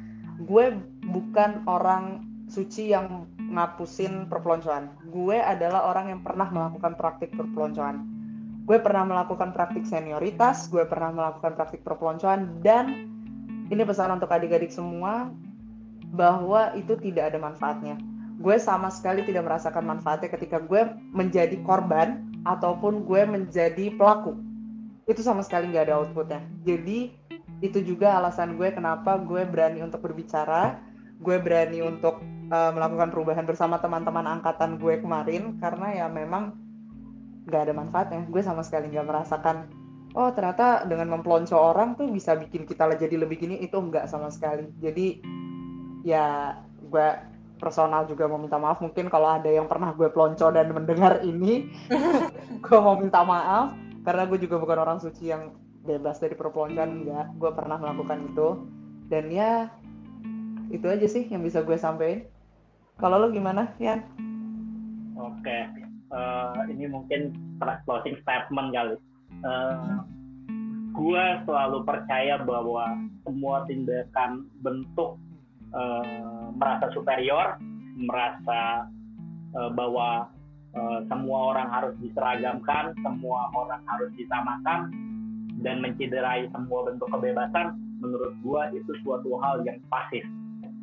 gue 0.44 0.66
bukan 1.08 1.64
orang 1.70 2.28
suci 2.52 2.92
yang 2.92 3.30
ngapusin 3.40 4.28
perpeloncoan 4.28 4.92
gue 5.10 5.38
adalah 5.40 5.88
orang 5.90 6.12
yang 6.12 6.22
pernah 6.22 6.52
melakukan 6.52 6.94
praktik 7.00 7.32
perpeloncoan 7.34 8.16
gue 8.66 8.82
pernah 8.82 9.06
melakukan 9.06 9.54
praktik 9.54 9.86
senioritas, 9.86 10.74
gue 10.74 10.82
pernah 10.90 11.14
melakukan 11.14 11.54
praktik 11.54 11.86
perpeloncoan 11.86 12.66
dan 12.66 13.14
ini 13.70 13.82
pesan 13.86 14.18
untuk 14.18 14.34
adik-adik 14.34 14.74
semua 14.74 15.30
bahwa 16.10 16.74
itu 16.74 16.98
tidak 16.98 17.34
ada 17.34 17.38
manfaatnya. 17.38 17.98
Gue 18.42 18.58
sama 18.58 18.90
sekali 18.90 19.22
tidak 19.22 19.46
merasakan 19.46 19.86
manfaatnya 19.86 20.34
ketika 20.34 20.58
gue 20.58 20.82
menjadi 21.14 21.56
korban 21.62 22.26
ataupun 22.46 23.06
gue 23.06 23.22
menjadi 23.30 23.94
pelaku. 23.94 24.34
Itu 25.06 25.22
sama 25.22 25.46
sekali 25.46 25.70
nggak 25.70 25.86
ada 25.86 26.02
outputnya. 26.02 26.42
Jadi 26.66 27.14
itu 27.64 27.80
juga 27.84 28.20
alasan 28.20 28.60
gue 28.60 28.72
kenapa 28.74 29.16
gue 29.22 29.47
berani 29.47 29.80
untuk 29.80 30.03
berbicara, 30.03 30.80
gue 31.20 31.38
berani 31.39 31.80
untuk 31.80 32.20
uh, 32.51 32.72
melakukan 32.76 33.10
perubahan 33.14 33.45
bersama 33.47 33.80
teman-teman 33.80 34.28
angkatan 34.39 34.76
gue 34.76 34.99
kemarin 34.99 35.56
karena 35.64 36.06
ya 36.06 36.08
memang 36.12 36.56
nggak 37.47 37.62
ada 37.70 37.74
manfaatnya. 37.74 38.22
Gue 38.28 38.41
sama 38.43 38.66
sekali 38.66 38.91
nggak 38.91 39.08
merasakan 39.08 39.72
oh 40.16 40.32
ternyata 40.32 40.88
dengan 40.88 41.12
mempelonco 41.12 41.60
orang 41.60 41.99
tuh 41.99 42.08
bisa 42.08 42.36
bikin 42.36 42.68
kita 42.68 42.91
jadi 42.99 43.16
lebih 43.16 43.39
gini. 43.39 43.56
Itu 43.64 43.80
enggak 43.80 44.12
sama 44.12 44.28
sekali. 44.28 44.68
Jadi 44.84 45.24
ya 46.03 46.60
gue 46.86 47.08
personal 47.56 48.03
juga 48.03 48.28
mau 48.28 48.38
minta 48.38 48.60
maaf. 48.60 48.84
Mungkin 48.84 49.08
kalau 49.08 49.39
ada 49.39 49.47
yang 49.47 49.72
pernah 49.72 49.95
gue 49.95 50.12
pelonco 50.12 50.51
dan 50.51 50.76
mendengar 50.76 51.24
ini 51.24 51.72
gue 52.66 52.78
mau 52.84 52.99
minta 52.99 53.24
maaf. 53.24 53.72
Karena 54.06 54.28
gue 54.30 54.38
juga 54.38 54.62
bukan 54.62 54.78
orang 54.86 54.99
suci 55.01 55.34
yang 55.34 55.64
bebas 55.86 56.18
dari 56.18 56.34
perpeloncoan 56.34 57.06
enggak. 57.06 57.28
Gue 57.38 57.52
pernah 57.54 57.78
melakukan 57.78 58.26
itu. 58.34 58.50
Dan 59.06 59.30
ya 59.30 59.70
itu 60.74 60.86
aja 60.90 61.06
sih 61.06 61.30
yang 61.30 61.46
bisa 61.46 61.62
gue 61.62 61.78
sampaikan. 61.78 62.26
Kalau 62.98 63.20
lo 63.22 63.28
gimana 63.30 63.76
Yan? 63.78 64.02
oke 65.16 65.58
Eh, 66.16 66.62
ini 66.72 66.86
mungkin 66.88 67.34
closing 67.84 68.16
statement 68.24 68.72
kali. 68.72 68.96
Eh, 69.42 69.98
gue 70.96 71.26
selalu 71.44 71.84
percaya 71.84 72.40
bahwa 72.40 72.96
semua 73.28 73.68
tindakan 73.68 74.48
bentuk 74.64 75.20
eh, 75.76 76.46
merasa 76.56 76.88
superior 76.96 77.60
merasa 78.00 78.88
eh, 79.60 79.72
bahwa 79.76 80.32
eh, 80.72 81.00
semua 81.12 81.40
orang 81.52 81.68
harus 81.68 81.96
diseragamkan 82.00 82.96
semua 83.04 83.52
orang 83.52 83.82
harus 83.90 84.14
disamakan 84.16 84.94
dan 85.66 85.82
mencederai 85.82 86.45
semua 86.53 86.86
bentuk 86.86 87.09
kebebasan 87.09 87.74
menurut 87.97 88.38
gua 88.45 88.70
itu 88.70 88.93
suatu 89.01 89.34
hal 89.41 89.66
yang 89.66 89.82
pasif. 89.89 90.22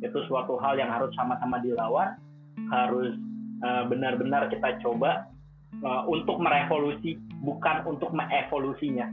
Itu 0.03 0.19
suatu 0.27 0.59
hal 0.59 0.75
yang 0.75 0.91
harus 0.91 1.15
sama-sama 1.15 1.63
dilawan 1.63 2.19
harus 2.67 3.15
uh, 3.63 3.87
benar-benar 3.87 4.51
kita 4.51 4.77
coba 4.83 5.31
uh, 5.79 6.03
untuk 6.11 6.43
merevolusi 6.43 7.15
bukan 7.39 7.87
untuk 7.87 8.11
mengevolusinya 8.11 9.07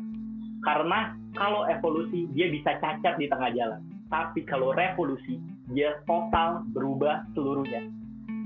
karena 0.60 1.16
kalau 1.32 1.64
evolusi 1.68 2.28
dia 2.36 2.52
bisa 2.52 2.76
cacat 2.80 3.16
di 3.16 3.26
tengah 3.28 3.50
jalan. 3.56 3.80
Tapi 4.12 4.44
kalau 4.44 4.76
revolusi 4.76 5.40
dia 5.72 6.02
total 6.04 6.66
berubah 6.74 7.24
seluruhnya. 7.32 7.86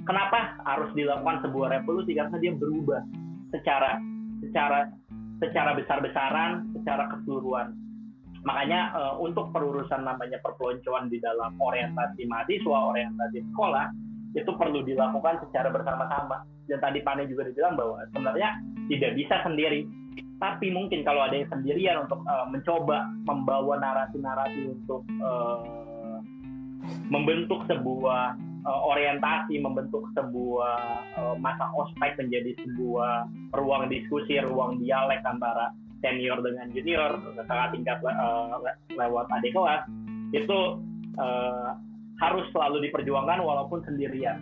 Kenapa 0.05 0.61
harus 0.69 0.93
dilakukan 0.93 1.41
sebuah 1.49 1.81
revolusi? 1.81 2.13
Karena 2.13 2.37
dia 2.37 2.53
berubah 2.53 3.01
secara 3.51 3.97
secara 4.45 4.93
secara 5.43 5.75
besar-besaran 5.75 6.71
secara 6.77 7.11
keseluruhan. 7.15 7.75
Makanya 8.45 8.93
uh, 8.93 9.15
untuk 9.19 9.49
perurusan 9.57 10.05
namanya 10.05 10.37
perpeloncoan 10.45 11.09
di 11.09 11.17
dalam 11.19 11.57
orientasi 11.57 12.29
mahasiswa 12.29 12.79
orientasi 12.93 13.41
sekolah 13.53 13.89
itu 14.37 14.51
perlu 14.59 14.85
dilakukan 14.85 15.41
secara 15.49 15.73
bersama-sama. 15.73 16.45
Dan 16.69 16.81
tadi 16.81 17.01
Pane 17.01 17.29
juga 17.29 17.49
dibilang 17.49 17.77
bahwa 17.77 18.05
sebenarnya 18.13 18.61
tidak 18.93 19.13
bisa 19.17 19.37
sendiri. 19.45 19.89
Tapi 20.41 20.69
mungkin 20.69 21.07
kalau 21.07 21.25
ada 21.25 21.41
yang 21.41 21.49
sendirian 21.49 22.05
untuk 22.05 22.21
uh, 22.29 22.45
mencoba 22.53 23.09
membawa 23.25 23.81
narasi-narasi 23.81 24.77
untuk 24.77 25.01
uh, 25.25 26.21
membentuk 27.09 27.65
sebuah 27.65 28.37
uh, 28.65 28.81
orientasi, 28.91 29.61
membentuk 29.61 30.09
sebuah 30.17 30.81
uh, 31.21 31.37
masa 31.37 31.69
ospek 31.77 32.17
menjadi 32.19 32.57
sebuah 32.65 33.29
ruang 33.57 33.93
diskusi, 33.93 34.41
ruang 34.41 34.81
dialek 34.81 35.21
antara 35.25 35.71
senior 36.05 36.41
dengan 36.45 36.69
junior, 36.73 37.17
kakak 37.49 37.73
tingkat 37.73 37.99
uh, 38.05 38.61
lewat 38.93 39.27
adik 39.41 39.57
kelas, 39.57 39.89
itu 40.37 40.59
uh, 41.17 41.77
harus 42.21 42.45
selalu 42.53 42.89
diperjuangkan 42.89 43.41
walaupun 43.41 43.81
sendirian. 43.89 44.41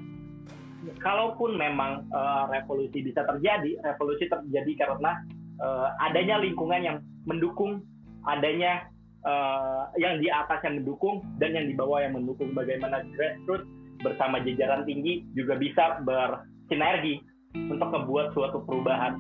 Kalaupun 0.99 1.55
memang 1.55 2.11
uh, 2.11 2.51
revolusi 2.51 3.07
bisa 3.07 3.23
terjadi, 3.23 3.79
revolusi 3.87 4.27
terjadi 4.27 4.73
karena 4.83 5.23
uh, 5.63 5.95
adanya 6.03 6.43
lingkungan 6.43 6.83
yang 6.83 6.99
mendukung, 7.23 7.87
adanya 8.27 8.91
uh, 9.23 9.87
yang 9.95 10.19
di 10.19 10.27
atas 10.27 10.59
yang 10.67 10.83
mendukung 10.83 11.23
dan 11.39 11.55
yang 11.55 11.71
di 11.71 11.75
bawah 11.79 12.03
yang 12.03 12.19
mendukung. 12.19 12.51
Bagaimana 12.51 13.07
grassroots 13.15 13.82
bersama 14.03 14.43
jajaran 14.43 14.83
tinggi 14.85 15.25
juga 15.33 15.57
bisa 15.57 16.03
bersinergi 16.03 17.23
untuk 17.55 17.89
membuat 17.91 18.35
suatu 18.35 18.63
perubahan 18.67 19.17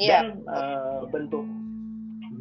yeah. 0.00 0.24
dan 0.24 0.42
uh, 0.48 1.06
bentuk 1.10 1.44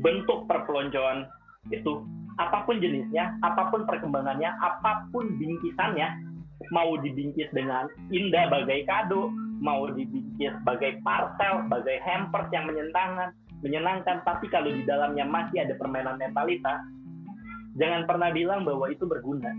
bentuk 0.04 0.48
perpeloncoan 0.52 1.28
itu 1.72 2.04
apa 2.42 2.66
pun 2.66 2.82
jenisnya, 2.82 3.38
apa 3.46 3.70
pun 3.70 3.86
perkembangannya, 3.86 4.50
apa 4.58 5.06
pun 5.14 5.38
bingkisannya, 5.38 6.10
mau 6.74 6.98
dibingkis 6.98 7.48
dengan 7.54 7.86
indah 8.10 8.50
bagai 8.50 8.90
kado, 8.90 9.30
mau 9.62 9.86
dibingkis 9.94 10.54
bagai 10.66 10.98
parcel, 11.06 11.70
bagai 11.70 12.02
hampers 12.02 12.50
yang 12.50 12.66
menyenangkan, 12.66 13.32
menyenangkan, 13.62 14.26
tapi 14.26 14.50
kalau 14.50 14.74
di 14.74 14.82
dalamnya 14.84 15.24
masih 15.24 15.62
ada 15.62 15.78
permainan 15.78 16.18
mentalitas, 16.18 16.82
jangan 17.78 18.04
pernah 18.10 18.34
bilang 18.34 18.66
bahwa 18.66 18.90
itu 18.90 19.06
berguna. 19.06 19.54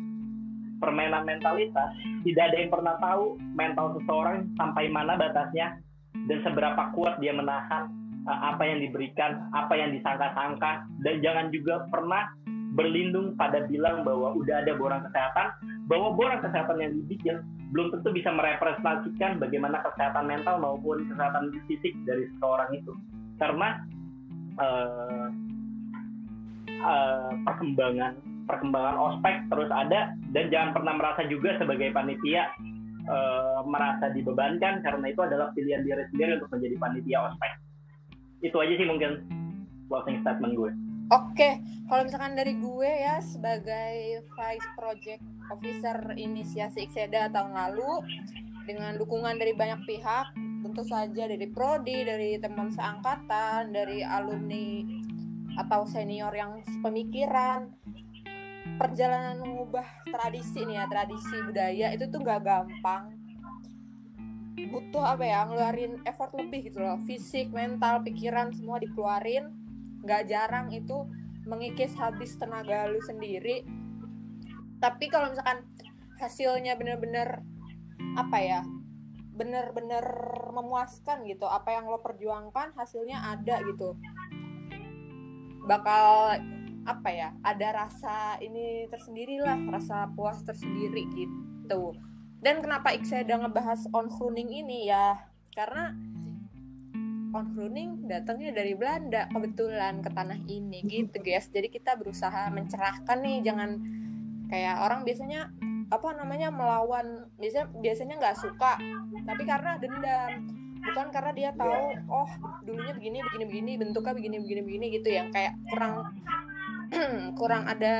Permainan 0.83 1.25
mentalitas, 1.25 1.95
tidak 2.27 2.45
ada 2.51 2.57
yang 2.61 2.71
pernah 2.73 2.95
tahu 2.99 3.39
mental 3.55 3.95
seseorang 4.01 4.51
sampai 4.59 4.91
mana 4.91 5.15
batasnya 5.15 5.79
dan 6.27 6.39
seberapa 6.43 6.93
kuat 6.93 7.19
dia 7.23 7.33
menahan 7.35 7.91
uh, 8.27 8.41
apa 8.55 8.63
yang 8.65 8.83
diberikan, 8.83 9.49
apa 9.55 9.75
yang 9.77 9.95
disangka-sangka, 9.95 10.87
dan 11.05 11.15
jangan 11.23 11.49
juga 11.55 11.87
pernah 11.89 12.33
berlindung 12.75 13.39
pada 13.39 13.65
bilang 13.71 14.03
bahwa 14.03 14.35
udah 14.35 14.67
ada 14.67 14.75
borang 14.75 15.07
kesehatan, 15.07 15.47
bahwa 15.87 16.09
borang 16.19 16.43
kesehatan 16.43 16.79
yang 16.83 16.93
dibikin 17.03 17.37
belum 17.71 17.91
tentu 17.91 18.15
bisa 18.15 18.31
merepresentasikan 18.31 19.39
bagaimana 19.43 19.83
kesehatan 19.83 20.27
mental 20.27 20.63
maupun 20.63 21.07
kesehatan 21.11 21.55
fisik 21.67 21.95
dari 22.07 22.27
seseorang 22.35 22.71
itu. 22.75 22.93
Karena 23.39 23.83
uh, 24.59 25.27
uh, 26.83 27.33
perkembangan 27.43 28.15
perkembangan 28.45 28.97
ospek 28.97 29.49
terus 29.49 29.71
ada 29.73 30.13
dan 30.33 30.45
jangan 30.53 30.71
pernah 30.77 30.95
merasa 30.97 31.25
juga 31.29 31.57
sebagai 31.57 31.91
panitia 31.93 32.51
uh, 33.09 33.65
merasa 33.65 34.13
dibebankan 34.13 34.85
karena 34.85 35.07
itu 35.09 35.21
adalah 35.25 35.51
pilihan 35.57 35.83
diri 35.85 36.05
sendiri 36.13 36.41
untuk 36.41 36.51
menjadi 36.55 36.77
panitia 36.77 37.19
ospek 37.33 37.53
itu 38.45 38.57
aja 38.61 38.75
sih 38.77 38.87
mungkin 38.87 39.25
closing 39.89 40.21
statement 40.21 40.55
gue. 40.55 40.71
Oke, 41.13 41.61
kalau 41.89 42.09
misalkan 42.09 42.33
dari 42.33 42.57
gue 42.57 42.89
ya 42.89 43.21
sebagai 43.21 44.25
Vice 44.25 44.69
Project 44.73 45.21
Officer 45.53 45.97
Inisiasi 46.17 46.89
Ikseda 46.89 47.29
tahun 47.29 47.53
lalu 47.53 48.05
dengan 48.65 48.97
dukungan 48.97 49.37
dari 49.37 49.53
banyak 49.53 49.85
pihak, 49.85 50.33
tentu 50.65 50.81
saja 50.89 51.29
dari 51.29 51.45
prodi, 51.45 52.09
dari 52.09 52.41
teman 52.41 52.73
seangkatan, 52.73 53.77
dari 53.77 54.01
alumni 54.01 54.81
atau 55.61 55.85
senior 55.85 56.33
yang 56.33 56.65
pemikiran, 56.81 57.69
perjalanan 58.77 59.39
mengubah 59.41 59.87
tradisi 60.09 60.67
nih 60.67 60.83
ya, 60.83 60.85
tradisi 60.91 61.37
budaya 61.43 61.87
itu 61.95 62.05
tuh 62.11 62.21
gak 62.23 62.43
gampang. 62.43 63.15
Butuh 64.55 65.05
apa 65.15 65.23
ya 65.23 65.47
ngeluarin 65.47 66.03
effort 66.07 66.35
lebih 66.35 66.71
gitu 66.71 66.83
loh. 66.83 66.99
Fisik 67.07 67.51
mental 67.55 68.03
pikiran 68.03 68.51
semua 68.55 68.83
dikeluarin. 68.83 69.51
Nggak 70.03 70.23
jarang 70.31 70.71
itu 70.75 71.07
mengikis 71.47 71.95
habis 71.95 72.35
tenaga 72.35 72.91
lu 72.91 72.99
sendiri. 73.03 73.63
Tapi 74.83 75.05
kalau 75.11 75.31
misalkan 75.31 75.63
hasilnya 76.19 76.75
bener-bener 76.79 77.43
apa 78.15 78.39
ya 78.39 78.61
bener-bener 79.35 80.07
memuaskan 80.55 81.27
gitu 81.27 81.51
apa 81.51 81.75
yang 81.75 81.91
lo 81.91 81.99
perjuangkan 81.99 82.71
hasilnya 82.79 83.35
ada 83.35 83.59
gitu. 83.67 83.99
Bakal 85.67 86.39
apa 86.85 87.09
ya 87.09 87.29
ada 87.41 87.85
rasa 87.85 88.37
ini 88.45 88.85
tersendiri 88.93 89.41
lah 89.41 89.57
rasa 89.73 90.09
puas 90.13 90.45
tersendiri 90.45 91.09
gitu. 91.17 91.97
Dan 92.45 92.61
kenapa 92.61 92.93
Ikseda 92.93 93.41
ngebahas 93.41 93.89
on 93.97 94.13
Groening 94.13 94.53
ini 94.53 94.93
ya? 94.93 95.17
Karena 95.57 95.97
on 97.33 97.57
Groening 97.57 98.05
datangnya 98.05 98.53
dari 98.53 98.77
Belanda 98.77 99.27
kebetulan 99.33 100.05
ke 100.05 100.13
tanah 100.13 100.39
ini 100.45 100.85
gitu 100.85 101.17
guys. 101.25 101.49
Jadi 101.49 101.73
kita 101.73 101.97
berusaha 101.97 102.53
mencerahkan 102.53 103.19
nih 103.25 103.41
jangan 103.41 103.81
kayak 104.53 104.77
orang 104.85 105.09
biasanya 105.09 105.49
apa 105.89 106.09
namanya 106.17 106.49
melawan 106.53 107.29
biasanya 107.41 107.69
biasanya 107.81 108.15
nggak 108.21 108.39
suka 108.39 108.77
tapi 109.25 109.43
karena 109.49 109.81
dendam. 109.81 110.33
Bukan 110.85 111.09
karena 111.17 111.33
dia 111.33 111.49
tahu 111.57 111.97
oh 112.13 112.29
dulunya 112.61 112.93
begini 112.93 113.25
begini 113.25 113.45
begini 113.49 113.73
bentuknya 113.81 114.13
begini 114.13 114.37
begini 114.37 114.61
begini 114.61 114.87
gitu 115.01 115.09
yang 115.09 115.33
kayak 115.33 115.57
kurang 115.73 116.13
kurang 117.41 117.65
ada 117.69 117.95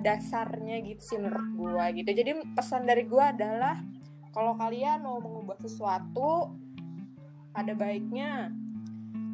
dasarnya 0.00 0.82
gitu 0.82 1.02
sih 1.02 1.18
menurut 1.20 1.48
gue 1.54 1.84
gitu. 2.02 2.10
Jadi 2.12 2.30
pesan 2.54 2.86
dari 2.88 3.04
gue 3.06 3.24
adalah 3.24 3.80
kalau 4.32 4.56
kalian 4.58 5.04
mau 5.04 5.18
mengubah 5.20 5.56
sesuatu 5.60 6.52
ada 7.56 7.72
baiknya 7.72 8.52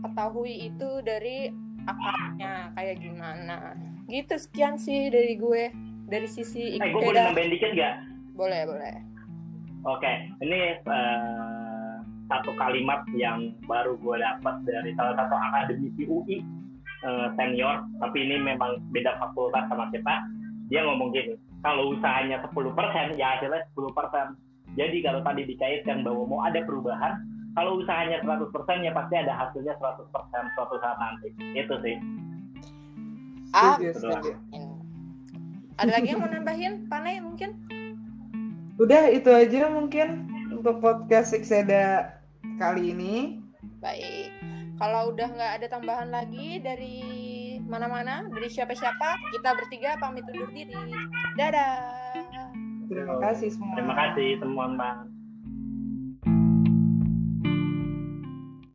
ketahui 0.07 0.71
itu 0.71 1.03
dari 1.03 1.51
akarnya 1.87 2.71
kayak 2.79 2.97
gimana. 3.03 3.75
Gitu 4.07 4.35
sekian 4.39 4.79
sih 4.79 5.11
dari 5.11 5.35
gue. 5.39 5.73
Dari 6.13 6.29
sisi 6.29 6.77
eh, 6.77 6.93
gue 6.93 7.01
boleh 7.01 7.25
nambahin 7.25 7.51
dikit 7.57 7.73
gak? 7.73 7.95
boleh 8.37 8.65
boleh. 8.69 8.95
Oke 9.83 9.99
okay. 10.07 10.17
ini 10.41 10.79
uh, 10.87 12.01
satu 12.31 12.55
kalimat 12.57 13.03
yang 13.13 13.53
baru 13.67 13.99
gue 13.99 14.17
dapat 14.21 14.57
dari 14.65 14.95
salah 14.97 15.15
satu 15.19 15.35
akademisi 15.37 16.07
UI 16.07 16.39
uh, 17.05 17.29
senior 17.39 17.83
tapi 18.01 18.27
ini 18.27 18.41
memang 18.41 18.81
beda 18.91 19.19
fakultas 19.19 19.67
sama 19.69 19.91
kita 19.91 20.15
dia 20.71 20.83
ngomong 20.87 21.13
gini 21.13 21.37
kalau 21.63 21.95
usahanya 21.95 22.43
10% 22.43 23.19
ya 23.19 23.39
hasilnya 23.39 23.63
10% 23.77 24.35
jadi 24.73 24.97
kalau 25.05 25.21
tadi 25.21 25.43
dikaitkan 25.45 26.01
bahwa 26.01 26.23
mau 26.25 26.41
ada 26.43 26.65
perubahan 26.65 27.21
kalau 27.53 27.85
usahanya 27.85 28.25
100% 28.25 28.49
ya 28.81 28.93
pasti 28.97 29.15
ada 29.21 29.33
hasilnya 29.37 29.77
100% 29.77 30.57
suatu 30.57 30.77
saat 30.81 30.97
nanti. 30.97 31.29
Itu 31.53 31.77
sih. 31.85 31.97
Ah 33.53 33.77
ada 35.81 35.91
lagi 35.99 36.09
yang 36.15 36.21
mau 36.25 36.31
nambahin? 36.31 36.89
Panai 36.89 37.21
mungkin? 37.21 37.57
Udah 38.81 39.13
itu 39.13 39.29
aja 39.29 39.69
mungkin 39.69 40.29
untuk 40.53 40.81
podcast 40.81 41.37
Ikseda 41.37 42.17
kali 42.57 42.97
ini. 42.97 43.41
Baik 43.85 44.33
kalau 44.81 45.13
udah 45.13 45.29
nggak 45.29 45.53
ada 45.61 45.67
tambahan 45.69 46.09
lagi 46.09 46.61
dari 46.63 47.01
mana-mana, 47.63 48.25
dari 48.33 48.49
siapa-siapa, 48.49 49.21
kita 49.33 49.51
bertiga 49.57 49.97
pamit 50.01 50.25
undur 50.33 50.49
diri. 50.53 50.77
Dadah. 51.37 52.17
Terima 52.89 53.17
kasih 53.21 53.49
semua. 53.53 53.77
Terima 53.77 53.95
kasih 53.97 54.29
teman-teman. 54.41 55.12